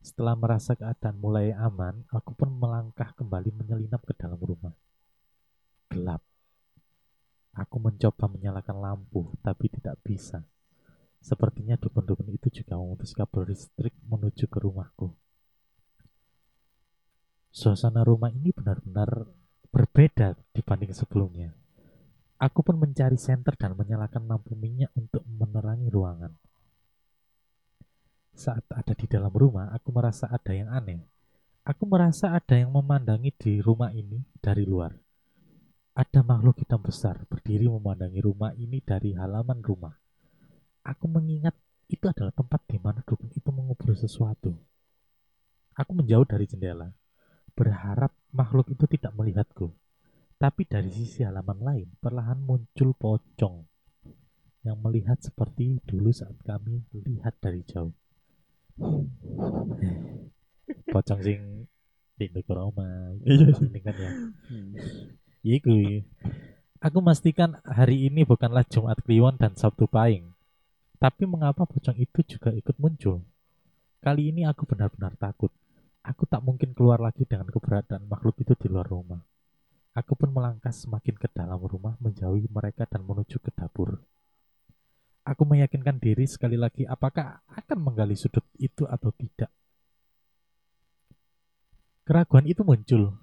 Setelah 0.00 0.32
merasa 0.32 0.72
keadaan 0.72 1.20
mulai 1.20 1.52
aman, 1.52 2.08
aku 2.08 2.32
pun 2.32 2.48
melangkah 2.56 3.12
kembali 3.12 3.52
menyelinap 3.52 4.00
ke 4.00 4.16
dalam 4.16 4.40
rumah. 4.40 4.72
Gelap. 5.92 6.24
Aku 7.56 7.80
mencoba 7.80 8.28
menyalakan 8.28 8.84
lampu, 8.84 9.32
tapi 9.40 9.72
tidak 9.72 9.96
bisa. 10.04 10.44
Sepertinya 11.24 11.80
dukun-dukun 11.80 12.28
itu 12.28 12.52
juga 12.62 12.76
memutus 12.76 13.16
kabel 13.16 13.48
listrik 13.48 13.96
menuju 14.04 14.44
ke 14.44 14.58
rumahku. 14.60 15.16
Suasana 17.48 18.04
rumah 18.04 18.28
ini 18.28 18.52
benar-benar 18.52 19.24
berbeda 19.72 20.36
dibanding 20.52 20.92
sebelumnya. 20.92 21.56
Aku 22.36 22.60
pun 22.60 22.76
mencari 22.76 23.16
senter 23.16 23.56
dan 23.56 23.72
menyalakan 23.72 24.28
lampu 24.28 24.52
minyak 24.52 24.92
untuk 24.92 25.24
menerangi 25.24 25.88
ruangan. 25.88 26.36
Saat 28.36 28.68
ada 28.68 28.92
di 28.92 29.08
dalam 29.08 29.32
rumah, 29.32 29.72
aku 29.72 29.88
merasa 29.96 30.28
ada 30.28 30.52
yang 30.52 30.68
aneh. 30.68 31.00
Aku 31.64 31.88
merasa 31.88 32.36
ada 32.36 32.60
yang 32.60 32.68
memandangi 32.68 33.32
di 33.32 33.64
rumah 33.64 33.88
ini 33.96 34.20
dari 34.44 34.68
luar. 34.68 35.05
Ada 35.96 36.20
makhluk 36.20 36.60
hitam 36.60 36.84
besar 36.84 37.24
berdiri 37.24 37.72
memandangi 37.72 38.20
rumah 38.20 38.52
ini 38.52 38.84
dari 38.84 39.16
halaman 39.16 39.64
rumah. 39.64 39.96
Aku 40.84 41.08
mengingat 41.08 41.56
itu 41.88 42.04
adalah 42.04 42.36
tempat 42.36 42.68
di 42.68 42.76
mana 42.76 43.00
dukun 43.00 43.32
itu 43.32 43.48
mengubur 43.48 43.96
sesuatu. 43.96 44.52
Aku 45.72 45.96
menjauh 45.96 46.28
dari 46.28 46.44
jendela, 46.44 46.92
berharap 47.56 48.12
makhluk 48.28 48.76
itu 48.76 48.84
tidak 48.92 49.16
melihatku. 49.16 49.72
Tapi 50.36 50.68
dari 50.68 50.92
sisi 50.92 51.24
halaman 51.24 51.64
lain, 51.64 51.88
perlahan 51.96 52.44
muncul 52.44 52.92
pocong 52.92 53.64
yang 54.68 54.76
melihat 54.84 55.16
seperti 55.16 55.80
dulu 55.88 56.12
saat 56.12 56.36
kami 56.44 56.84
lihat 56.92 57.40
dari 57.40 57.64
jauh. 57.64 57.96
pocong 60.92 61.20
sing 61.24 61.64
di 62.16 62.28
Roma 62.48 63.12
ini 63.24 63.80
kan 63.80 63.96
ya 63.96 64.10
Iku. 65.46 66.02
Aku 66.82 66.98
memastikan 66.98 67.62
hari 67.62 68.10
ini 68.10 68.26
bukanlah 68.26 68.66
Jumat 68.66 68.98
Kliwon 69.06 69.38
dan 69.38 69.54
Sabtu 69.54 69.86
Pahing. 69.86 70.34
Tapi 70.98 71.22
mengapa 71.22 71.62
pocong 71.62 71.94
itu 72.02 72.26
juga 72.26 72.50
ikut 72.50 72.74
muncul? 72.82 73.22
Kali 74.02 74.34
ini 74.34 74.42
aku 74.42 74.66
benar-benar 74.66 75.14
takut. 75.14 75.54
Aku 76.02 76.26
tak 76.26 76.42
mungkin 76.42 76.74
keluar 76.74 76.98
lagi 76.98 77.22
dengan 77.22 77.46
keberadaan 77.46 78.10
makhluk 78.10 78.42
itu 78.42 78.58
di 78.58 78.66
luar 78.66 78.90
rumah. 78.90 79.22
Aku 79.94 80.18
pun 80.18 80.34
melangkah 80.34 80.74
semakin 80.74 81.14
ke 81.14 81.30
dalam 81.30 81.62
rumah 81.62 81.94
menjauhi 82.02 82.50
mereka 82.50 82.82
dan 82.90 83.06
menuju 83.06 83.38
ke 83.38 83.54
dapur. 83.54 84.02
Aku 85.22 85.46
meyakinkan 85.46 86.02
diri 86.02 86.26
sekali 86.26 86.58
lagi 86.58 86.90
apakah 86.90 87.38
akan 87.54 87.78
menggali 87.86 88.18
sudut 88.18 88.42
itu 88.58 88.82
atau 88.82 89.14
tidak. 89.14 89.54
Keraguan 92.02 92.50
itu 92.50 92.66
muncul 92.66 93.14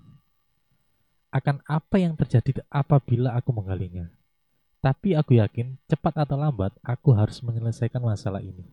akan 1.33 1.65
apa 1.65 1.97
yang 1.97 2.13
terjadi 2.13 2.61
apabila 2.69 3.33
aku 3.33 3.49
menggalinya. 3.49 4.05
Tapi 4.85 5.17
aku 5.17 5.41
yakin 5.41 5.81
cepat 5.89 6.21
atau 6.21 6.37
lambat 6.37 6.77
aku 6.85 7.09
harus 7.17 7.41
menyelesaikan 7.41 7.97
masalah 7.97 8.45
ini. 8.45 8.69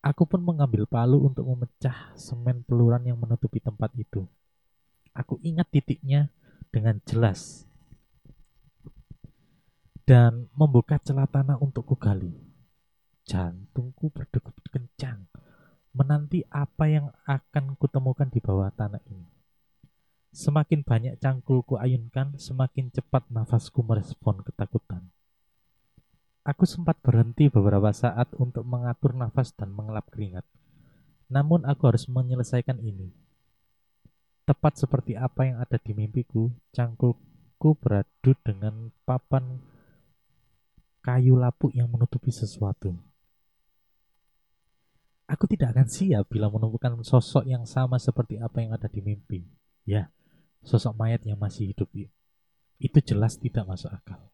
Aku 0.00 0.24
pun 0.24 0.40
mengambil 0.40 0.88
palu 0.88 1.20
untuk 1.28 1.44
memecah 1.44 2.16
semen 2.16 2.64
peluran 2.64 3.04
yang 3.04 3.20
menutupi 3.20 3.60
tempat 3.60 3.92
itu. 4.00 4.24
Aku 5.12 5.36
ingat 5.44 5.68
titiknya 5.68 6.32
dengan 6.72 6.96
jelas 7.04 7.68
dan 10.08 10.48
membuka 10.56 10.96
celah 10.96 11.28
tanah 11.28 11.60
untuk 11.60 11.84
kugali. 11.84 12.32
Jantungku 13.28 14.08
berdegup 14.08 14.56
kencang 14.72 15.28
menanti 15.92 16.40
apa 16.48 16.88
yang 16.88 17.12
akan 17.28 17.76
kutemukan 17.76 18.30
di 18.32 18.40
bawah 18.40 18.72
tanah 18.72 19.04
ini. 19.10 19.39
Semakin 20.30 20.86
banyak 20.86 21.18
cangkul 21.18 21.66
ku 21.66 21.74
ayunkan, 21.74 22.38
semakin 22.38 22.94
cepat 22.94 23.26
nafasku 23.34 23.82
merespon 23.82 24.38
ketakutan. 24.46 25.10
Aku 26.46 26.64
sempat 26.64 27.02
berhenti 27.02 27.50
beberapa 27.50 27.90
saat 27.90 28.30
untuk 28.38 28.62
mengatur 28.62 29.12
nafas 29.12 29.50
dan 29.52 29.74
mengelap 29.74 30.06
keringat. 30.08 30.46
Namun 31.26 31.66
aku 31.66 31.90
harus 31.90 32.06
menyelesaikan 32.06 32.78
ini. 32.78 33.10
Tepat 34.46 34.78
seperti 34.78 35.18
apa 35.18 35.46
yang 35.46 35.58
ada 35.62 35.78
di 35.78 35.92
mimpiku, 35.94 36.50
cangkulku 36.74 37.76
beradu 37.78 38.32
dengan 38.42 38.90
papan 39.02 39.60
kayu 41.02 41.38
lapuk 41.38 41.74
yang 41.74 41.90
menutupi 41.90 42.30
sesuatu. 42.30 42.94
Aku 45.30 45.46
tidak 45.46 45.74
akan 45.74 45.86
siap 45.86 46.26
bila 46.26 46.50
menemukan 46.50 46.98
sosok 47.06 47.46
yang 47.46 47.62
sama 47.62 47.98
seperti 48.02 48.38
apa 48.42 48.62
yang 48.62 48.74
ada 48.74 48.90
di 48.90 48.98
mimpi. 48.98 49.46
Ya, 49.86 50.10
sosok 50.64 50.96
mayat 50.96 51.22
yang 51.24 51.40
masih 51.40 51.72
hidup. 51.72 51.88
Itu 52.80 52.98
jelas 53.04 53.36
tidak 53.36 53.68
masuk 53.68 53.92
akal. 53.92 54.30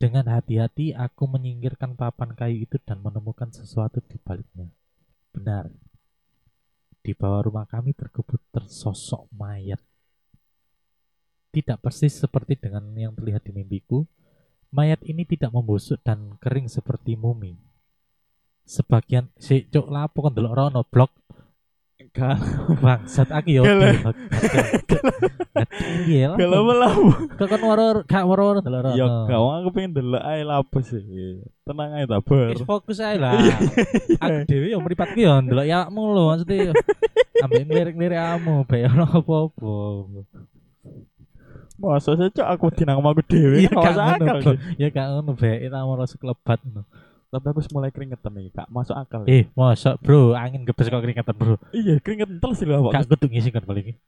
Dengan 0.00 0.26
hati-hati 0.28 0.92
aku 0.92 1.24
menyingkirkan 1.24 1.96
papan 1.96 2.36
kayu 2.36 2.68
itu 2.68 2.76
dan 2.82 3.00
menemukan 3.00 3.48
sesuatu 3.48 4.04
di 4.04 4.20
baliknya. 4.20 4.68
Benar. 5.32 5.70
Di 7.04 7.12
bawah 7.12 7.48
rumah 7.48 7.64
kami 7.68 7.96
terkubur 7.96 8.40
tersosok 8.52 9.28
mayat. 9.32 9.80
Tidak 11.54 11.78
persis 11.78 12.16
seperti 12.18 12.58
dengan 12.58 12.90
yang 12.98 13.14
terlihat 13.14 13.46
di 13.46 13.54
mimpiku, 13.54 14.02
mayat 14.74 14.98
ini 15.06 15.22
tidak 15.22 15.54
membusuk 15.54 16.02
dan 16.02 16.34
kering 16.42 16.66
seperti 16.66 17.14
mumi. 17.14 17.54
Sebagian 18.66 19.30
si 19.38 19.68
cuk 19.68 19.86
lapo 19.92 20.24
kan 20.24 20.32
delok 20.34 20.56
rono 20.56 20.82
blok 20.82 21.12
Gak 22.14 22.38
bangsat 22.78 23.26
aku 23.34 23.58
yo. 23.58 23.62
Iya. 26.06 26.38
Kalau 26.38 26.62
melamu. 26.62 27.10
Kok 27.34 27.46
kan 27.50 27.60
waro 27.66 28.06
gak 28.06 28.22
waro 28.22 28.62
delok. 28.62 28.94
Ya 28.94 29.06
kau 29.26 29.50
aku 29.50 29.74
pengen 29.74 29.98
delok 29.98 30.22
ae 30.22 30.46
lapo 30.46 30.78
sih. 30.78 31.02
Tenang 31.66 31.90
ae 31.98 32.06
ta, 32.06 32.22
Bar. 32.22 32.54
Wis 32.54 32.62
fokus 32.62 33.02
ae 33.02 33.18
lah. 33.18 33.34
Aku 34.22 34.46
dhewe 34.46 34.70
yo 34.70 34.78
mripat 34.78 35.10
ki 35.18 35.26
yo 35.26 35.42
ndelok 35.42 35.66
yakmu 35.66 36.14
lho 36.14 36.22
maksudnya. 36.30 36.70
Ambek 37.42 37.66
lirik-lirik 37.66 38.14
kamu, 38.14 38.62
bae 38.62 38.86
ora 38.86 39.06
apa-apa. 39.10 39.74
Masa 41.74 42.14
sih 42.14 42.30
cok 42.30 42.46
aku 42.46 42.70
dinang 42.78 43.02
aku 43.02 43.26
dhewe. 43.26 43.66
Iya 43.66 43.74
gak 43.74 44.22
ngono. 44.22 44.54
Ya 44.78 44.86
gak 44.94 45.06
ngono 45.18 45.34
bae 45.34 45.66
kita 45.66 45.82
mau 45.82 45.98
rasa 45.98 46.14
kelebat 46.14 46.62
ngono. 46.62 46.86
Tapi 47.34 47.50
aku 47.50 47.66
mulai 47.74 47.90
keringetan 47.90 48.30
nih, 48.30 48.54
Kak. 48.54 48.70
Masuk 48.70 48.94
akal. 48.94 49.26
Eh, 49.26 49.50
masa 49.58 49.98
bro, 49.98 50.38
angin 50.38 50.62
gebes 50.62 50.86
kok 50.86 51.02
keringetan 51.02 51.34
bro. 51.34 51.58
Iya, 51.74 51.98
keringetan 51.98 52.38
terus 52.38 52.62
sih 52.62 52.70
awak. 52.70 52.94
Gak 52.94 53.10
kudu 53.10 53.26
ngisi 53.26 53.50
kan 53.50 53.66
paling. 53.66 53.98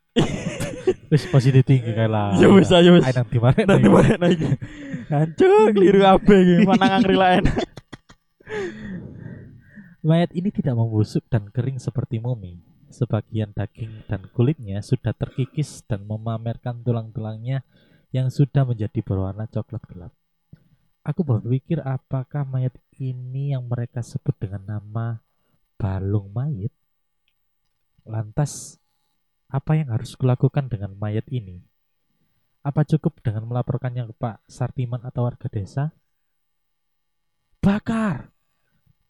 Wis 1.10 1.26
positif 1.26 1.66
tinggi 1.66 1.90
kae 1.90 2.06
lah. 2.06 2.38
Ya 2.38 2.46
wis 2.50 2.70
ayo 2.70 2.98
wis. 2.98 3.06
Ayo 3.06 3.22
nang 3.22 3.30
di 3.30 3.38
mana 3.38 3.58
Nanti 3.62 3.88
mana 3.90 4.14
lagi? 4.18 4.46
Hancur, 5.06 5.70
keliru 5.74 6.02
apa 6.02 6.32
iki? 6.34 6.56
Mana 6.66 6.84
ngangri 6.86 7.16
lain? 7.18 7.44
Mayat 10.06 10.30
ini 10.34 10.50
tidak 10.54 10.78
membusuk 10.78 11.26
dan 11.30 11.50
kering 11.50 11.82
seperti 11.82 12.22
mumi. 12.22 12.62
Sebagian 12.90 13.50
daging 13.54 14.06
dan 14.06 14.30
kulitnya 14.30 14.78
sudah 14.82 15.10
terkikis 15.14 15.82
dan 15.86 16.06
memamerkan 16.06 16.82
tulang-tulangnya 16.86 17.66
yang 18.14 18.30
sudah 18.30 18.62
menjadi 18.62 19.02
berwarna 19.02 19.50
coklat 19.50 19.82
gelap. 19.90 20.14
Aku 21.06 21.22
berpikir 21.22 21.78
apakah 21.86 22.42
mayat 22.42 22.74
ini 22.98 23.54
yang 23.54 23.70
mereka 23.70 24.02
sebut 24.02 24.34
dengan 24.42 24.66
nama 24.66 25.22
balung 25.78 26.34
mayat? 26.34 26.74
Lantas, 28.02 28.82
apa 29.46 29.78
yang 29.78 29.94
harus 29.94 30.18
kulakukan 30.18 30.66
dengan 30.66 30.98
mayat 30.98 31.30
ini? 31.30 31.62
Apa 32.66 32.82
cukup 32.82 33.22
dengan 33.22 33.46
melaporkannya 33.46 34.10
ke 34.10 34.14
Pak 34.18 34.50
Sartiman 34.50 35.06
atau 35.06 35.30
warga 35.30 35.46
desa? 35.46 35.94
Bakar! 37.62 38.34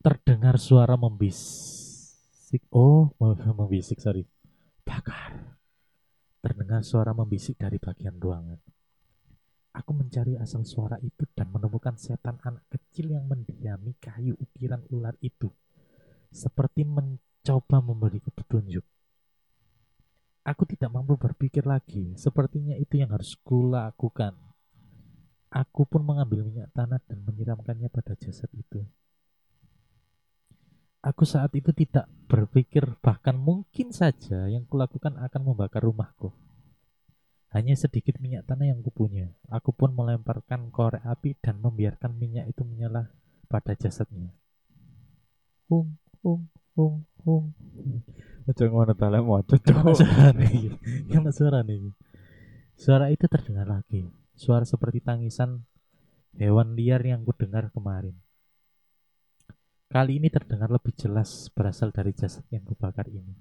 terdengar 0.06 0.54
suara 0.62 0.94
membisik. 0.94 2.62
Oh, 2.70 3.10
membisik, 3.18 3.98
sorry. 3.98 4.22
Bakar. 4.86 5.58
Terdengar 6.38 6.86
suara 6.86 7.10
membisik 7.10 7.58
dari 7.58 7.82
bagian 7.82 8.14
ruangan. 8.22 8.62
Aku 9.76 9.92
mencari 9.92 10.40
asal 10.40 10.64
suara 10.64 10.96
itu 11.04 11.28
dan 11.36 11.52
menemukan 11.52 12.00
setan 12.00 12.40
anak 12.40 12.64
kecil 12.72 13.12
yang 13.12 13.28
mendiami 13.28 13.92
kayu 14.00 14.32
ukiran 14.40 14.80
ular 14.88 15.12
itu. 15.20 15.52
Seperti 16.32 16.88
mencoba 16.88 17.84
memberiku 17.84 18.32
petunjuk. 18.32 18.84
Aku 20.48 20.64
tidak 20.64 20.88
mampu 20.94 21.20
berpikir 21.20 21.68
lagi. 21.68 22.16
Sepertinya 22.16 22.72
itu 22.78 22.96
yang 22.96 23.12
harus 23.12 23.36
kulakukan. 23.44 24.32
Aku 25.52 25.84
pun 25.84 26.00
mengambil 26.06 26.46
minyak 26.46 26.72
tanah 26.72 27.02
dan 27.04 27.20
menyiramkannya 27.26 27.92
pada 27.92 28.16
jasad 28.16 28.48
itu. 28.56 28.80
Aku 31.04 31.28
saat 31.28 31.52
itu 31.52 31.70
tidak 31.76 32.08
berpikir 32.26 32.82
bahkan 33.04 33.36
mungkin 33.36 33.92
saja 33.92 34.48
yang 34.48 34.64
kulakukan 34.64 35.20
akan 35.20 35.42
membakar 35.52 35.84
rumahku. 35.84 36.32
Hanya 37.56 37.72
sedikit 37.72 38.20
minyak 38.20 38.44
tanah 38.44 38.68
yang 38.68 38.84
kupunya. 38.84 39.32
Aku 39.48 39.72
pun 39.72 39.96
melemparkan 39.96 40.68
korek 40.68 41.00
api 41.08 41.40
dan 41.40 41.56
membiarkan 41.64 42.12
minyak 42.12 42.52
itu 42.52 42.60
menyala 42.68 43.08
pada 43.48 43.72
jasadnya. 43.72 44.28
Hung, 45.72 45.96
hung, 46.20 46.52
hung, 46.76 47.08
hung. 47.24 47.56
Aja 48.52 48.68
ngono 48.68 48.92
ta 48.92 49.08
lek 49.08 49.24
moco 49.24 49.56
Karena 49.56 49.88
cok. 49.88 49.96
suara 49.96 50.30
nih, 50.36 50.68
karena 51.10 51.30
suara 51.32 51.58
nih. 51.64 51.96
Suara 52.76 53.08
itu 53.08 53.24
terdengar 53.24 53.64
lagi. 53.64 54.04
Suara 54.36 54.68
seperti 54.68 55.00
tangisan 55.00 55.64
hewan 56.36 56.76
liar 56.76 57.00
yang 57.00 57.24
kudengar 57.24 57.72
kemarin. 57.72 58.20
Kali 59.88 60.20
ini 60.20 60.28
terdengar 60.28 60.68
lebih 60.68 60.92
jelas 60.92 61.48
berasal 61.56 61.88
dari 61.88 62.12
jasad 62.12 62.44
yang 62.52 62.68
kubakar 62.68 63.08
ini. 63.08 63.32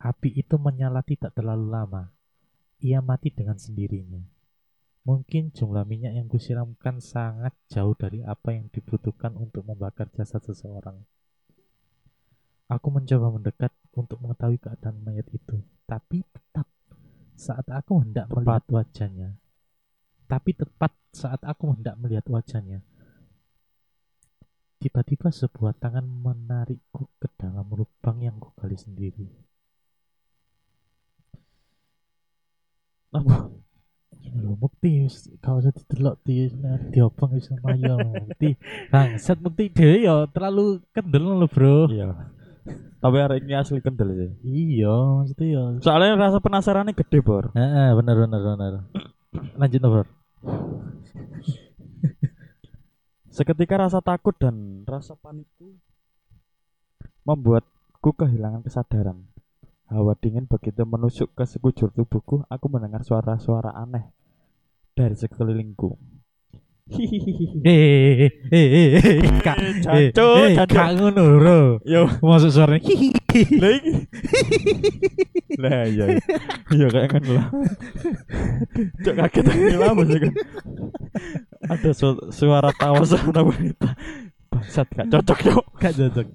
Api 0.00 0.32
itu 0.32 0.56
menyala 0.56 1.04
tidak 1.04 1.36
terlalu 1.36 1.68
lama. 1.68 2.08
Ia 2.82 2.98
mati 2.98 3.30
dengan 3.30 3.54
sendirinya. 3.54 4.18
Mungkin 5.06 5.54
jumlah 5.54 5.86
minyak 5.86 6.18
yang 6.18 6.26
kusiramkan 6.26 6.98
sangat 6.98 7.54
jauh 7.70 7.94
dari 7.94 8.26
apa 8.26 8.58
yang 8.58 8.66
dibutuhkan 8.74 9.38
untuk 9.38 9.62
membakar 9.62 10.10
jasad 10.10 10.42
seseorang. 10.42 10.98
Aku 12.66 12.90
mencoba 12.90 13.30
mendekat 13.30 13.70
untuk 13.94 14.18
mengetahui 14.18 14.58
keadaan 14.58 14.98
mayat 15.06 15.30
itu, 15.30 15.62
tapi 15.86 16.26
tetap 16.26 16.66
saat 17.38 17.66
aku 17.70 18.02
hendak 18.02 18.26
Tepat. 18.30 18.38
melihat 18.42 18.64
wajahnya, 18.70 19.28
tapi 20.26 20.50
tepat 20.54 20.92
saat 21.14 21.42
aku 21.46 21.74
hendak 21.74 21.94
melihat 22.02 22.26
wajahnya, 22.30 22.82
tiba-tiba 24.82 25.30
sebuah 25.30 25.78
tangan 25.78 26.06
menarikku 26.06 27.06
ke 27.20 27.28
dalam 27.38 27.66
lubang 27.70 28.22
yang 28.22 28.38
kugali 28.42 28.74
sendiri. 28.74 29.51
Apa? 33.12 33.52
Lho 34.32 34.56
mukti 34.56 35.04
wis 35.04 35.28
usah 35.44 35.72
didelok 35.76 36.16
di 36.24 36.48
diobong 36.88 37.36
wis 37.36 37.52
lumayan 37.52 38.00
mukti. 38.00 38.56
Bangsat 38.88 39.38
mukti 39.44 39.68
dhewe 39.68 40.08
ya 40.08 40.24
terlalu 40.32 40.80
kendel 40.96 41.36
lho, 41.36 41.46
Bro. 41.46 41.92
Iya. 41.92 42.32
Tapi 43.02 43.16
hari 43.18 43.42
ini 43.42 43.52
asli 43.58 43.82
kendel 43.82 44.14
sih. 44.14 44.30
Iya, 44.46 44.94
maksudnya 45.20 45.46
ya. 45.52 45.62
Soalnya 45.84 46.16
rasa 46.16 46.38
penasarannya 46.40 46.96
gede, 46.96 47.18
Bor. 47.20 47.50
Heeh, 47.52 47.88
bener 47.98 48.16
bener 48.16 48.40
bener. 48.40 48.72
Lanjut, 49.58 49.82
Bro. 49.82 50.04
Seketika 53.32 53.80
rasa 53.80 54.04
takut 54.04 54.36
dan 54.36 54.84
rasa 54.84 55.16
panikku 55.16 55.76
membuatku 57.24 58.10
kehilangan 58.16 58.60
kesadaran. 58.60 59.31
Hawa 59.92 60.16
dingin 60.16 60.48
begitu 60.48 60.88
menusuk 60.88 61.36
ke 61.36 61.44
sekujur 61.44 61.92
tubuhku, 61.92 62.48
aku 62.48 62.66
mendengar 62.72 63.04
suara-suara 63.04 63.76
aneh 63.76 64.08
dari 64.96 65.12
sekelilingku. 65.12 66.00
Kak, 69.44 70.88
ngono. 70.96 71.78
Yo, 71.84 72.08
Masuk 72.24 72.50
lah 75.62 75.84
iya. 75.88 76.04
iya. 76.72 76.86
Kayak 76.88 77.08
kan 77.16 77.22
lah. 77.28 77.46
Cok 79.04 79.14
kaget 79.14 79.44
sih 80.08 80.18
kan. 80.20 80.32
Ada 81.68 81.90
su- 81.92 82.28
suara 82.32 82.72
tawa 82.76 83.04
seorang 83.04 83.46
wanita. 83.52 83.92
Bangsat 84.48 84.88
gak 84.92 85.06
cocok 85.12 85.38
yuk. 85.48 85.64
Kak 85.80 85.92
cocok. 85.96 86.28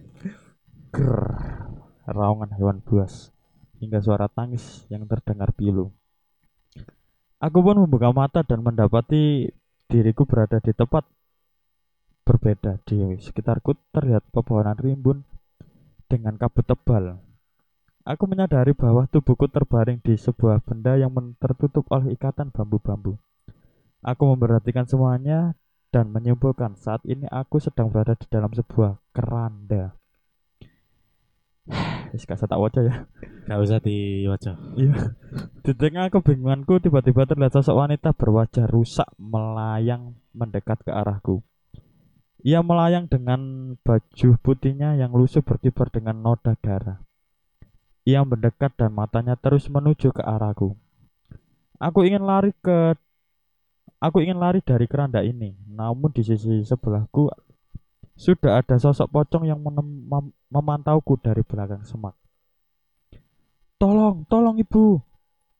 Raungan 2.07 2.49
hewan 2.55 2.79
buas 2.87 3.35
hingga 3.77 4.01
suara 4.01 4.27
tangis 4.29 4.85
yang 4.89 5.05
terdengar 5.05 5.53
pilu. 5.53 5.93
Aku 7.37 7.61
pun 7.61 7.77
membuka 7.77 8.09
mata 8.09 8.41
dan 8.41 8.65
mendapati 8.65 9.45
diriku 9.85 10.25
berada 10.25 10.57
di 10.57 10.73
tempat 10.73 11.05
berbeda 12.27 12.81
di 12.83 13.15
sekitarku 13.21 13.77
terlihat 13.93 14.25
pepohonan 14.33 14.75
rimbun 14.75 15.23
dengan 16.11 16.35
kabut 16.35 16.67
tebal. 16.67 17.21
Aku 18.07 18.23
menyadari 18.23 18.71
bahwa 18.71 19.03
tubuhku 19.11 19.51
terbaring 19.51 19.99
di 19.99 20.15
sebuah 20.15 20.63
benda 20.63 20.95
yang 20.95 21.11
tertutup 21.43 21.83
oleh 21.91 22.15
ikatan 22.15 22.55
bambu-bambu. 22.55 23.19
Aku 23.99 24.23
memperhatikan 24.31 24.87
semuanya 24.87 25.59
dan 25.91 26.15
menyimpulkan 26.15 26.79
saat 26.79 27.03
ini 27.03 27.27
aku 27.27 27.59
sedang 27.59 27.91
berada 27.91 28.15
di 28.15 28.27
dalam 28.31 28.53
sebuah 28.55 28.95
keranda. 29.11 29.96
Wis 32.15 32.23
gak 32.23 32.39
tak 32.39 32.59
waca 32.59 32.79
ya. 32.83 33.05
Gak 33.47 33.59
usah 33.63 33.79
diwaca. 33.83 34.55
Iya. 34.75 35.15
Di 35.63 35.71
tengah 35.75 36.07
kebingunganku 36.11 36.79
tiba-tiba 36.79 37.27
terlihat 37.27 37.55
sosok 37.55 37.75
wanita 37.75 38.15
berwajah 38.15 38.67
rusak 38.67 39.07
melayang 39.19 40.15
mendekat 40.31 40.79
ke 40.83 40.91
arahku. 40.91 41.43
Ia 42.43 42.63
melayang 42.63 43.11
dengan 43.11 43.73
baju 43.83 44.29
putihnya 44.39 44.95
yang 44.95 45.11
lusuh 45.11 45.43
berkibar 45.43 45.91
dengan 45.91 46.19
noda 46.23 46.55
darah. 46.59 47.03
Ia 48.07 48.23
mendekat 48.23 48.79
dan 48.79 48.95
matanya 48.95 49.35
terus 49.35 49.67
menuju 49.67 50.15
ke 50.15 50.23
arahku. 50.23 50.79
Aku 51.77 52.07
ingin 52.07 52.23
lari 52.23 52.55
ke 52.63 52.95
Aku 53.97 54.21
ingin 54.21 54.37
lari 54.37 54.61
dari 54.61 54.85
keranda 54.85 55.25
ini, 55.25 55.57
namun 55.73 56.13
di 56.13 56.21
sisi 56.21 56.61
sebelahku 56.61 57.33
sudah 58.17 58.65
ada 58.65 58.81
sosok 58.81 59.13
pocong 59.13 59.45
yang 59.45 59.61
mem- 59.61 60.33
memantauku 60.49 61.21
dari 61.21 61.45
belakang 61.45 61.85
semak. 61.85 62.17
Tolong, 63.77 64.25
tolong 64.25 64.57
ibu! 64.57 64.97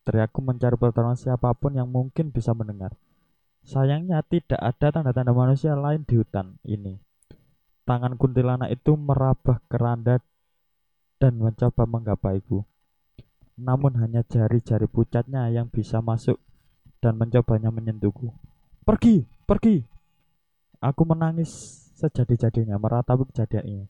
Teriakku 0.02 0.42
mencari 0.42 0.74
pertolongan 0.74 1.20
siapa 1.22 1.54
pun 1.54 1.78
yang 1.78 1.86
mungkin 1.86 2.34
bisa 2.34 2.58
mendengar. 2.58 2.98
Sayangnya 3.62 4.26
tidak 4.26 4.58
ada 4.58 4.90
tanda-tanda 4.90 5.38
manusia 5.38 5.78
lain 5.78 6.02
di 6.02 6.18
hutan 6.18 6.58
ini. 6.66 6.98
Tangan 7.86 8.18
kuntilanak 8.18 8.74
itu 8.74 8.98
merabah 8.98 9.62
keranda 9.70 10.18
dan 11.22 11.38
mencoba 11.38 11.86
menggapaiku. 11.86 12.66
Namun 13.60 14.02
hanya 14.02 14.26
jari-jari 14.26 14.90
pucatnya 14.90 15.46
yang 15.54 15.70
bisa 15.70 16.02
masuk 16.02 16.42
dan 17.04 17.22
mencobanya 17.22 17.70
menyentuhku. 17.70 18.34
Pergi, 18.82 19.28
pergi. 19.46 19.84
Aku 20.82 21.04
menangis 21.06 21.87
sejadi-jadinya 21.98 22.78
meratapi 22.78 23.26
kejadian 23.34 23.66
ini. 23.66 23.86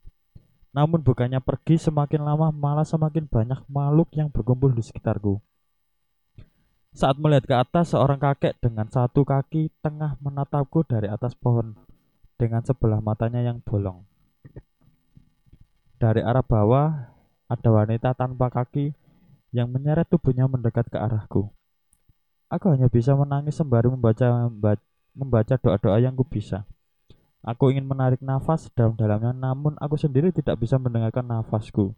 Namun 0.71 1.03
bukannya 1.03 1.43
pergi 1.43 1.75
semakin 1.75 2.23
lama 2.23 2.55
malah 2.55 2.87
semakin 2.87 3.27
banyak 3.27 3.59
makhluk 3.67 4.07
yang 4.15 4.31
berkumpul 4.31 4.71
di 4.71 4.79
sekitarku. 4.79 5.43
Saat 6.95 7.19
melihat 7.19 7.45
ke 7.45 7.55
atas, 7.57 7.93
seorang 7.93 8.17
kakek 8.17 8.57
dengan 8.57 8.87
satu 8.89 9.21
kaki 9.21 9.69
tengah 9.85 10.17
menatapku 10.17 10.81
dari 10.87 11.05
atas 11.11 11.37
pohon 11.37 11.77
dengan 12.39 12.63
sebelah 12.65 13.03
matanya 13.03 13.43
yang 13.43 13.61
bolong. 13.61 14.01
Dari 15.97 16.21
arah 16.21 16.45
bawah, 16.45 17.09
ada 17.49 17.69
wanita 17.69 18.13
tanpa 18.13 18.49
kaki 18.53 18.93
yang 19.49 19.69
menyeret 19.69 20.05
tubuhnya 20.09 20.45
mendekat 20.45 20.89
ke 20.89 20.97
arahku. 20.97 21.49
Aku 22.47 22.69
hanya 22.69 22.87
bisa 22.87 23.17
menangis 23.17 23.57
sembari 23.57 23.89
membaca 23.89 25.55
doa-doa 25.57 25.97
yang 25.97 26.13
ku 26.13 26.23
bisa. 26.23 26.69
Aku 27.47 27.71
ingin 27.71 27.87
menarik 27.87 28.19
nafas 28.19 28.67
dalam-dalamnya, 28.75 29.31
namun 29.31 29.79
aku 29.79 29.95
sendiri 29.95 30.35
tidak 30.35 30.59
bisa 30.59 30.75
mendengarkan 30.75 31.23
nafasku. 31.23 31.95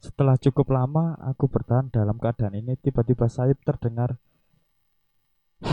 Setelah 0.00 0.40
cukup 0.40 0.72
lama 0.72 1.20
aku 1.20 1.44
bertahan 1.52 1.92
dalam 1.92 2.16
keadaan 2.16 2.56
ini, 2.56 2.80
tiba-tiba 2.80 3.28
sayap 3.28 3.60
terdengar 3.60 4.16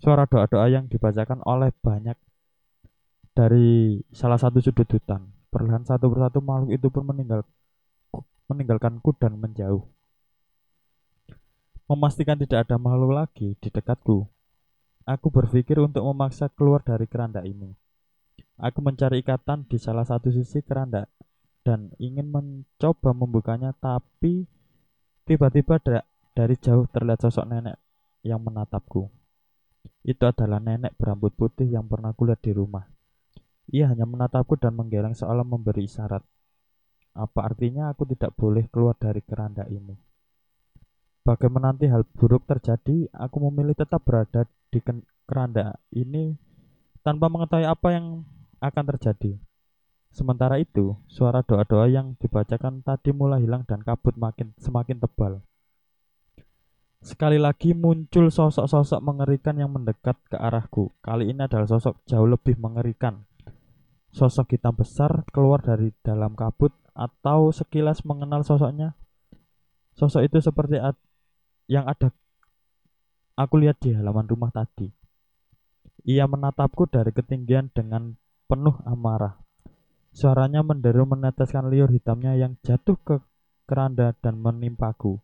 suara 0.00 0.24
doa-doa 0.24 0.64
yang 0.72 0.88
dibacakan 0.88 1.44
oleh 1.44 1.68
banyak 1.84 2.16
dari 3.36 4.00
salah 4.16 4.40
satu 4.40 4.56
sudut 4.64 4.88
hutan. 4.88 5.28
Perlahan 5.52 5.84
satu 5.84 6.08
persatu 6.08 6.40
makhluk 6.40 6.72
itu 6.72 6.88
pun 6.88 7.04
meninggal 7.04 7.44
meninggalkanku 8.48 9.12
dan 9.20 9.36
menjauh. 9.36 9.84
Memastikan 11.84 12.40
tidak 12.40 12.64
ada 12.64 12.80
makhluk 12.80 13.12
lagi 13.12 13.52
di 13.60 13.68
dekatku, 13.68 14.24
aku 15.06 15.30
berpikir 15.30 15.78
untuk 15.78 16.02
memaksa 16.02 16.50
keluar 16.50 16.82
dari 16.82 17.06
keranda 17.06 17.46
ini. 17.46 17.70
Aku 18.58 18.82
mencari 18.82 19.22
ikatan 19.22 19.64
di 19.70 19.78
salah 19.78 20.02
satu 20.02 20.28
sisi 20.34 20.60
keranda 20.66 21.06
dan 21.62 21.94
ingin 22.02 22.26
mencoba 22.28 23.14
membukanya, 23.14 23.70
tapi 23.78 24.44
tiba-tiba 25.24 25.78
da- 25.78 26.06
dari 26.34 26.58
jauh 26.58 26.84
terlihat 26.90 27.22
sosok 27.22 27.46
nenek 27.46 27.78
yang 28.26 28.42
menatapku. 28.42 29.08
Itu 30.02 30.26
adalah 30.26 30.58
nenek 30.58 30.98
berambut 30.98 31.34
putih 31.34 31.70
yang 31.70 31.86
pernah 31.86 32.10
kulihat 32.14 32.42
di 32.42 32.52
rumah. 32.54 32.86
Ia 33.70 33.90
hanya 33.90 34.06
menatapku 34.06 34.58
dan 34.58 34.78
menggeleng 34.78 35.14
seolah 35.14 35.42
memberi 35.42 35.86
isyarat. 35.90 36.22
Apa 37.16 37.50
artinya 37.50 37.90
aku 37.90 38.06
tidak 38.06 38.34
boleh 38.38 38.70
keluar 38.70 38.94
dari 38.94 39.24
keranda 39.24 39.66
ini? 39.66 40.05
Bagaimana 41.26 41.74
nanti 41.74 41.90
hal 41.90 42.06
buruk 42.06 42.46
terjadi, 42.46 43.10
aku 43.10 43.50
memilih 43.50 43.74
tetap 43.74 44.06
berada 44.06 44.46
di 44.70 44.78
keranda 45.26 45.74
ini 45.90 46.38
tanpa 47.02 47.26
mengetahui 47.26 47.66
apa 47.66 47.88
yang 47.98 48.22
akan 48.62 48.84
terjadi. 48.94 49.34
Sementara 50.14 50.62
itu, 50.62 50.94
suara 51.10 51.42
doa-doa 51.42 51.90
yang 51.90 52.14
dibacakan 52.22 52.86
tadi 52.86 53.10
mulai 53.10 53.42
hilang 53.42 53.66
dan 53.66 53.82
kabut 53.82 54.14
makin 54.14 54.54
semakin 54.54 55.02
tebal. 55.02 55.42
Sekali 57.02 57.42
lagi 57.42 57.74
muncul 57.74 58.30
sosok-sosok 58.30 59.02
mengerikan 59.02 59.58
yang 59.58 59.74
mendekat 59.74 60.14
ke 60.30 60.38
arahku. 60.38 60.94
Kali 61.02 61.34
ini 61.34 61.42
adalah 61.42 61.66
sosok 61.66 62.06
jauh 62.06 62.30
lebih 62.30 62.54
mengerikan. 62.62 63.26
Sosok 64.14 64.54
hitam 64.54 64.78
besar 64.78 65.26
keluar 65.34 65.58
dari 65.58 65.90
dalam 66.06 66.38
kabut 66.38 66.70
atau 66.94 67.50
sekilas 67.50 68.06
mengenal 68.06 68.46
sosoknya. 68.46 68.94
Sosok 69.98 70.22
itu 70.22 70.38
seperti 70.38 70.78
ad 70.78 70.94
yang 71.66 71.86
ada 71.86 72.14
aku 73.36 73.60
lihat 73.60 73.78
di 73.78 73.92
halaman 73.92 74.26
rumah 74.26 74.50
tadi. 74.50 74.88
Ia 76.08 76.24
menatapku 76.24 76.88
dari 76.88 77.12
ketinggian 77.12 77.70
dengan 77.70 78.16
penuh 78.48 78.74
amarah. 78.88 79.36
Suaranya 80.16 80.64
menderu 80.64 81.04
meneteskan 81.04 81.68
liur 81.68 81.92
hitamnya 81.92 82.32
yang 82.38 82.56
jatuh 82.64 82.96
ke 83.04 83.20
keranda 83.68 84.16
dan 84.24 84.40
menimpaku. 84.40 85.20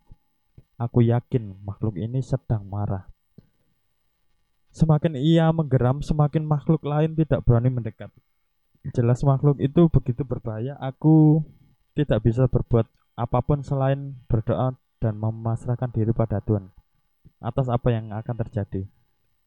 Aku 0.76 1.01
yakin 1.01 1.57
makhluk 1.64 1.97
ini 1.97 2.20
sedang 2.20 2.66
marah. 2.66 3.09
Semakin 4.74 5.16
ia 5.16 5.49
menggeram, 5.55 6.03
semakin 6.03 6.43
makhluk 6.45 6.82
lain 6.82 7.14
tidak 7.14 7.45
berani 7.47 7.70
mendekat. 7.70 8.11
Jelas 8.90 9.22
makhluk 9.22 9.62
itu 9.62 9.86
begitu 9.86 10.26
berbahaya, 10.26 10.74
aku 10.82 11.47
tidak 11.95 12.26
bisa 12.26 12.51
berbuat 12.51 12.88
apa 13.14 13.38
pun 13.45 13.62
selain 13.62 14.18
berdoa 14.26 14.74
dan 15.03 15.18
memasrahkan 15.18 15.90
diri 15.90 16.14
pada 16.14 16.38
Tuhan 16.38 16.70
atas 17.42 17.66
apa 17.66 17.90
yang 17.90 18.14
akan 18.14 18.36
terjadi. 18.46 18.86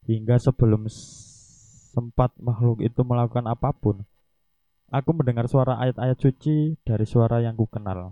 Hingga 0.06 0.38
sebelum 0.38 0.86
sempat 0.92 2.36
makhluk 2.36 2.84
itu 2.84 3.02
melakukan 3.08 3.48
apa 3.48 3.72
pun, 3.72 4.04
aku 4.92 5.16
mendengar 5.16 5.48
suara 5.48 5.80
ayat-ayat 5.80 6.20
suci 6.20 6.76
dari 6.84 7.08
suara 7.08 7.40
yang 7.40 7.56
kukenal. 7.56 8.12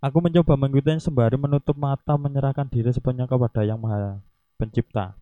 Aku 0.00 0.24
mencoba 0.24 0.56
mengikutinya 0.56 0.96
sembari 0.96 1.36
menutup 1.36 1.76
mata 1.76 2.16
menyerahkan 2.16 2.72
diri 2.72 2.88
sepenuhnya 2.88 3.28
kepada 3.28 3.66
yang 3.68 3.76
maha 3.76 4.24
pencipta. 4.56 5.12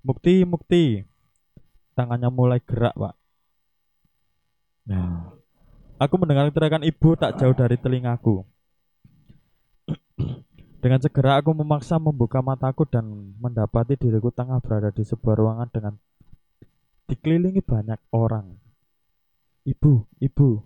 Mukti, 0.00 0.48
mukti. 0.48 1.04
Tangannya 1.92 2.32
mulai 2.32 2.62
gerak, 2.64 2.96
Pak. 2.96 3.14
Nah, 4.88 5.36
aku 6.00 6.14
mendengar 6.16 6.48
teriakan 6.48 6.88
ibu 6.88 7.12
tak 7.20 7.36
jauh 7.36 7.52
dari 7.52 7.76
telingaku. 7.76 8.48
Dengan 10.78 11.02
segera 11.02 11.42
aku 11.42 11.50
memaksa 11.58 11.98
membuka 11.98 12.38
mataku 12.38 12.86
dan 12.86 13.34
mendapati 13.42 13.98
diriku 13.98 14.30
tengah 14.30 14.62
berada 14.62 14.94
di 14.94 15.02
sebuah 15.02 15.34
ruangan 15.34 15.68
dengan 15.74 15.94
dikelilingi 17.10 17.66
banyak 17.66 17.98
orang. 18.14 18.54
Ibu, 19.66 20.06
ibu. 20.22 20.62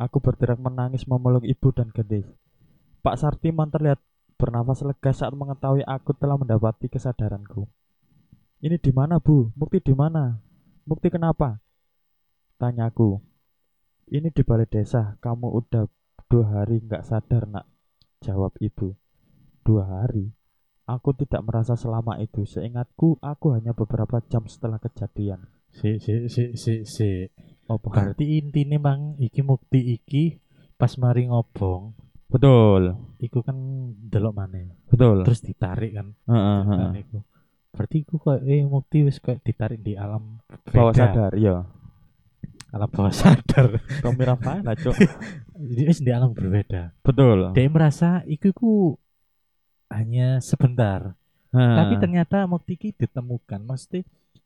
Aku 0.00 0.18
berteriak 0.24 0.56
menangis 0.56 1.04
memeluk 1.04 1.44
ibu 1.44 1.68
dan 1.68 1.92
gadis. 1.92 2.24
Pak 3.04 3.20
Sartiman 3.20 3.68
terlihat 3.68 4.00
bernafas 4.40 4.80
lega 4.88 5.12
saat 5.12 5.36
mengetahui 5.36 5.84
aku 5.84 6.16
telah 6.16 6.40
mendapati 6.40 6.88
kesadaranku. 6.88 7.68
Ini 8.64 8.80
di 8.80 8.90
mana, 8.94 9.20
Bu? 9.20 9.52
Mukti 9.52 9.84
di 9.84 9.92
mana? 9.92 10.32
Mukti 10.88 11.12
kenapa? 11.12 11.60
Tanyaku. 12.56 13.20
Ini 14.08 14.32
di 14.32 14.42
balai 14.46 14.70
desa. 14.70 15.18
Kamu 15.20 15.50
udah 15.50 15.84
dua 16.30 16.44
hari 16.48 16.80
nggak 16.80 17.04
sadar, 17.04 17.44
nak. 17.50 17.66
Jawab 18.22 18.54
ibu. 18.62 19.01
Dua 19.62 19.84
hari? 19.86 20.30
Aku 20.84 21.14
tidak 21.14 21.42
merasa 21.42 21.72
selama 21.72 22.18
itu. 22.18 22.42
Seingatku, 22.42 23.16
aku 23.18 23.54
hanya 23.54 23.70
beberapa 23.70 24.18
jam 24.22 24.44
setelah 24.44 24.76
kejadian. 24.76 25.46
Si 25.70 25.96
si 25.96 26.26
si 26.26 26.52
si 26.54 26.82
si. 26.84 27.10
Oh, 27.64 27.78
Berarti 27.78 28.36
intinya 28.36 28.76
bang 28.82 29.16
iki 29.16 29.40
mukti 29.40 29.94
iki 29.94 30.36
pas 30.74 30.98
mari 30.98 31.24
ngobong 31.24 31.94
Betul, 32.26 32.96
iku 33.16 33.38
kan 33.40 33.54
delok 34.02 34.34
mana 34.34 34.66
betul. 34.84 35.22
terus 35.22 35.40
ditarik 35.40 35.94
kan 35.94 36.10
Heeh, 36.26 36.58
Kan 36.64 36.90
heeh. 36.90 36.92
iku. 36.98 37.18
berarti 37.70 37.96
iku 38.02 38.14
kok 38.18 38.40
eh 38.42 38.66
mukti 38.66 39.06
wis 39.06 39.20
kayak 39.20 39.40
ditarik 39.40 39.78
di 39.78 39.94
alam 39.94 40.42
Bawah 40.66 40.90
beda. 40.90 40.98
sadar, 40.98 41.32
iya. 41.38 41.62
alam 42.68 42.88
bawah 42.88 43.14
sadar 43.14 43.78
Tommy 44.00 44.24
Rafaela, 44.26 44.72
Cuk. 44.74 44.96
Jadi 45.54 45.82
wis 45.88 46.00
di 46.00 46.10
alam 46.10 46.34
berbeda 46.34 46.92
Betul. 47.00 47.54
dia 47.54 47.68
merasa 47.68 48.26
iku 48.26 48.50
iku 48.50 48.70
hanya 49.92 50.40
sebentar 50.40 51.12
Heeh. 51.50 51.76
tapi 51.76 51.94
ternyata 51.98 52.44
mukti 52.44 52.74
iki 52.74 52.88
ditemukan 52.92 53.60
mesti 53.60 54.02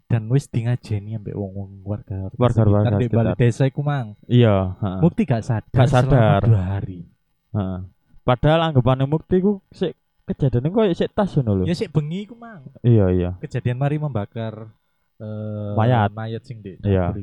dan 0.07 0.27
wis 0.27 0.47
di 0.47 0.63
ngajeni 0.63 1.15
ambek 1.15 1.35
wong-wong 1.35 1.83
warga 1.83 2.31
Warga-warga 2.33 2.55
sekitar 2.85 2.93
di 2.93 3.05
sekitar. 3.05 3.19
balik 3.25 3.35
desa 3.37 3.63
iku 3.65 3.81
mang 3.81 4.15
iya, 4.27 4.75
heeh. 4.77 4.99
mukti 5.01 5.23
gak 5.23 5.43
sadar 5.43 5.71
Gak 5.73 5.89
sadar. 5.89 6.41
dua 6.43 6.63
hari 6.63 7.07
Heeh. 7.51 7.81
Padahal 8.21 8.61
anggapannya 8.67 9.07
mukti 9.07 9.39
ku 9.39 9.63
sik 9.71 9.95
kejadian 10.27 10.67
kok 10.69 10.91
sik 10.93 11.11
tas 11.11 11.31
ngono 11.33 11.53
lho. 11.57 11.65
ya 11.65 11.73
sik 11.73 11.91
bengi 11.91 12.23
iku 12.23 12.35
mang 12.35 12.67
Iya, 12.83 13.07
iya. 13.09 13.31
kejadian 13.39 13.79
mari 13.79 13.97
membakar 13.97 14.71
eh, 15.17 15.73
Mayat. 15.75 16.11
mayat 16.11 16.43
sing 16.43 16.59
di 16.59 16.75
Iya. 16.81 17.15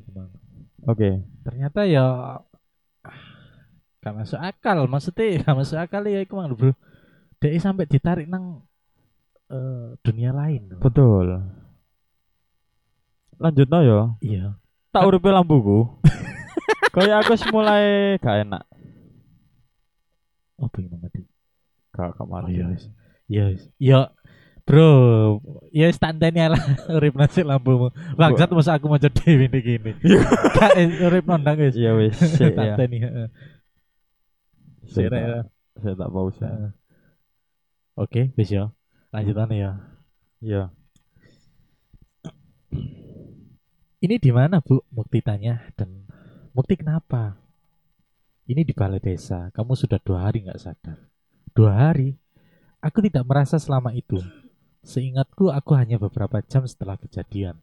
Oke. 0.84 1.24
Ternyata 1.42 1.84
ya 1.84 2.40
gak 4.00 4.14
masuk 4.14 4.36
akal, 4.38 4.84
maksudnya 4.86 5.40
gak 5.42 5.56
masuk 5.56 5.78
akal 5.78 6.04
ya 6.04 6.20
iku 6.20 6.36
mang 6.36 6.48
lho, 6.48 6.56
Bro. 6.58 6.72
Dia 7.44 7.60
sampai 7.60 7.84
ditarik 7.84 8.32
nang 8.32 8.64
eh, 9.52 10.00
dunia 10.00 10.32
lain. 10.32 10.80
Betul. 10.80 11.44
Lanjut 13.36 13.68
no 13.68 13.80
ya. 13.84 14.00
Iya. 14.24 14.46
Tak 14.96 15.04
uripe 15.04 15.28
lambuku. 15.28 15.92
Kayak 16.96 17.28
aku 17.28 17.36
mulai 17.52 18.16
gak 18.24 18.48
enak. 18.48 18.64
Oh, 20.56 20.72
pengen 20.72 20.96
mati. 21.04 21.28
Gak 21.92 22.16
gak 22.16 22.24
Oh, 22.24 22.48
iya. 22.48 22.72
Iya, 23.28 23.44
wis. 23.52 23.64
Iya, 23.76 24.00
bro, 24.64 24.92
ya 25.76 25.92
standarnya 25.92 26.56
lah 26.56 26.64
urip 26.96 27.20
nasi 27.20 27.44
lampumu. 27.44 27.92
Bangsat 28.16 28.56
masa 28.56 28.80
aku 28.80 28.88
mau 28.88 28.96
jadi 29.02 29.20
ini 29.52 29.60
gini. 29.60 29.92
Kak 30.56 30.80
eh, 30.80 31.04
urip 31.04 31.28
nondang 31.28 31.60
guys. 31.60 31.76
Iya 31.76 31.92
wis, 32.00 32.16
sik 32.16 32.56
ya. 32.56 32.80
Tanteni, 32.80 33.04
heeh. 33.04 33.28
Saya 34.88 35.08
Sik, 35.08 35.12
tak- 35.12 35.24
ya. 35.28 35.40
saya 35.84 35.96
tak 36.00 36.10
pause 36.14 36.48
ya. 37.94 38.02
Heeh. 38.02 38.06
Oke, 38.06 38.22
wis 38.38 38.50
ya. 38.50 38.74
Ya. 39.54 39.72
Iya. 40.42 40.64
Ini 44.04 44.20
di 44.20 44.32
mana, 44.36 44.60
Bu? 44.60 44.84
Mukti 44.92 45.24
tanya 45.24 45.64
dan 45.80 46.04
Mukti 46.54 46.78
kenapa? 46.78 47.34
Ini 48.46 48.62
di 48.62 48.78
balai 48.78 49.02
desa. 49.02 49.50
Kamu 49.58 49.74
sudah 49.74 49.98
dua 49.98 50.30
hari 50.30 50.46
nggak 50.46 50.62
sadar. 50.62 51.10
Dua 51.50 51.74
hari? 51.74 52.14
Aku 52.78 53.02
tidak 53.02 53.26
merasa 53.26 53.58
selama 53.58 53.90
itu. 53.98 54.22
Seingatku, 54.86 55.50
aku 55.50 55.74
hanya 55.74 55.98
beberapa 55.98 56.46
jam 56.46 56.62
setelah 56.70 56.94
kejadian. 57.02 57.58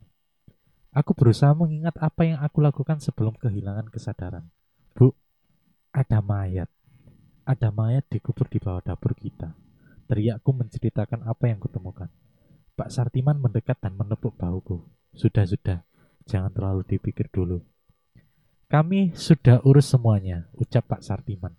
Aku 0.91 1.15
berusaha 1.15 1.55
mengingat 1.55 1.95
apa 2.03 2.27
yang 2.27 2.43
aku 2.43 2.59
lakukan 2.59 2.99
sebelum 2.99 3.39
kehilangan 3.39 3.87
kesadaran. 3.95 4.51
Bu, 4.99 5.15
ada 5.95 6.19
mayat. 6.19 6.67
Ada 7.47 7.71
mayat 7.71 8.11
dikubur 8.11 8.51
di 8.51 8.59
bawah 8.59 8.83
dapur 8.83 9.15
kita. 9.15 9.55
Teriakku 10.11 10.51
menceritakan 10.51 11.23
apa 11.23 11.47
yang 11.47 11.63
kutemukan. 11.63 12.11
Pak 12.75 12.91
Sartiman 12.91 13.39
mendekat 13.39 13.79
dan 13.79 13.95
menepuk 13.95 14.35
bahuku. 14.35 14.83
Sudah-sudah, 15.15 15.87
jangan 16.27 16.51
terlalu 16.51 16.83
dipikir 16.83 17.31
dulu. 17.31 17.63
Kami 18.67 19.15
sudah 19.15 19.63
urus 19.63 19.95
semuanya, 19.95 20.51
ucap 20.59 20.91
Pak 20.91 21.07
Sartiman. 21.07 21.55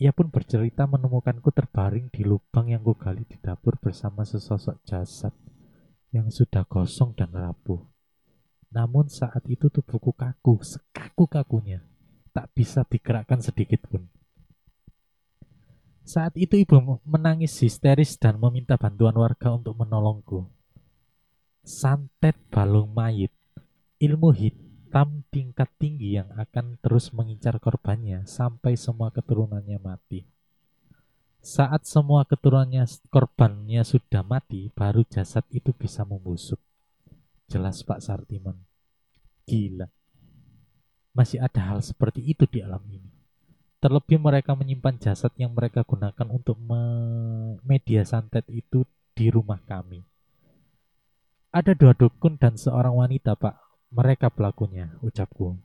Ia 0.00 0.16
pun 0.16 0.32
bercerita 0.32 0.88
menemukanku 0.88 1.52
terbaring 1.52 2.08
di 2.08 2.24
lubang 2.24 2.72
yang 2.72 2.80
kugali 2.80 3.28
di 3.28 3.36
dapur 3.36 3.76
bersama 3.76 4.24
sesosok 4.24 4.80
jasad 4.88 5.36
yang 6.08 6.32
sudah 6.32 6.64
kosong 6.64 7.12
dan 7.12 7.36
rapuh. 7.36 7.84
Namun 8.72 9.12
saat 9.12 9.44
itu 9.44 9.68
tubuhku 9.68 10.16
kaku, 10.16 10.64
sekaku-kakunya. 10.64 11.84
Tak 12.32 12.48
bisa 12.56 12.82
digerakkan 12.88 13.44
sedikit 13.44 13.84
pun. 13.86 14.08
Saat 16.04 16.36
itu 16.36 16.60
ibu 16.60 17.00
menangis 17.08 17.56
histeris 17.64 18.20
dan 18.20 18.36
meminta 18.36 18.76
bantuan 18.76 19.16
warga 19.16 19.56
untuk 19.56 19.72
menolongku. 19.72 20.44
Santet 21.64 22.36
balung 22.52 22.92
mayit, 22.92 23.32
ilmu 23.96 24.36
hitam 24.36 25.24
tingkat 25.32 25.72
tinggi 25.80 26.20
yang 26.20 26.28
akan 26.36 26.76
terus 26.84 27.08
mengincar 27.16 27.56
korbannya 27.56 28.28
sampai 28.28 28.76
semua 28.76 29.08
keturunannya 29.08 29.80
mati. 29.80 30.28
Saat 31.40 31.88
semua 31.88 32.28
keturunannya 32.28 32.84
korbannya 33.08 33.80
sudah 33.80 34.20
mati, 34.20 34.68
baru 34.76 35.08
jasad 35.08 35.48
itu 35.48 35.72
bisa 35.72 36.04
membusuk. 36.04 36.60
Jelas 37.48 37.80
Pak 37.80 38.04
Sartiman. 38.04 38.60
Gila. 39.48 39.88
Masih 41.16 41.40
ada 41.40 41.72
hal 41.72 41.80
seperti 41.80 42.20
itu 42.20 42.44
di 42.44 42.60
alam 42.60 42.84
ini. 42.92 43.13
Terlebih 43.84 44.16
mereka 44.16 44.56
menyimpan 44.56 44.96
jasad 44.96 45.28
yang 45.36 45.52
mereka 45.52 45.84
gunakan 45.84 46.28
untuk 46.32 46.56
me- 46.56 47.60
media 47.68 48.00
santet 48.00 48.48
itu 48.48 48.88
di 49.12 49.28
rumah 49.28 49.60
kami. 49.60 50.00
Ada 51.52 51.76
dua 51.76 51.92
dukun 51.92 52.40
dan 52.40 52.56
seorang 52.56 52.96
wanita, 52.96 53.36
Pak. 53.36 53.60
Mereka 53.92 54.32
pelakunya, 54.32 54.88
ucapku. 55.04 55.60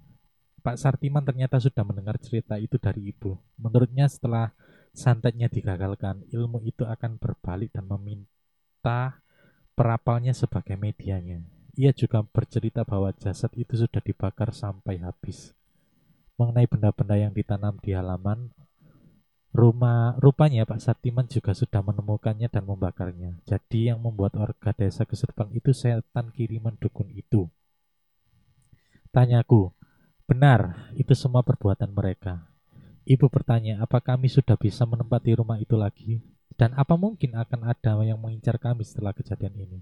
Pak 0.59 0.75
Sartiman 0.75 1.23
ternyata 1.23 1.63
sudah 1.63 1.87
mendengar 1.87 2.19
cerita 2.19 2.59
itu 2.59 2.75
dari 2.75 3.07
ibu. 3.07 3.39
Menurutnya 3.55 4.11
setelah 4.11 4.51
santetnya 4.91 5.47
digagalkan, 5.47 6.27
ilmu 6.27 6.59
itu 6.67 6.83
akan 6.83 7.15
berbalik 7.15 7.71
dan 7.71 7.87
meminta 7.87 9.23
perapalnya 9.79 10.35
sebagai 10.35 10.75
medianya. 10.75 11.39
Ia 11.79 11.95
juga 11.95 12.19
bercerita 12.27 12.83
bahwa 12.83 13.15
jasad 13.15 13.55
itu 13.55 13.79
sudah 13.79 14.03
dibakar 14.03 14.51
sampai 14.51 14.99
habis. 14.99 15.55
Mengenai 16.39 16.71
benda-benda 16.71 17.19
yang 17.19 17.35
ditanam 17.35 17.75
di 17.83 17.91
halaman 17.91 18.55
rumah, 19.51 20.15
rupanya 20.23 20.63
Pak 20.63 20.79
Sartiman 20.79 21.27
juga 21.27 21.51
sudah 21.51 21.83
menemukannya 21.83 22.47
dan 22.47 22.63
membakarnya. 22.63 23.43
Jadi 23.43 23.91
yang 23.91 23.99
membuat 23.99 24.39
warga 24.39 24.71
desa 24.71 25.03
kesurupan 25.03 25.51
itu 25.51 25.75
setan 25.75 26.31
kiriman 26.31 26.79
dukun 26.79 27.11
itu. 27.11 27.51
Tanyaku, 29.11 29.73
benar, 30.29 30.93
itu 30.95 31.11
semua 31.11 31.43
perbuatan 31.43 31.91
mereka. 31.91 32.47
Ibu 33.03 33.25
bertanya, 33.27 33.81
apa 33.81 33.99
kami 33.99 34.31
sudah 34.31 34.53
bisa 34.53 34.85
menempati 34.85 35.33
rumah 35.33 35.57
itu 35.59 35.73
lagi? 35.73 36.21
Dan 36.53 36.77
apa 36.77 36.93
mungkin 36.93 37.35
akan 37.35 37.67
ada 37.67 37.99
yang 38.05 38.21
mengincar 38.21 38.61
kami 38.61 38.85
setelah 38.85 39.11
kejadian 39.11 39.59
ini? 39.59 39.79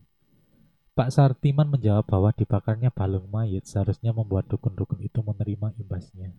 Pak 0.97 1.13
Sartiman 1.13 1.69
menjawab 1.69 2.09
bahwa 2.09 2.33
dibakarnya 2.33 2.89
balung 2.89 3.29
mayat 3.29 3.69
seharusnya 3.69 4.09
membuat 4.09 4.49
dukun-dukun 4.49 4.97
itu 5.05 5.21
menerima 5.21 5.77
imbasnya. 5.77 6.33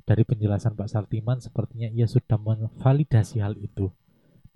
Dari 0.00 0.24
penjelasan 0.24 0.72
Pak 0.72 0.88
Sartiman, 0.88 1.44
sepertinya 1.44 1.92
ia 1.92 2.08
sudah 2.08 2.40
memvalidasi 2.40 3.44
hal 3.44 3.52
itu. 3.60 3.92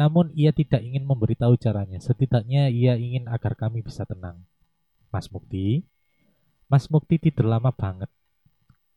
Namun 0.00 0.32
ia 0.32 0.56
tidak 0.56 0.80
ingin 0.80 1.04
memberitahu 1.04 1.60
caranya, 1.60 2.00
setidaknya 2.00 2.72
ia 2.72 2.96
ingin 2.96 3.28
agar 3.28 3.52
kami 3.60 3.84
bisa 3.84 4.08
tenang. 4.08 4.40
Mas 5.12 5.28
Mukti, 5.28 5.84
Mas 6.64 6.88
Mukti 6.88 7.20
tidur 7.20 7.44
lama 7.44 7.68
banget. 7.76 8.08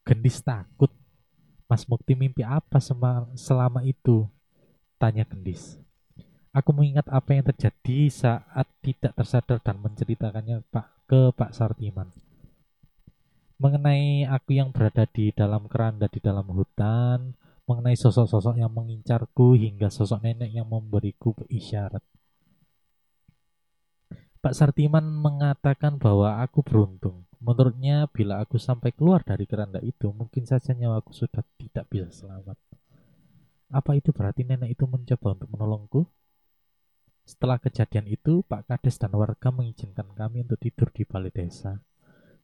Gendis 0.07 0.39
takut. 0.39 0.95
Mas 1.67 1.83
Mukti 1.83 2.15
mimpi 2.15 2.47
apa 2.47 2.79
selama 3.35 3.83
itu? 3.83 4.23
Tanya 4.95 5.27
Gendis. 5.27 5.75
Aku 6.53 6.69
mengingat 6.69 7.09
apa 7.09 7.33
yang 7.33 7.49
terjadi 7.49 8.13
saat 8.13 8.69
tidak 8.85 9.17
tersadar 9.17 9.57
dan 9.57 9.81
menceritakannya 9.81 10.61
Pak 10.69 11.09
ke 11.09 11.33
Pak 11.33 11.49
Sartiman. 11.49 12.13
Mengenai 13.57 14.29
aku 14.29 14.53
yang 14.53 14.69
berada 14.69 15.09
di 15.09 15.33
dalam 15.33 15.65
keranda 15.65 16.05
di 16.05 16.21
dalam 16.21 16.45
hutan, 16.53 17.33
mengenai 17.65 17.97
sosok-sosok 17.97 18.61
yang 18.61 18.69
mengincarku 18.69 19.57
hingga 19.57 19.89
sosok 19.89 20.21
nenek 20.21 20.53
yang 20.53 20.69
memberiku 20.69 21.33
isyarat. 21.49 22.05
Pak 24.37 24.53
Sartiman 24.53 25.09
mengatakan 25.09 25.97
bahwa 25.97 26.37
aku 26.37 26.61
beruntung. 26.61 27.25
Menurutnya 27.41 28.05
bila 28.13 28.45
aku 28.45 28.61
sampai 28.61 28.93
keluar 28.93 29.25
dari 29.25 29.49
keranda 29.49 29.81
itu, 29.81 30.13
mungkin 30.13 30.45
saja 30.45 30.77
nyawaku 30.77 31.17
sudah 31.17 31.41
tidak 31.57 31.89
bisa 31.89 32.13
selamat. 32.13 32.61
Apa 33.73 33.97
itu 33.97 34.13
berarti 34.13 34.45
nenek 34.45 34.77
itu 34.77 34.85
mencoba 34.85 35.33
untuk 35.33 35.49
menolongku? 35.49 36.05
Setelah 37.23 37.55
kejadian 37.59 38.11
itu, 38.11 38.43
Pak 38.43 38.67
Kades 38.67 38.99
dan 38.99 39.15
warga 39.15 39.47
mengizinkan 39.47 40.11
kami 40.11 40.43
untuk 40.43 40.59
tidur 40.59 40.91
di 40.91 41.07
balai 41.07 41.31
desa 41.31 41.79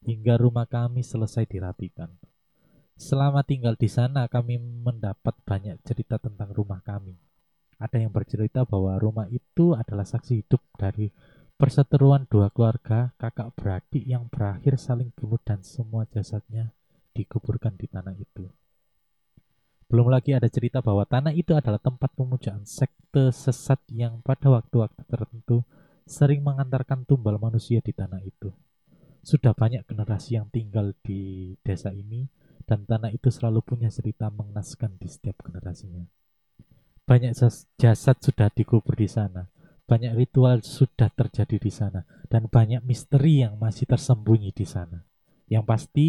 hingga 0.04 0.40
rumah 0.40 0.64
kami 0.64 1.04
selesai 1.04 1.44
dirapikan. 1.44 2.08
Selama 2.96 3.44
tinggal 3.44 3.76
di 3.76 3.88
sana, 3.88 4.28
kami 4.28 4.60
mendapat 4.60 5.36
banyak 5.44 5.80
cerita 5.84 6.20
tentang 6.20 6.52
rumah 6.52 6.80
kami. 6.84 7.16
Ada 7.80 7.96
yang 7.96 8.12
bercerita 8.12 8.68
bahwa 8.68 8.96
rumah 9.00 9.24
itu 9.32 9.72
adalah 9.72 10.04
saksi 10.04 10.44
hidup 10.44 10.60
dari 10.76 11.08
perseteruan 11.56 12.28
dua 12.28 12.52
keluarga 12.52 13.12
kakak 13.16 13.56
beradik 13.56 14.04
yang 14.04 14.28
berakhir 14.28 14.76
saling 14.76 15.12
bunuh 15.16 15.40
dan 15.40 15.64
semua 15.64 16.04
jasadnya 16.08 16.72
dikuburkan 17.16 17.76
di 17.80 17.88
tanah 17.88 18.16
itu. 18.16 18.48
Belum 19.90 20.06
lagi 20.06 20.30
ada 20.30 20.46
cerita 20.46 20.78
bahwa 20.78 21.02
tanah 21.02 21.34
itu 21.34 21.50
adalah 21.50 21.82
tempat 21.82 22.14
pemujaan 22.14 22.62
sekte 22.62 23.34
sesat 23.34 23.82
yang 23.90 24.22
pada 24.22 24.46
waktu-waktu 24.46 25.02
tertentu 25.02 25.66
sering 26.06 26.46
mengantarkan 26.46 27.02
tumbal 27.02 27.42
manusia 27.42 27.82
di 27.82 27.90
tanah 27.90 28.22
itu. 28.22 28.54
Sudah 29.26 29.50
banyak 29.50 29.82
generasi 29.90 30.38
yang 30.38 30.46
tinggal 30.46 30.94
di 31.02 31.52
desa 31.66 31.90
ini 31.90 32.30
dan 32.70 32.86
tanah 32.86 33.10
itu 33.10 33.34
selalu 33.34 33.66
punya 33.66 33.90
cerita 33.90 34.30
mengenaskan 34.30 34.94
di 34.94 35.10
setiap 35.10 35.42
generasinya. 35.42 36.06
Banyak 37.02 37.34
jas- 37.34 37.66
jasad 37.74 38.14
sudah 38.22 38.46
dikubur 38.54 38.94
di 38.94 39.10
sana, 39.10 39.50
banyak 39.90 40.14
ritual 40.14 40.62
sudah 40.62 41.10
terjadi 41.10 41.58
di 41.58 41.72
sana, 41.74 42.06
dan 42.30 42.46
banyak 42.46 42.86
misteri 42.86 43.42
yang 43.42 43.58
masih 43.58 43.90
tersembunyi 43.90 44.54
di 44.54 44.62
sana. 44.62 45.02
Yang 45.50 45.64
pasti, 45.66 46.08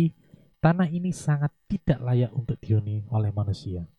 tanah 0.61 0.87
ini 0.87 1.09
sangat 1.09 1.49
tidak 1.65 1.99
layak 2.05 2.31
untuk 2.37 2.55
dihuni 2.61 3.03
oleh 3.09 3.33
manusia. 3.33 3.89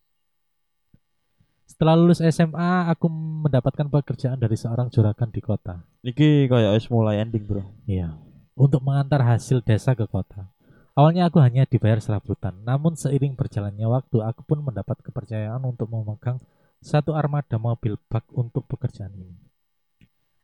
Setelah 1.67 1.99
lulus 1.99 2.23
SMA, 2.23 2.87
aku 2.87 3.11
mendapatkan 3.11 3.87
pekerjaan 3.91 4.39
dari 4.39 4.55
seorang 4.55 4.87
juragan 4.87 5.27
di 5.27 5.41
kota. 5.43 5.83
Iki 6.05 6.47
kayak 6.47 6.79
wis 6.79 6.87
mulai 6.87 7.19
ending, 7.19 7.43
Bro. 7.43 7.63
Iya. 7.85 8.15
untuk 8.53 8.85
mengantar 8.85 9.17
hasil 9.25 9.65
desa 9.65 9.97
ke 9.97 10.05
kota. 10.05 10.45
Awalnya 10.93 11.25
aku 11.25 11.41
hanya 11.41 11.65
dibayar 11.65 11.97
serabutan, 11.97 12.53
namun 12.61 12.93
seiring 12.93 13.33
berjalannya 13.33 13.89
waktu 13.89 14.21
aku 14.21 14.45
pun 14.45 14.61
mendapat 14.61 15.01
kepercayaan 15.01 15.57
untuk 15.65 15.89
memegang 15.89 16.37
satu 16.77 17.17
armada 17.17 17.57
mobil 17.57 17.97
bak 18.05 18.29
untuk 18.29 18.69
pekerjaan 18.69 19.09
ini. 19.17 19.33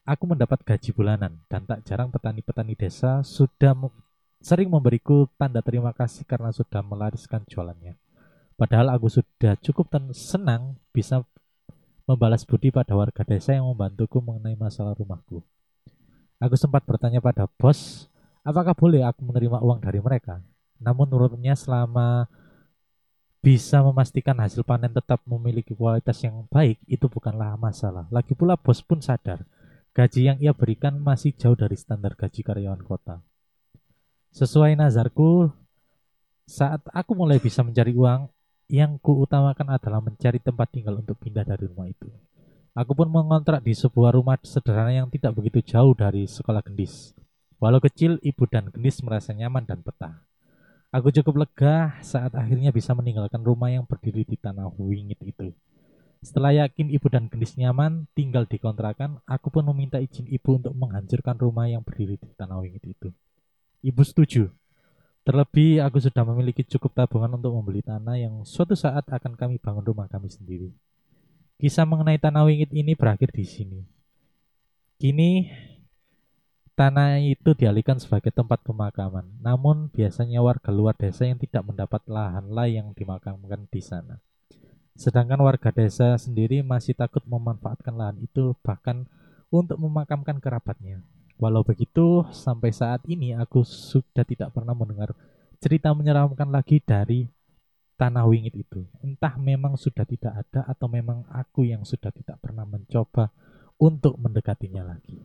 Aku 0.09 0.25
mendapat 0.25 0.65
gaji 0.65 0.89
bulanan 0.89 1.37
dan 1.45 1.69
tak 1.69 1.85
jarang 1.85 2.09
petani-petani 2.09 2.73
desa 2.73 3.21
sudah 3.21 3.77
sering 4.39 4.71
memberiku 4.71 5.27
tanda 5.35 5.59
terima 5.59 5.91
kasih 5.91 6.23
karena 6.23 6.51
sudah 6.55 6.79
melariskan 6.83 7.43
jualannya. 7.47 7.99
Padahal 8.59 8.91
aku 8.91 9.07
sudah 9.07 9.55
cukup 9.59 9.91
senang 10.11 10.75
bisa 10.91 11.23
membalas 12.03 12.43
budi 12.43 12.73
pada 12.73 12.97
warga 12.97 13.23
desa 13.23 13.55
yang 13.55 13.69
membantuku 13.69 14.19
mengenai 14.19 14.57
masalah 14.59 14.97
rumahku. 14.97 15.39
Aku 16.39 16.55
sempat 16.55 16.83
bertanya 16.83 17.23
pada 17.23 17.47
bos, 17.47 18.07
apakah 18.43 18.75
boleh 18.75 19.03
aku 19.03 19.23
menerima 19.23 19.59
uang 19.63 19.79
dari 19.79 19.99
mereka? 19.99 20.43
Namun 20.79 21.11
menurutnya 21.11 21.53
selama 21.55 22.27
bisa 23.39 23.79
memastikan 23.79 24.35
hasil 24.39 24.67
panen 24.67 24.91
tetap 24.91 25.23
memiliki 25.23 25.71
kualitas 25.71 26.19
yang 26.23 26.43
baik 26.51 26.79
itu 26.87 27.07
bukanlah 27.07 27.55
masalah. 27.55 28.07
Lagi 28.11 28.35
pula 28.35 28.59
bos 28.59 28.83
pun 28.83 28.99
sadar 28.99 29.43
gaji 29.95 30.31
yang 30.31 30.37
ia 30.39 30.55
berikan 30.55 30.95
masih 30.99 31.35
jauh 31.35 31.55
dari 31.55 31.75
standar 31.75 32.15
gaji 32.15 32.39
karyawan 32.43 32.83
kota. 32.83 33.19
Sesuai 34.29 34.77
nazarku, 34.77 35.49
saat 36.45 36.85
aku 36.93 37.17
mulai 37.17 37.41
bisa 37.41 37.65
mencari 37.65 37.97
uang, 37.97 38.29
yang 38.69 39.01
kuutamakan 39.01 39.73
adalah 39.73 39.97
mencari 39.97 40.37
tempat 40.37 40.69
tinggal 40.69 41.01
untuk 41.01 41.17
pindah 41.17 41.41
dari 41.41 41.65
rumah 41.65 41.89
itu. 41.89 42.05
Aku 42.77 42.93
pun 42.93 43.09
mengontrak 43.09 43.65
di 43.65 43.73
sebuah 43.73 44.13
rumah 44.13 44.37
sederhana 44.45 44.93
yang 44.93 45.09
tidak 45.09 45.33
begitu 45.33 45.65
jauh 45.73 45.97
dari 45.97 46.29
sekolah 46.29 46.61
gendis. 46.61 47.17
Walau 47.57 47.81
kecil, 47.81 48.21
ibu 48.21 48.45
dan 48.45 48.69
gendis 48.69 49.01
merasa 49.01 49.33
nyaman 49.33 49.65
dan 49.65 49.81
betah. 49.81 50.21
Aku 50.93 51.09
cukup 51.09 51.45
lega 51.45 51.97
saat 52.05 52.33
akhirnya 52.37 52.69
bisa 52.69 52.93
meninggalkan 52.93 53.41
rumah 53.41 53.73
yang 53.73 53.89
berdiri 53.89 54.25
di 54.25 54.37
tanah 54.37 54.69
wingit 54.77 55.21
itu. 55.25 55.53
Setelah 56.21 56.65
yakin 56.65 56.93
ibu 56.93 57.09
dan 57.09 57.33
gendis 57.33 57.57
nyaman 57.57 58.05
tinggal 58.13 58.45
di 58.45 58.61
kontrakan, 58.61 59.21
aku 59.25 59.49
pun 59.49 59.65
meminta 59.73 59.97
izin 59.97 60.29
ibu 60.29 60.61
untuk 60.61 60.77
menghancurkan 60.77 61.37
rumah 61.41 61.65
yang 61.65 61.81
berdiri 61.81 62.21
di 62.21 62.29
tanah 62.37 62.61
wingit 62.61 62.85
itu. 62.85 63.09
Ibu 63.79 64.03
setuju. 64.03 64.51
Terlebih 65.23 65.79
aku 65.83 66.03
sudah 66.03 66.23
memiliki 66.27 66.67
cukup 66.67 66.95
tabungan 66.95 67.39
untuk 67.39 67.55
membeli 67.55 67.79
tanah 67.79 68.19
yang 68.19 68.43
suatu 68.43 68.75
saat 68.75 69.07
akan 69.07 69.39
kami 69.39 69.55
bangun 69.61 69.85
rumah 69.85 70.09
kami 70.11 70.27
sendiri. 70.27 70.73
Kisah 71.59 71.83
mengenai 71.83 72.19
tanah 72.19 72.47
wingit 72.47 72.71
ini 72.71 72.95
berakhir 72.95 73.31
di 73.35 73.45
sini. 73.47 73.79
Kini 74.99 75.47
tanah 76.75 77.19
itu 77.19 77.51
dialihkan 77.55 77.99
sebagai 77.99 78.31
tempat 78.31 78.63
pemakaman. 78.63 79.27
Namun 79.43 79.91
biasanya 79.91 80.39
warga 80.39 80.71
luar 80.71 80.95
desa 80.95 81.27
yang 81.27 81.39
tidak 81.39 81.67
mendapat 81.67 82.03
lahanlah 82.07 82.67
yang 82.71 82.95
dimakamkan 82.95 83.67
di 83.67 83.83
sana. 83.83 84.23
Sedangkan 84.95 85.39
warga 85.39 85.71
desa 85.71 86.15
sendiri 86.19 86.63
masih 86.63 86.95
takut 86.95 87.23
memanfaatkan 87.27 87.95
lahan 87.95 88.19
itu 88.19 88.55
bahkan 88.63 89.07
untuk 89.51 89.79
memakamkan 89.79 90.39
kerabatnya. 90.43 91.03
Walau 91.39 91.63
begitu, 91.63 92.27
sampai 92.35 92.75
saat 92.75 92.99
ini 93.07 93.31
aku 93.31 93.63
sudah 93.63 94.27
tidak 94.27 94.51
pernah 94.51 94.75
mendengar 94.75 95.15
cerita 95.63 95.95
menyeramkan 95.95 96.51
lagi 96.51 96.83
dari 96.83 97.31
tanah 97.95 98.27
wingit 98.27 98.55
itu. 98.59 98.83
Entah 98.99 99.39
memang 99.39 99.79
sudah 99.79 100.03
tidak 100.03 100.35
ada 100.35 100.67
atau 100.67 100.91
memang 100.91 101.23
aku 101.31 101.63
yang 101.63 101.87
sudah 101.87 102.11
tidak 102.11 102.39
pernah 102.43 102.67
mencoba 102.67 103.31
untuk 103.79 104.19
mendekatinya 104.19 104.83
lagi. 104.83 105.15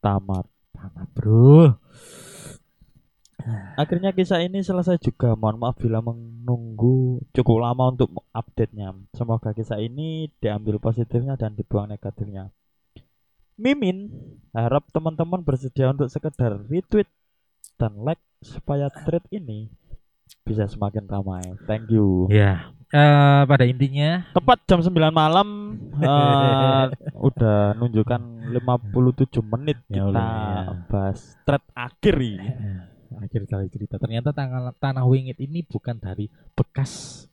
Tamat. 0.00 0.48
Tamat, 0.72 1.08
bro. 1.12 1.76
Akhirnya 3.80 4.12
kisah 4.12 4.44
ini 4.44 4.60
selesai 4.60 5.00
juga. 5.00 5.32
Mohon 5.36 5.56
maaf 5.68 5.76
bila 5.80 6.04
menunggu 6.04 7.24
cukup 7.32 7.64
lama 7.64 7.92
untuk 7.92 8.12
update-nya. 8.32 8.92
Semoga 9.16 9.56
kisah 9.56 9.80
ini 9.80 10.28
diambil 10.40 10.76
positifnya 10.80 11.36
dan 11.36 11.56
dibuang 11.56 11.88
negatifnya. 11.88 12.52
Mimin 13.58 14.08
harap 14.54 14.86
teman-teman 14.88 15.42
bersedia 15.42 15.90
untuk 15.90 16.06
sekedar 16.06 16.62
retweet 16.70 17.10
dan 17.74 17.92
like 18.00 18.22
supaya 18.38 18.86
thread 19.02 19.26
ini 19.28 19.66
bisa 20.46 20.64
semakin 20.64 21.04
ramai. 21.04 21.42
Thank 21.66 21.90
you. 21.90 22.30
Ya, 22.30 22.70
eh, 22.88 23.42
pada 23.44 23.66
intinya 23.66 24.24
Tepat 24.30 24.62
jam 24.64 24.78
9 24.78 24.94
malam 25.10 25.74
eh, 26.06 26.84
udah 27.12 27.74
nunjukkan 27.74 28.22
57 28.54 29.42
menit 29.42 29.78
Ya 29.90 30.06
kita 30.06 30.22
ya. 30.22 30.62
bahas 30.86 31.34
thread 31.42 31.64
akhir 31.74 32.14
ini. 32.16 32.46
eh, 32.46 32.80
akhir 33.18 33.42
kali 33.44 33.66
cerita 33.68 33.98
ternyata 33.98 34.30
tanah 34.30 34.70
tanah 34.76 35.02
wingit 35.02 35.36
ini 35.36 35.66
bukan 35.66 35.98
dari 35.98 36.30
bekas 36.54 37.24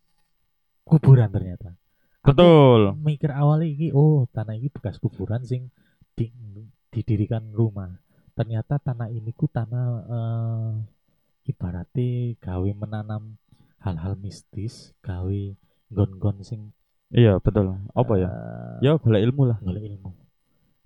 kuburan 0.81 1.29
ternyata. 1.29 1.77
Aku 2.25 2.33
Betul. 2.33 2.81
mikir 2.97 3.29
awalnya 3.29 3.69
ini 3.69 3.93
oh 3.93 4.25
tanah 4.33 4.57
ini 4.57 4.73
bekas 4.73 4.97
kuburan 4.97 5.45
sing 5.45 5.69
di- 6.17 6.33
didirikan 6.91 7.43
rumah. 7.51 7.91
Ternyata 8.35 8.79
tanah 8.79 9.07
ini 9.11 9.31
ku 9.31 9.47
tanah 9.47 9.85
eh, 10.15 10.73
ibaratnya 11.51 12.35
gawe 12.41 12.69
menanam 12.75 13.37
hal-hal 13.83 14.17
mistis, 14.17 14.91
gawe 15.05 15.39
gon-gon 15.93 16.41
sing 16.41 16.61
Iya, 17.13 17.37
betul. 17.39 17.77
Apa 17.95 18.13
ya? 18.19 18.27
eh, 18.27 18.75
Ya 18.91 18.91
golek 18.99 19.23
ilmu 19.29 19.43
lah. 19.51 19.57
golek 19.61 19.83
ilmu. 19.87 20.11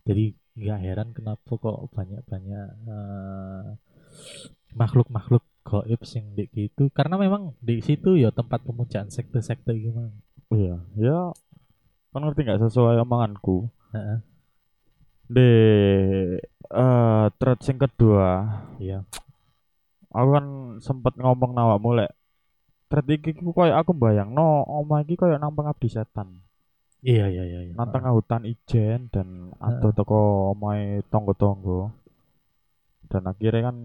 Jadi 0.06 0.36
nggak 0.60 0.80
heran 0.84 1.10
kenapa 1.16 1.52
kok 1.56 1.78
banyak-banyak 1.96 2.68
eh, 2.90 3.68
makhluk-makhluk 4.76 5.42
gaib 5.66 6.02
sing 6.06 6.34
di 6.34 6.50
gitu 6.50 6.90
karena 6.90 7.16
memang 7.18 7.54
di 7.62 7.78
situ 7.82 8.18
ya 8.18 8.30
tempat 8.34 8.62
pemujaan 8.66 9.10
sekte-sekte 9.14 9.74
gimana. 9.78 10.14
Iya, 10.50 10.76
ya. 10.98 11.20
Kan 12.10 12.22
ngerti 12.26 12.42
nggak 12.46 12.62
sesuai 12.70 13.02
omonganku. 13.06 13.70
Heeh. 13.94 14.18
Di 15.30 15.50
eh 16.70 17.26
thread 17.38 17.60
sing 17.66 17.78
kedua, 17.78 18.30
Iya. 18.82 19.00
aku 20.10 20.30
kan 20.36 20.46
sempet 20.82 21.14
ngomong 21.22 21.52
nawa 21.54 21.78
mulai 21.78 22.10
thread 22.90 23.06
iki 23.14 23.38
ku 23.38 23.54
koyo 23.54 23.74
aku 23.78 23.94
bayang 23.94 24.34
no 24.34 24.66
omah 24.66 25.06
iki 25.06 25.14
koyo 25.14 25.38
nang 25.38 25.54
pengabdi 25.54 25.86
setan 25.86 26.42
Iya 27.06 27.30
iya 27.30 27.44
iya. 27.46 27.60
iya. 27.70 27.74
nang 27.78 27.94
tengah 27.94 28.12
hutan 28.18 28.42
ijen 28.50 29.08
dan 29.14 29.54
atau 29.62 29.94
toko 29.94 30.20
omahe 30.58 31.06
tonggo-tonggo 31.14 31.94
dan 33.14 33.24
akhirnya 33.30 33.70
kan 33.70 33.78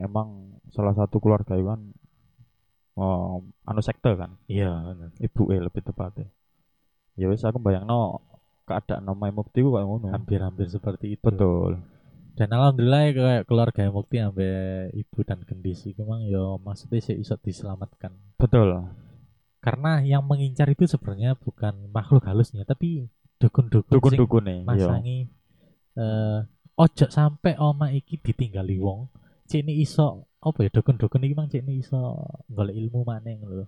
emang 0.00 0.28
salah 0.72 0.96
satu 0.96 1.20
keluarga 1.20 1.52
itu 1.60 1.68
kan 1.68 1.80
oh, 2.96 3.44
anu 3.68 3.80
sekte 3.84 4.16
kan 4.16 4.32
Iya. 4.48 4.96
ibu 5.20 5.52
eh 5.52 5.60
lebih 5.60 5.84
tepatnya 5.84 6.24
ya 7.20 7.28
wis 7.28 7.44
aku 7.44 7.60
bayang 7.60 7.84
no 7.84 8.24
keadaan 8.70 9.10
omahe 9.10 9.34
mukti 9.34 9.66
ku 9.66 9.74
kayak 9.74 9.86
ngono. 9.90 10.14
Hampir-hampir 10.14 10.70
seperti 10.70 11.18
itu. 11.18 11.24
betul. 11.26 11.82
Dan 12.38 12.56
alhamdulillah 12.56 13.02
ya, 13.04 13.12
kayak 13.12 13.44
keluarga 13.50 13.80
yang 13.84 13.94
mukti 13.98 14.16
sampai 14.22 14.54
ibu 14.94 15.18
dan 15.26 15.42
gendis 15.42 15.82
itu 15.84 15.98
memang 16.06 16.24
ya 16.24 16.56
maksudnya 16.62 17.02
sih 17.02 17.18
iso 17.18 17.34
diselamatkan. 17.34 18.14
betul. 18.38 18.86
Karena 19.60 20.00
yang 20.00 20.24
mengincar 20.24 20.70
itu 20.72 20.88
sebenarnya 20.88 21.36
bukan 21.36 21.90
makhluk 21.92 22.24
halusnya 22.24 22.64
tapi 22.64 23.10
dukun-dukun 23.40 23.92
dukun-dukun 23.96 24.44
iya. 24.46 24.62
masangi 24.68 25.18
eh 25.96 26.40
ojo 26.76 27.06
sampai 27.08 27.56
oma 27.56 27.88
iki 27.90 28.20
ditinggali 28.20 28.76
wong 28.76 29.08
cek 29.48 29.64
ini 29.64 29.80
iso 29.80 30.28
apa 30.44 30.68
ya 30.68 30.70
dukun-dukun 30.70 31.24
iki 31.24 31.34
mang 31.34 31.48
cek 31.48 31.64
ini 31.64 31.80
iso 31.80 32.20
golek 32.52 32.76
ilmu 32.76 33.00
maneng 33.02 33.40
lho 33.42 33.64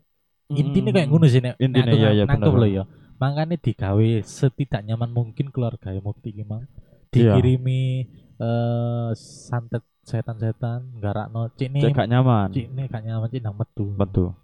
intinya 0.50 0.90
kayak 0.90 1.08
ngono 1.10 1.26
sih 1.30 1.40
nek. 1.44 1.54
Intinya, 1.62 1.92
iya, 1.94 2.10
iya, 2.10 2.24
nangkep 2.26 2.54
lho 2.56 2.68
ya 2.68 2.84
makanya 3.22 3.54
digawe 3.54 4.08
setidak 4.26 4.82
nyaman 4.82 5.14
mungkin 5.14 5.54
keluarga 5.54 5.94
yang 5.94 6.02
mukti 6.02 6.34
Iya. 6.34 7.38
dikirimi 7.38 8.08
eh 8.42 9.10
santet 9.14 9.86
setan-setan 10.02 10.98
garakno 10.98 11.46
cek 11.54 11.70
ini 11.70 11.78
cek 11.86 11.94
gak 11.94 12.10
nyaman. 12.10 12.50
Ini 12.50 12.82
gak 12.90 13.04
nyaman 13.06 13.28
cek 13.30 13.42
nang 13.44 13.54
metu. 13.54 13.86
Betul 13.94 14.34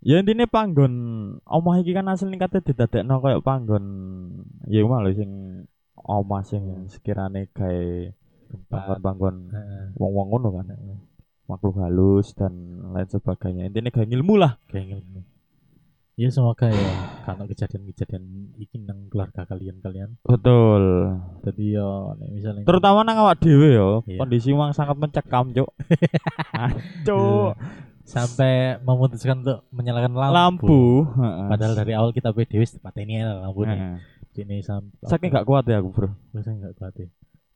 ya 0.00 0.16
intinya 0.24 0.48
panggon. 0.48 0.94
Omah 1.44 1.84
iki 1.84 1.92
kan 1.92 2.08
asli 2.08 2.32
kate 2.40 2.64
didadekno 2.64 3.20
koyo 3.20 3.44
panggon. 3.44 3.84
Ya 4.64 4.80
mah 4.88 5.04
lho 5.04 5.12
sing 5.12 5.30
omah 6.00 6.40
sing 6.40 6.88
sekirane 6.88 7.52
gawe 7.52 7.84
tempat. 8.48 8.70
panggon-panggon 8.70 9.36
wong-wong 10.00 10.26
ngono 10.32 10.48
kan. 10.56 10.66
Makhluk 11.50 11.74
halus 11.76 12.30
dan 12.32 12.54
lain 12.88 13.04
sebagainya 13.04 13.66
intinya 13.66 13.90
gawe 13.90 14.06
ilmu 14.06 14.34
lah 14.34 14.54
kayak 14.66 14.86
gitu. 14.96 15.20
Ya 16.14 16.28
semoga 16.28 16.68
ya 16.68 16.90
kalau 17.24 17.48
kejadian-kejadian 17.48 18.24
iki 18.54 18.76
nang 18.78 19.08
keluarga 19.08 19.42
kalian-kalian. 19.42 20.20
betul 20.20 21.16
Jadi 21.40 21.80
nek 22.12 22.28
misalnya 22.30 22.62
terutama 22.62 23.00
nang 23.02 23.16
awak 23.18 23.40
dhewe 23.40 23.72
yo 23.72 23.90
Iya. 24.04 24.20
kondisi 24.20 24.52
uang 24.52 24.70
sangat 24.70 24.94
mencekam 24.94 25.48
cuk 25.50 25.70
Cuk. 27.06 27.56
sampai 28.04 28.52
memutuskan 28.80 29.40
untuk 29.40 29.64
menyalakan 29.70 30.12
lampu. 30.12 30.34
lampu. 30.36 30.82
Padahal 31.46 31.74
dari 31.74 31.92
awal 31.94 32.10
kita 32.10 32.30
PDW 32.30 32.62
tempat 32.68 32.94
ini 32.98 33.12
ya 33.16 33.38
lampu 33.40 33.62
nih. 33.64 34.02
Sini 34.30 34.60
sampai 34.60 35.06
saking 35.06 35.30
gak 35.32 35.42
kuat 35.44 35.64
ya 35.64 35.78
aku 35.78 35.88
bro 35.88 36.08
Saya 36.36 36.54
nggak 36.54 36.74
kuat 36.76 36.94
ya. 36.96 37.08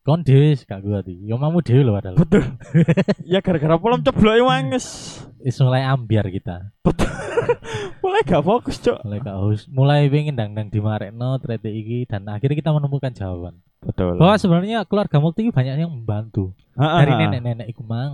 Kon 0.05 0.21
dhewe 0.21 0.53
gak 0.53 0.85
kuat 0.85 1.09
iki. 1.09 1.25
Yo 1.25 1.41
mamu 1.41 1.65
dhewe 1.65 1.81
lho 1.81 1.97
padahal. 1.97 2.13
Betul. 2.13 2.45
ya 3.33 3.41
gara-gara 3.41 3.81
polam 3.81 4.05
cebloke 4.05 4.45
wanges. 4.45 5.17
Wis 5.41 5.57
mulai 5.57 5.81
ambiar 5.81 6.29
kita. 6.29 6.69
Mulai 8.05 8.21
gak 8.21 8.45
fokus, 8.45 8.77
Cok. 8.85 9.01
Mulai 9.01 9.19
gak 9.21 9.37
haus, 9.37 9.61
mulai 9.65 10.05
pengen 10.13 10.37
dang-dang 10.37 10.69
dimarekno 10.69 11.41
trete 11.41 11.73
iki 11.73 12.05
dan 12.05 12.29
akhirnya 12.29 12.57
kita 12.57 12.69
menemukan 12.69 13.09
jawaban. 13.17 13.57
Betul. 13.81 14.21
Bahwa 14.21 14.37
sebenarnya 14.37 14.85
keluarga 14.85 15.17
Mukti 15.17 15.49
banyak 15.49 15.81
yang 15.81 15.89
membantu. 15.89 16.53
Dari 16.77 17.09
nenek-nenek 17.09 17.73
iku 17.73 17.81
mang. 17.81 18.13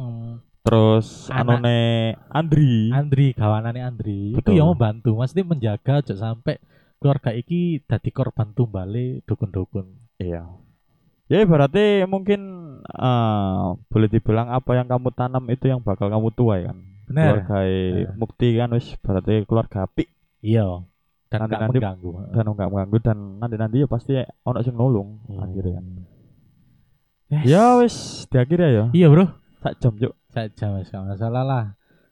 Terus 0.63 1.27
anone 1.27 2.15
Andri. 2.31 2.87
Andri 2.93 3.35
kawanane 3.35 3.81
Andri 3.83 4.31
itu 4.31 4.39
Betul. 4.39 4.61
yang 4.61 4.71
membantu 4.71 5.17
mesti 5.17 5.41
menjaga 5.43 5.99
aja 5.99 6.15
sampai 6.15 6.61
keluarga 7.01 7.33
iki 7.33 7.81
dadi 7.83 8.13
korban 8.13 8.53
tumbale 8.53 9.25
dukun-dukun 9.25 9.89
Iya. 10.21 10.45
Ya 11.31 11.47
berarti 11.47 12.03
mungkin 12.05 12.41
eh, 12.83 13.63
boleh 13.87 14.09
dibilang 14.09 14.51
apa 14.51 14.71
yang 14.73 14.83
kamu 14.85 15.09
tanam 15.11 15.47
itu 15.47 15.65
yang 15.65 15.79
bakal 15.79 16.07
kamu 16.07 16.27
tuai 16.31 16.67
kan. 16.67 16.77
bener 17.07 17.43
Keluarga 17.43 17.59
Bener. 17.63 18.15
Mukti 18.15 18.47
kan 18.53 18.69
wis 18.71 18.87
berarti 18.97 19.43
keluarga 19.43 19.83
apik 19.83 20.07
iya 20.41 20.63
dan 21.27 21.43
gak 21.43 21.59
Nanti-nanti- 21.59 21.79
mengganggu 21.79 22.11
dan 22.29 22.43
enggak 22.45 22.67
mengganggu 22.67 22.97
dan 23.01 23.17
nanti-nanti 23.37 23.75
ya 23.77 23.87
pasti 23.87 24.13
ono 24.41 24.59
sing 24.59 24.75
nulung 24.75 25.19
Hmm. 25.25 25.39
akhirnya 25.39 25.73
kan. 25.75 25.85
Yes. 27.29 27.43
Ya 27.45 27.65
wis 27.77 27.95
diakhiri 28.27 28.63
ya. 28.69 28.85
iya 28.91 29.07
bro 29.07 29.27
Sak 29.59 29.79
jam 29.79 29.93
yuk. 29.95 30.15
saja 30.27 30.65
mas 30.69 30.87
gak 30.87 31.03
masalah 31.05 31.43
lah 31.43 31.63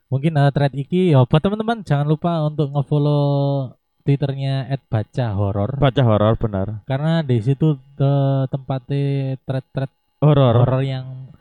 mungkin 0.08 0.36
uh, 0.36 0.48
thread 0.50 0.72
iki 0.74 1.12
ya 1.12 1.24
buat 1.24 1.40
teman-teman 1.40 1.80
jangan 1.82 2.04
lupa 2.04 2.44
untuk 2.44 2.68
ngefollow 2.70 3.72
twitternya 4.02 4.66
@baca_horor 4.86 5.76
Baca 5.76 6.02
horor 6.02 6.34
benar. 6.36 6.68
karena 6.84 7.22
di 7.22 7.38
situ 7.40 7.74
eh, 7.98 8.44
tempatnya 8.48 9.06
thread-thread 9.40 9.92
Horor. 10.20 10.56
horor 10.58 10.82
yang 10.82 11.32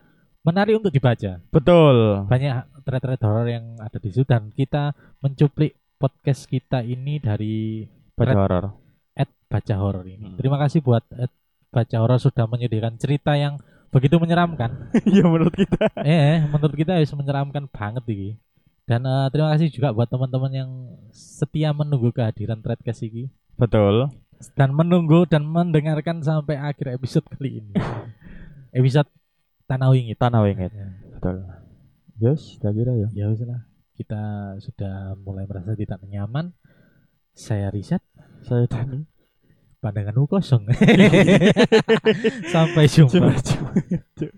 menarik 0.41 0.79
untuk 0.79 0.91
dibaca 0.91 1.43
Betul. 1.49 2.25
banyak 2.25 2.55
thread-thread 2.83 3.21
horor 3.21 3.47
yang 3.47 3.77
ada 3.77 3.97
di 3.97 4.09
situ 4.09 4.23
dan 4.23 4.49
kita 4.51 4.93
mencuplik 5.19 5.75
podcast 5.97 6.47
kita 6.47 6.81
ini 6.81 7.19
dari 7.19 7.83
Baca 8.15 8.35
horor. 8.37 8.65
at 9.13 9.27
baca 9.45 9.75
horor 9.75 10.05
ini. 10.05 10.25
Hmm. 10.25 10.37
Terima 10.37 10.55
kasih 10.57 10.79
buat 10.79 11.03
at 11.13 11.31
baca 11.69 11.97
horor 11.97 12.19
sudah 12.19 12.47
menyediakan 12.47 12.95
cerita 12.97 13.35
yang 13.35 13.59
begitu 13.89 14.17
menyeramkan. 14.17 14.91
Iya 15.05 15.27
menurut 15.27 15.53
kita. 15.53 15.91
eh, 15.99 16.43
menurut 16.45 16.75
kita 16.75 16.95
harus 16.95 17.11
menyeramkan 17.13 17.67
banget 17.67 18.05
ini. 18.07 18.31
Dan 18.89 19.05
eh, 19.05 19.29
terima 19.29 19.53
kasih 19.53 19.69
juga 19.69 19.93
buat 19.93 20.09
teman-teman 20.09 20.49
yang 20.49 20.71
setia 21.13 21.77
menunggu 21.77 22.09
kehadiran 22.09 22.65
Threadcast 22.65 23.05
ini 23.05 23.29
Betul. 23.61 24.09
dan 24.57 24.73
menunggu 24.73 25.29
dan 25.29 25.45
mendengarkan 25.45 26.25
sampai 26.25 26.57
akhir 26.57 26.97
episode 26.97 27.29
kali 27.29 27.61
ini. 27.61 27.77
episode 28.79 29.13
Tanah 29.69 29.93
Wingit. 29.93 30.17
Tanah 30.17 30.41
wingit. 30.41 30.73
Ya. 30.73 30.89
Betul. 31.13 31.37
Yes, 32.17 32.57
diakhiri 32.57 33.05
ya. 33.05 33.09
Ya 33.13 33.25
wis 33.29 33.45
lah. 33.45 33.69
Kita 33.93 34.23
sudah 34.65 35.13
mulai 35.21 35.45
merasa 35.45 35.77
tidak 35.77 36.01
nyaman. 36.09 36.57
Saya 37.37 37.69
riset, 37.69 38.01
Saya 38.43 38.65
Dani. 38.67 39.05
pandanganmu 39.79 40.25
kosong. 40.27 40.67
Sampai 42.55 42.89
jumpa. 42.89 43.13
Cuma- 43.13 43.37
cuma- 43.39 44.35